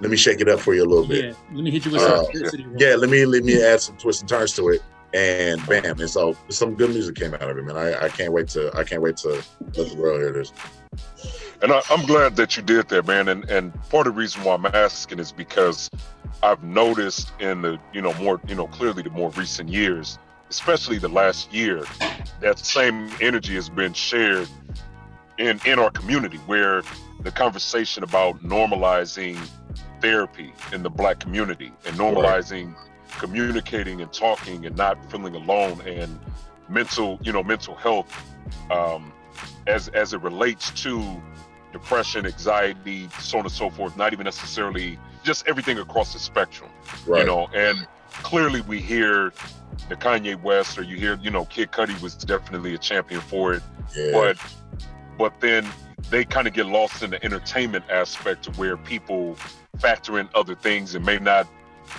[0.00, 1.24] let me shake it up for you a little bit.
[1.24, 3.96] Yeah, let me hit you with Uh, some yeah, let me let me add some
[3.96, 4.82] twists and turns to it,
[5.14, 6.00] and bam!
[6.00, 7.76] And so some good music came out of it, man.
[7.76, 10.52] I, I can't wait to I can't wait to let the world hear this.
[11.62, 13.28] And I, I'm glad that you did that, man.
[13.28, 15.88] And and part of the reason why I'm asking is because
[16.42, 20.18] I've noticed in the you know more you know clearly the more recent years,
[20.50, 21.84] especially the last year,
[22.40, 24.48] that same energy has been shared
[25.38, 26.82] in in our community where
[27.20, 29.38] the conversation about normalizing
[30.00, 32.74] therapy in the black community and normalizing
[33.18, 36.18] communicating and talking and not feeling alone and
[36.68, 38.10] mental you know mental health
[38.70, 39.12] um,
[39.66, 41.02] as as it relates to
[41.72, 46.70] depression anxiety so on and so forth not even necessarily just everything across the spectrum
[47.20, 47.86] you know and
[48.22, 49.32] clearly we hear
[49.88, 53.52] the kanye west or you hear you know kid cudi was definitely a champion for
[53.54, 53.62] it
[53.96, 54.10] Yeah.
[54.12, 54.38] but
[55.18, 55.66] but then
[56.10, 59.36] they kind of get lost in the entertainment aspect of where people
[59.78, 61.46] factor in other things and may not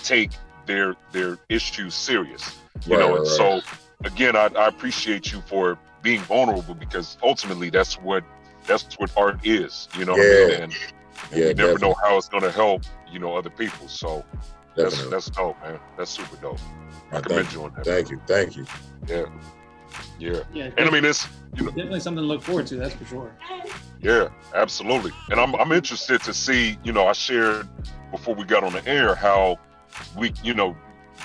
[0.04, 0.32] take
[0.66, 2.56] their their issues serious
[2.86, 3.62] you Right, know right, and so
[4.04, 8.24] again I, I appreciate you for being vulnerable because ultimately that's what
[8.68, 10.50] that's what art is you know what I mean?
[10.50, 10.56] Yeah.
[10.64, 10.74] and,
[11.32, 11.88] and Yeah, you never definitely.
[11.90, 14.24] know how it's going to help you know other people so
[14.76, 15.12] that's Definitely.
[15.12, 16.60] that's dope man that's super dope
[17.12, 18.66] i Man, commend thank you on that Thank you, thank you.
[19.08, 19.26] yeah
[20.20, 22.76] yeah Yeah, and i mean it's definitely something to look forward to.
[22.76, 23.32] That's for sure.
[24.02, 25.12] Yeah, absolutely.
[25.30, 27.68] And I'm I'm interested to see, you know, I shared
[28.12, 29.58] before we got on the air how
[30.18, 30.76] we, you know,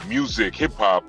[0.06, 1.04] music, hip hop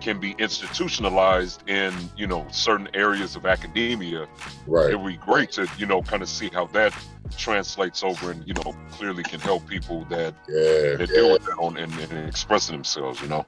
[0.00, 4.26] can be institutionalized in, you know, certain areas of academia.
[4.66, 4.90] Right.
[4.90, 6.94] It would be great to, you know, kind of see how that
[7.36, 11.58] translates over and, you know, clearly can help people that Yeah, that deal with that
[11.58, 13.46] on and, and expressing themselves, you know.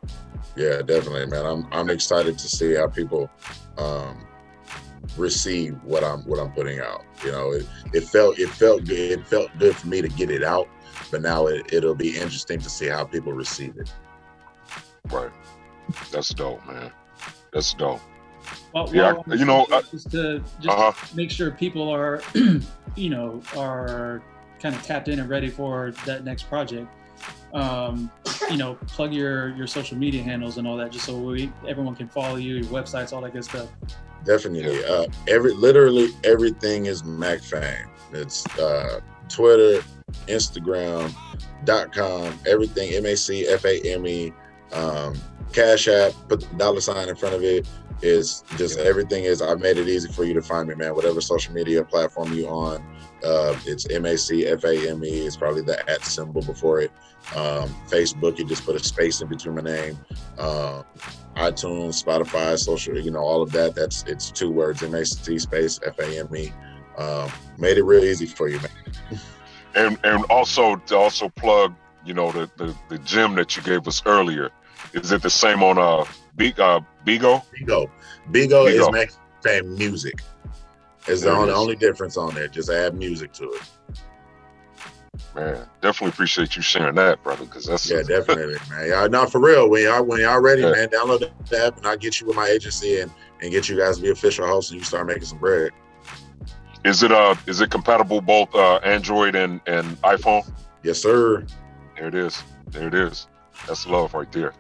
[0.57, 1.47] Yeah, definitely, man.
[1.47, 3.31] I'm I'm excited to see how people
[3.79, 4.27] um
[5.17, 7.05] receive what I'm what I'm putting out.
[7.25, 10.31] You know, it, it felt it felt good it felt good for me to get
[10.31, 10.69] it out,
[11.13, 13.93] but now it, it'll be interesting to see how people receive it.
[15.11, 15.31] Right.
[16.11, 16.91] That's dope, man.
[17.53, 18.01] That's dope.
[18.75, 20.93] Well, Yeah, well, you know, I- just to just Uh-huh.
[21.15, 22.21] make sure people are,
[22.97, 24.23] you know, are
[24.61, 26.89] kind of tapped in and ready for that next project.
[27.53, 28.11] Um,
[28.51, 31.95] you know, plug your your social media handles and all that, just so we everyone
[31.95, 33.69] can follow you, your websites, all that good stuff.
[34.25, 34.83] Definitely.
[34.85, 37.87] Uh every literally everything is MacFame.
[38.13, 39.83] It's uh Twitter,
[40.29, 41.15] Instagram,
[41.65, 44.33] dot com, everything M A C F A M E,
[44.73, 45.15] um,
[45.53, 47.69] Cash App, put the dollar sign in front of it.
[48.01, 50.95] Is just everything is I made it easy for you to find me, man.
[50.97, 52.83] Whatever social media platform you on,
[53.23, 55.09] uh, it's M A C F A M E.
[55.09, 56.91] It's probably the at symbol before it.
[57.37, 59.99] Um, Facebook, you just put a space in between my name.
[60.37, 60.85] Um,
[61.37, 63.77] iTunes, Spotify, social, you know, all of that.
[63.77, 66.53] That's it's two words: M A C space F A M E.
[66.99, 69.21] Um, made it real easy for you, man.
[69.75, 71.75] and and also to also plug
[72.05, 74.51] you know the the, the gym that you gave us earlier
[74.93, 76.05] is it the same on uh
[76.37, 77.89] big uh bigo Bigo.
[78.31, 78.93] Bigo is Bigo.
[78.93, 79.11] Mac
[79.43, 80.21] Fame music.
[81.09, 81.59] It's the There only, is.
[81.59, 82.47] only difference on there.
[82.49, 83.63] Just add music to it.
[85.35, 88.89] man definitely appreciate you sharing that brother because that's Yeah, definitely, man.
[88.89, 89.69] Y'all, not for real.
[89.69, 90.71] When y'all when y'all ready, Yeah.
[90.73, 93.77] man, download the app and I'll get you with my agency and and get you
[93.77, 95.73] guys to be official hosts and you start making some bread.
[96.85, 100.43] Is it uh is it compatible both uh android and and iphone
[100.83, 101.47] Yes, sir.
[101.97, 102.43] there it is
[102.73, 103.29] there it is
[103.67, 104.53] that's love right there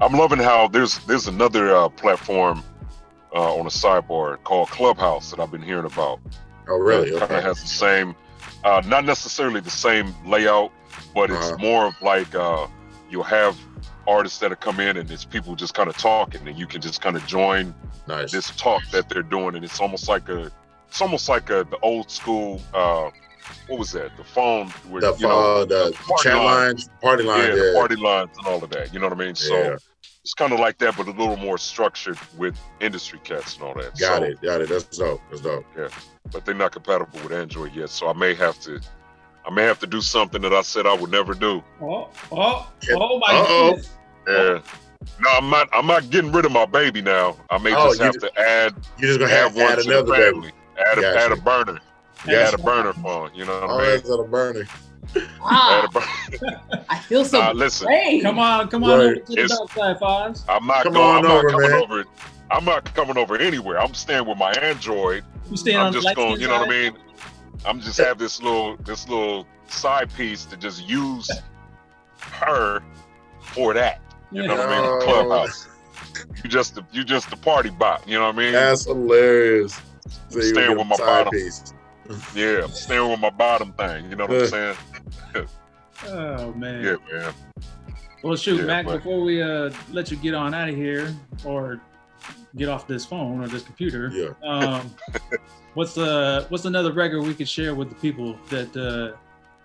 [0.00, 2.62] i'm loving how there's there's another uh platform
[3.34, 6.20] uh on a sidebar called clubhouse that i've been hearing about
[6.66, 7.08] Oh, really?
[7.10, 7.36] It kind Okay.
[7.36, 8.14] of has the same,
[8.64, 10.72] uh, not necessarily the same layout,
[11.14, 11.58] but it's Uh-huh.
[11.58, 12.66] more of like uh,
[13.10, 13.54] you'll have
[14.06, 16.80] artists that have come in and it's people just kind of talking, and you can
[16.80, 17.74] just kind of join
[18.08, 18.32] Nice.
[18.32, 20.50] this talk that they're doing, and it's almost like a,
[20.94, 22.62] it's almost like a the old school.
[22.72, 23.10] Uh,
[23.66, 24.16] what was that?
[24.16, 26.44] The phone, where, The, you know, uh, the party chat line.
[26.44, 27.54] lines, party line, yeah, yeah.
[27.54, 28.94] the party lines and all of that.
[28.94, 29.34] You know what I mean?
[29.34, 29.76] So Yeah.
[30.22, 33.74] it's kind of like that, but a little more structured with industry cats and all
[33.74, 33.98] that.
[33.98, 34.68] Got So- it, got it.
[34.68, 35.20] That's dope.
[35.30, 35.64] That's dope.
[35.76, 35.88] yeah,
[36.30, 38.80] but they're not compatible with Android yet, so I may have to,
[39.44, 41.60] I may have to do something that I said I would never do.
[41.82, 43.70] Oh, oh, oh my Uh-oh.
[43.72, 43.90] goodness.
[44.28, 44.58] Yeah.
[45.20, 45.68] No, I'm not.
[45.72, 47.36] I'm not getting rid of my baby now.
[47.50, 48.74] I may Oh, just have ju- to add.
[48.96, 50.52] You're just gonna add have one add to the another baby.
[50.76, 50.90] Family.
[50.90, 51.20] Add a, Gotcha.
[51.20, 51.80] add a burner.
[52.24, 52.42] Gotcha.
[52.48, 53.30] Add a burner phone.
[53.34, 53.86] You know what I mean?
[53.96, 54.60] that's a burner.
[55.16, 56.60] Add Ah, a burner.
[56.88, 57.86] I feel so Nah, listen.
[57.86, 58.22] great.
[58.22, 59.00] Come on, come on Right.
[59.00, 60.44] over to the It's- dark side, Fonz.
[60.48, 61.04] I'm not Come going.
[61.04, 61.82] on I'm over, not coming man.
[61.82, 62.04] over.
[62.50, 63.80] I'm not coming over anywhere.
[63.80, 65.24] I'm staying with my Android.
[65.50, 66.40] You staying I'm on just going.
[66.40, 66.98] You know what I mean?
[67.66, 71.30] I'm just have this little this little side piece to just use
[72.20, 72.82] her
[73.40, 74.00] for that.
[74.30, 75.00] You know what I mean?
[75.02, 75.68] Clubhouse.
[76.42, 78.06] You just the, you just the party bot.
[78.08, 78.52] You know what I mean?
[78.52, 79.80] That's hilarious.
[80.28, 81.30] So Staying with my bottom.
[81.30, 81.72] piece.
[82.34, 84.10] Yeah, I'm staying with my bottom thing.
[84.10, 84.46] You know what I'm
[85.34, 85.46] saying?
[86.06, 86.84] Oh man.
[86.84, 87.32] Yeah, man.
[88.22, 88.86] Well, shoot, Yeah, Mac.
[88.86, 91.14] but- Before we uh, let you get on out of here,
[91.44, 91.80] or
[92.56, 94.30] get off this phone or this computer, Yeah.
[94.48, 94.90] um,
[95.74, 99.16] what's uh, what's another record we could share with the people that uh,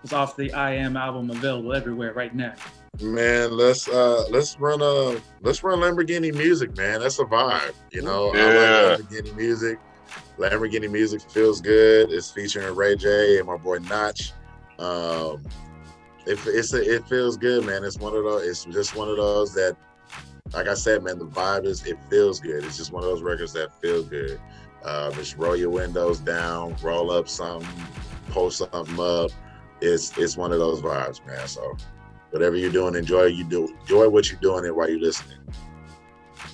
[0.04, 2.54] is off the I Am album available everywhere right now?
[3.02, 7.00] Man, let's uh let's run a let's run Lamborghini music, man.
[7.00, 8.34] That's a vibe, you know.
[8.34, 8.42] Yeah.
[8.42, 9.80] I like Lamborghini music.
[10.40, 12.12] Lamborghini music feels good.
[12.12, 14.32] It's featuring Ray J and my boy Notch.
[14.80, 15.46] Um,
[16.26, 17.84] it, it's a, it feels good, man.
[17.84, 18.48] It's one of those.
[18.48, 19.76] It's just one of those that,
[20.54, 21.20] like I said, man.
[21.20, 22.64] The vibe is it feels good.
[22.64, 24.40] It's just one of those records that feel good.
[25.14, 27.68] Just roll your windows down, roll up something,
[28.30, 29.32] post something up.
[29.82, 31.48] It's it's one of those vibes, man.
[31.48, 31.76] So
[32.32, 35.40] whatever you're doing, enjoy you do enjoy what you're doing and while you're listening.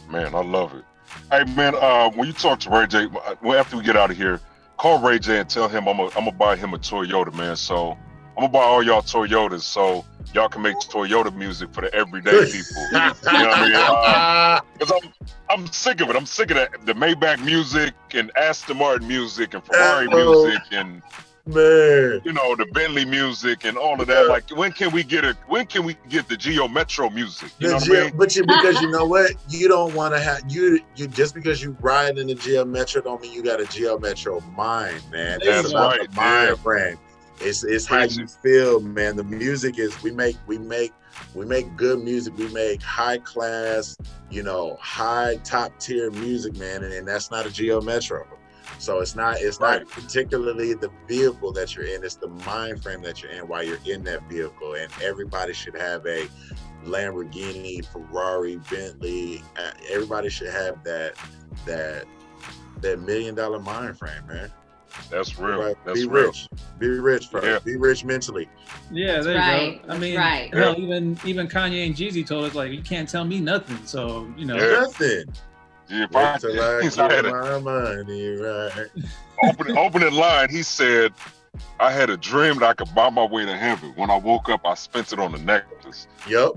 [0.09, 0.83] Man, I love it.
[1.31, 4.11] Hey, man, uh, when you talk to Ray J, uh, well, after we get out
[4.11, 4.39] of here,
[4.77, 7.55] call Ray J and tell him I'm gonna I'm buy him a Toyota, man.
[7.55, 7.91] So
[8.37, 12.51] I'm gonna buy all y'all Toyotas so y'all can make Toyota music for the everyday
[12.51, 12.87] people.
[12.91, 14.61] you know what I mean?
[14.77, 15.13] Because I'm
[15.49, 16.15] I'm sick of it.
[16.15, 21.01] I'm sick of that the Maybach music and Aston Martin music and Ferrari music and
[21.47, 24.27] Man, you know the Bentley music and all of that.
[24.27, 25.35] Like, when can we get it?
[25.47, 27.51] When can we get the Geo Metro music?
[27.59, 28.17] You The know what Geo- I mean?
[28.17, 31.61] but you because you know what you don't want to have you you just because
[31.61, 35.39] you ride in the Geo Metro don't mean you got a Geo Metro mind, man.
[35.43, 36.55] That's it's about right, the mind yeah.
[36.55, 36.97] frame.
[37.39, 39.15] It's it's how you feel, man.
[39.15, 40.93] The music is we make we make
[41.35, 42.35] we make good music.
[42.38, 43.95] We make high class,
[44.31, 48.26] you know, high top tier music, man, and, and that's not a Geo Metro.
[48.79, 53.01] So it's not it's not particularly the vehicle that you're in, it's the mind frame
[53.03, 54.73] that you're in while you're in that vehicle.
[54.75, 56.27] And everybody should have a
[56.85, 59.41] Lamborghini, Ferrari, Bentley.
[59.57, 61.15] uh, Everybody should have that
[61.65, 62.05] that
[62.81, 64.51] that million dollar mind frame, man.
[65.09, 65.59] That's real.
[65.61, 65.75] Right?
[65.85, 66.27] That's Be real.
[66.27, 66.47] rich.
[66.79, 67.45] Be rich first.
[67.45, 67.59] Yeah.
[67.59, 68.47] Be rich mentally.
[68.91, 69.73] Yeah, there right.
[69.73, 69.83] you go.
[69.83, 70.53] I That's mean, right.
[70.53, 73.77] hell, even even Kanye and Jeezy told us like you can't tell me nothing.
[73.85, 74.81] So you know, Yeah.
[74.81, 75.25] Nothing.
[75.87, 78.87] Yeah, if I- Wait till I he's- I get had a- money right.
[79.43, 81.13] opening, opening line, he said,
[81.79, 83.93] I had a dream that I could buy my way to heaven.
[83.95, 86.07] When I woke up, I spent it on the necklace.
[86.27, 86.51] Yep.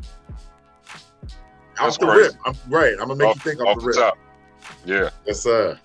[1.76, 2.22] That's Off the crazy.
[2.22, 2.34] rip.
[2.46, 2.92] I'm right.
[2.94, 3.96] I'm gonna make Off- you think off, off the the rip.
[3.96, 4.18] top.
[4.84, 5.10] Yeah.
[5.26, 5.78] Yes, sir.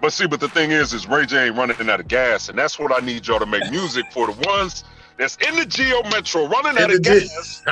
[0.00, 2.56] But see, but the thing is, is Ray J ain't running out of gas, and
[2.58, 4.84] that's what I need y'all to make music for the ones
[5.18, 7.62] that's in the Geo Metro running out of the gas.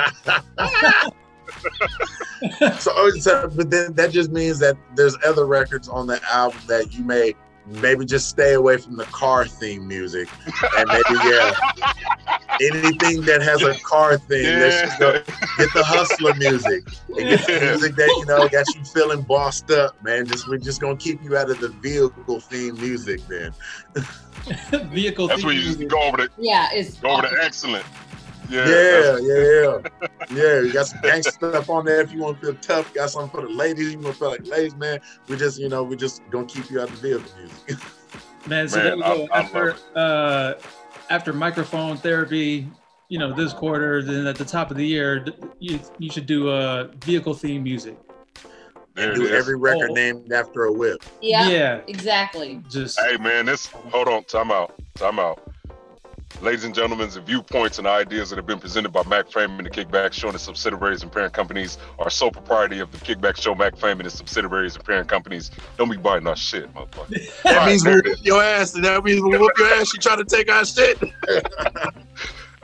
[2.78, 6.60] so, oh, so, but then that just means that there's other records on the album
[6.66, 7.34] that you may
[7.66, 10.28] maybe just stay away from the car theme music.
[10.76, 11.52] And maybe yeah
[12.60, 16.84] anything that has a car theme let's just go get the hustler music.
[17.08, 20.26] And get the music that you know got you feeling bossed up man.
[20.26, 23.52] Just we're just gonna keep you out of the vehicle theme music then.
[24.90, 25.28] Vehicle.
[25.28, 27.84] That's where you just go over the Yeah, it's go over the excellent.
[28.48, 28.66] Yeah.
[28.68, 29.78] yeah yeah yeah
[30.30, 33.10] yeah you got some gangster stuff on there if you want to feel tough got
[33.10, 35.82] something for the ladies you want to feel like ladies man we just you know
[35.82, 37.78] we just gonna keep you out of the vehicle music
[38.46, 39.28] Man, so Man, there you I- go.
[39.32, 40.54] I after uh,
[41.10, 42.70] after microphone therapy,
[43.08, 45.26] you know, this quarter, then at the top of the year,
[45.58, 47.98] you you should do uh, vehicle theme music.
[48.94, 49.94] there do every record Oh.
[49.94, 52.62] named after a whip yeah, Yeah, exactly.
[52.70, 55.42] just Hey man, this hold on, time out, time out.
[56.40, 59.66] Ladies and gentlemen, the viewpoints and ideas that have been presented by Mac Fame and
[59.66, 63.36] the Kickback Show and its subsidiaries and parent companies are sole propriety of the Kickback
[63.36, 65.50] Show, Mac Fame and its subsidiaries and parent companies.
[65.78, 67.42] Don't be biting our shit, motherfucker.
[67.42, 68.18] that All means there we'll it is.
[68.18, 70.64] whoop your ass and that means we'll whoop your ass you try to take our
[70.64, 71.00] shit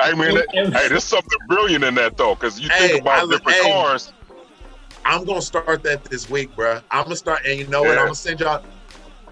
[0.01, 3.25] Hey man, that- hey, there's something brilliant in that though, because you Hey, think about
[3.25, 3.73] I- different hey.
[3.73, 4.13] cars.
[5.05, 6.81] i'm gonna start that this week bro.
[6.93, 8.65] i'm gonna start and you know what i'm gonna send y'all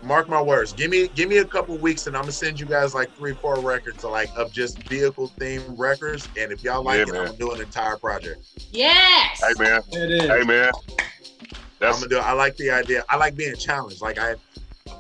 [0.03, 2.67] mark my words give me give me a couple weeks and i'm gonna send you
[2.67, 6.97] guys like three four records like of just vehicle themed records and if y'all like
[6.97, 7.21] Yeah, it man.
[7.21, 8.43] i'm gonna do an entire project
[8.73, 9.43] Yes.
[9.47, 10.29] Hey man, there it is.
[10.31, 10.71] hey man.
[11.83, 12.19] I'm gonna do.
[12.19, 13.05] I like the idea.
[13.09, 14.01] I like being challenged.
[14.01, 14.37] Like I,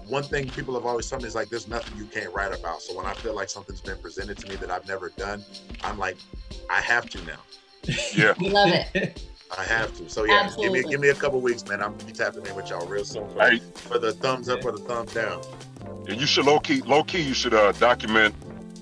[0.08, 2.82] one thing people have always told me is like, there's nothing you can't write about.
[2.82, 5.44] So when I feel like something's been presented to me that I've never done,
[5.84, 6.16] I'm like,
[6.68, 7.38] I have to now.
[8.16, 8.34] yeah.
[8.38, 9.22] We love it.
[9.56, 10.08] I have to.
[10.08, 11.82] So yeah, give me give me a couple weeks, man.
[11.82, 14.64] I'm gonna be tapping in with y'all real soon for, Hey, for the thumbs up
[14.64, 15.42] or the thumbs down.
[16.08, 18.34] and you should low key, low key, you should uh, document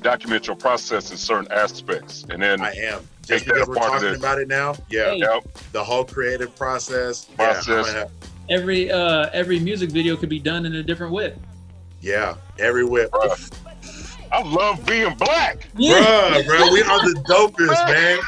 [0.03, 3.01] document your process in certain aspects, and then I am.
[3.27, 5.19] Just because we're part talking about it now, yeah, Hey.
[5.19, 7.25] yep, the whole creative process.
[7.25, 7.87] Process.
[7.87, 8.11] gonna have-
[8.49, 11.37] every uh, every music video could be done in a different whip.
[12.01, 13.11] yeah, every whip.
[14.33, 18.19] I love being black, Bruh, bro, we are the dopest, man.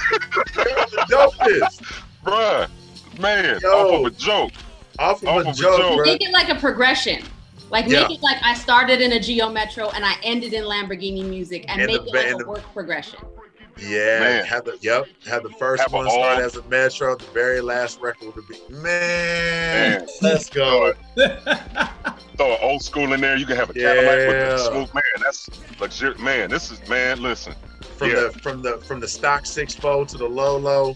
[0.57, 2.03] We are the dopest.
[2.25, 2.69] Bruh.
[3.21, 3.69] Man, Yo.
[3.71, 4.53] off of a joke.
[4.99, 6.07] Off of Off a of a joke, joke.
[6.07, 7.23] Make it like a progression.
[7.71, 8.03] Like Yeah.
[8.07, 11.65] make it like I started in a Geo Metro and I ended in Lamborghini music
[11.69, 13.19] and And make the it like band- a work progression.
[13.79, 14.45] Yeah, Man.
[14.45, 16.45] had the yep, have the first Have one start hall.
[16.45, 20.01] as a Metro, the very last record would be man.
[20.01, 20.07] Man.
[20.21, 20.93] Let's go.
[21.17, 23.37] Throw an old school in there.
[23.37, 24.49] You can have a Cadillac with Yeah.
[24.51, 24.95] the smooth.
[24.95, 25.49] Man, that's
[25.81, 26.21] luxurious.
[26.21, 27.23] Man, this is man.
[27.23, 27.55] Listen,
[27.97, 28.15] From Yeah.
[28.17, 30.95] the from the from the stock six fold to the low low,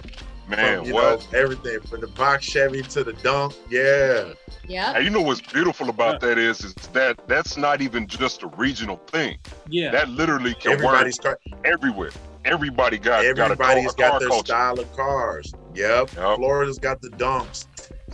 [0.49, 1.33] man, from, you what?
[1.33, 3.55] know everything from the box Chevy to the donk.
[3.69, 4.33] Yeah,
[4.67, 4.93] Yeah.
[4.95, 8.49] And you know what's beautiful about that is, is that that's not even just a
[8.49, 9.39] regional thing.
[9.69, 9.91] Yeah.
[9.91, 12.11] That literally can everybody's work car, everywhere.
[12.45, 14.47] Everybody got everybody's got a, car- a got their culture.
[14.47, 15.53] style of cars.
[15.75, 16.15] Yep.
[16.17, 16.37] Yep.
[16.37, 17.67] Florida's got the donks.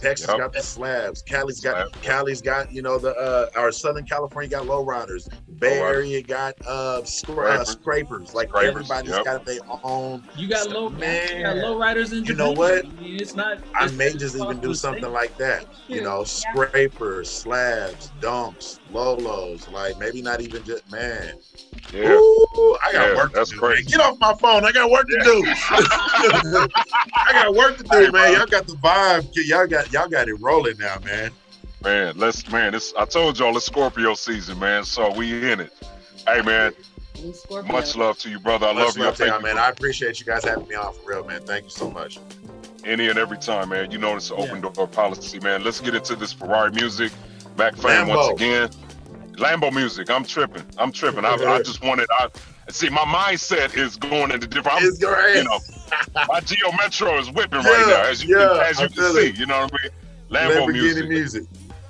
[0.03, 0.39] Texas Yep.
[0.39, 1.23] got the slabs.
[1.23, 2.03] Cali's got Slab.
[2.03, 5.29] Cali's got you know the uh our Southern California got lowriders.
[5.59, 5.95] Bay Lowriders.
[5.95, 7.69] Area got uh, scra- uh Scrapers.
[7.69, 8.35] scrapers.
[8.35, 9.25] Like Scrapers, everybody's yep.
[9.25, 10.25] got their own.
[10.37, 11.37] You got low, Man.
[11.37, 12.85] you got low riders in You know what?
[12.85, 13.59] I mean, it's not.
[13.75, 15.09] I may just even do something say.
[15.09, 15.67] like that.
[15.87, 19.71] You know, scrapers, slabs, donks, lolos.
[19.71, 21.35] Like maybe not even just man.
[21.93, 22.17] Yeah.
[22.17, 23.59] Ooh, I got Yeah, work to that's do.
[23.59, 23.85] crazy.
[23.85, 23.91] Man.
[23.91, 24.65] Get off my phone.
[24.65, 25.45] I got work to do.
[27.27, 28.33] I got work to do, man.
[28.35, 29.29] Y'all got the vibe.
[29.35, 31.31] Y'all got y'all got it rolling now, man.
[31.85, 32.75] Man, let's man.
[32.75, 34.85] It's I told y'all it's Scorpio season, man.
[34.85, 35.73] So we in it.
[36.27, 36.73] Hey, man.
[37.35, 37.73] Scorpio.
[37.73, 38.67] Much love to you, brother.
[38.69, 39.03] I Much love you.
[39.03, 39.59] I love y'all, you man.
[39.59, 41.43] I appreciate you guys having me on for real, man.
[41.43, 42.19] Thank you so much.
[42.85, 43.91] any and every time, man.
[43.91, 45.65] You know it's an open door policy, man.
[45.65, 47.13] Let's get into this Ferrari music.
[47.57, 48.69] Back fam once again.
[49.37, 50.11] Lambo music.
[50.11, 50.63] I'm tripping.
[50.79, 51.25] I'm tripping.
[51.25, 52.07] I, I just wanted.
[52.19, 52.29] I
[52.71, 54.79] see my mindset is going into different.
[54.79, 55.39] I'm, It's great.
[55.39, 55.59] you know,
[56.29, 58.89] my Geo Metro is whipping Yeah, right now, as you yeah, can, as you I
[58.89, 59.29] can see.
[59.31, 59.39] it.
[59.39, 59.93] You know what I mean?
[60.31, 61.09] Lambo Lamborghini music.
[61.09, 61.43] music.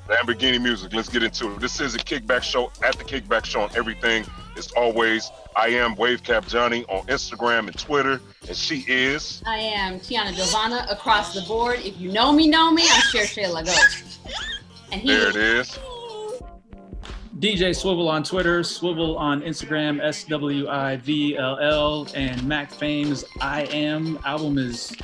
[0.09, 0.93] Lamborghini music.
[0.93, 1.61] Let's get into it.
[1.61, 4.25] This is a kickback show at the kickback show on everything.
[4.57, 9.43] As always, I am Wavecap Johnny on Instagram and Twitter, and she is.
[9.47, 11.81] I am Tiana Giovanna across the board.
[11.85, 12.83] If you know me, know me.
[12.91, 14.19] I'm Cher Shayla Ghost.
[14.93, 15.79] And he There it is.
[17.39, 22.71] DJ Swivel on Twitter, Swivel on Instagram, S W I V L L, and Mac
[22.71, 24.95] Fame's I Am album is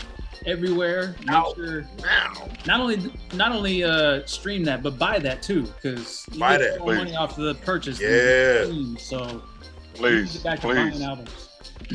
[0.47, 1.17] everywhere.
[1.21, 1.55] Make Ow.
[1.55, 2.49] sure Now.
[2.67, 6.73] not only not only uh, stream that, but buy that too, because you Buy get
[6.75, 7.99] that, more money off the purchase.
[8.01, 8.65] Yeah.
[8.65, 8.99] stream.
[8.99, 10.77] So you need to Please, get back to please.
[10.91, 11.49] buying albums.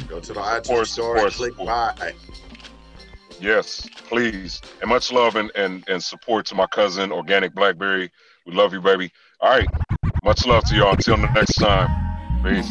[0.07, 1.35] Go to the iTunes store and course.
[1.37, 2.13] click buy.
[3.39, 4.61] Yes, please.
[4.81, 8.09] And much love and, and, and support to my cousin, Organic Blackberry.
[8.45, 9.11] We love you, baby.
[9.39, 9.67] All right.
[10.23, 10.93] Much love to y'all.
[10.93, 11.89] Until next time.
[12.43, 12.69] Peace.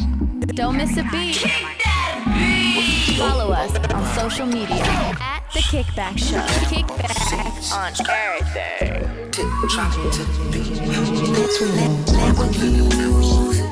[0.55, 1.37] Don't miss a beat.
[3.17, 6.39] Follow us on social media at The Kickback Show.
[6.67, 7.13] Kickback
[7.73, 9.09] on everything.
[13.35, 13.62] It's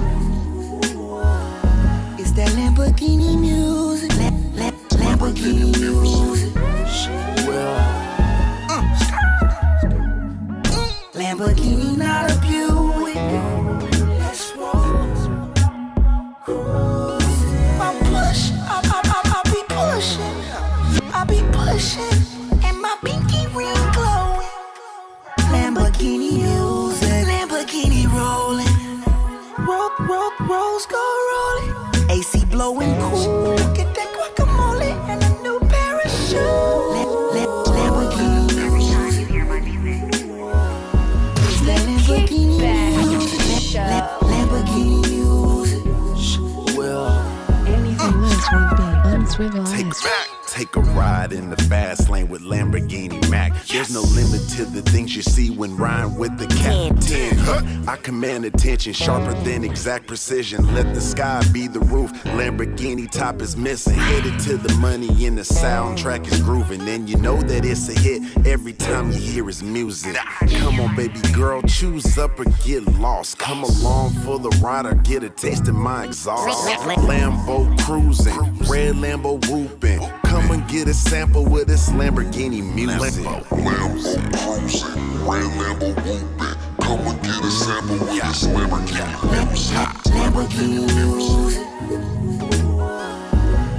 [58.81, 60.73] command sharper than exact precision.
[60.73, 62.11] Let the sky be the roof.
[62.23, 63.93] Lamborghini top is missing.
[63.93, 66.87] Headed to the money and the soundtrack is grooving.
[66.87, 70.15] And you know that it's a hit every time you hear his music.
[70.15, 73.37] Come on, baby girl, choose up or get lost.
[73.37, 76.67] Come along for the ride or get a taste of my exhaust.
[77.01, 78.37] Lambo cruising,
[78.67, 79.99] red Lambo whooping.
[80.25, 83.25] Come and get a sample with this Lamborghini music.
[83.25, 84.93] Lambo cruising,
[85.27, 86.60] red Lambo whooping.
[86.91, 89.77] Come and get a sample with this Lamborghini music.
[90.11, 91.67] Lamborghini music.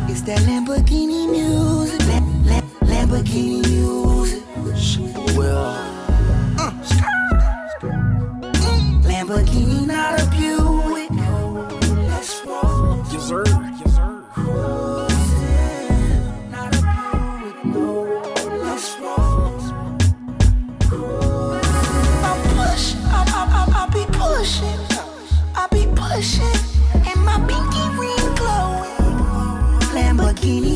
[0.09, 2.01] It's that Lamborghini music.
[2.09, 4.02] La- la- Lamborghini music.
[30.43, 30.72] Lamborghini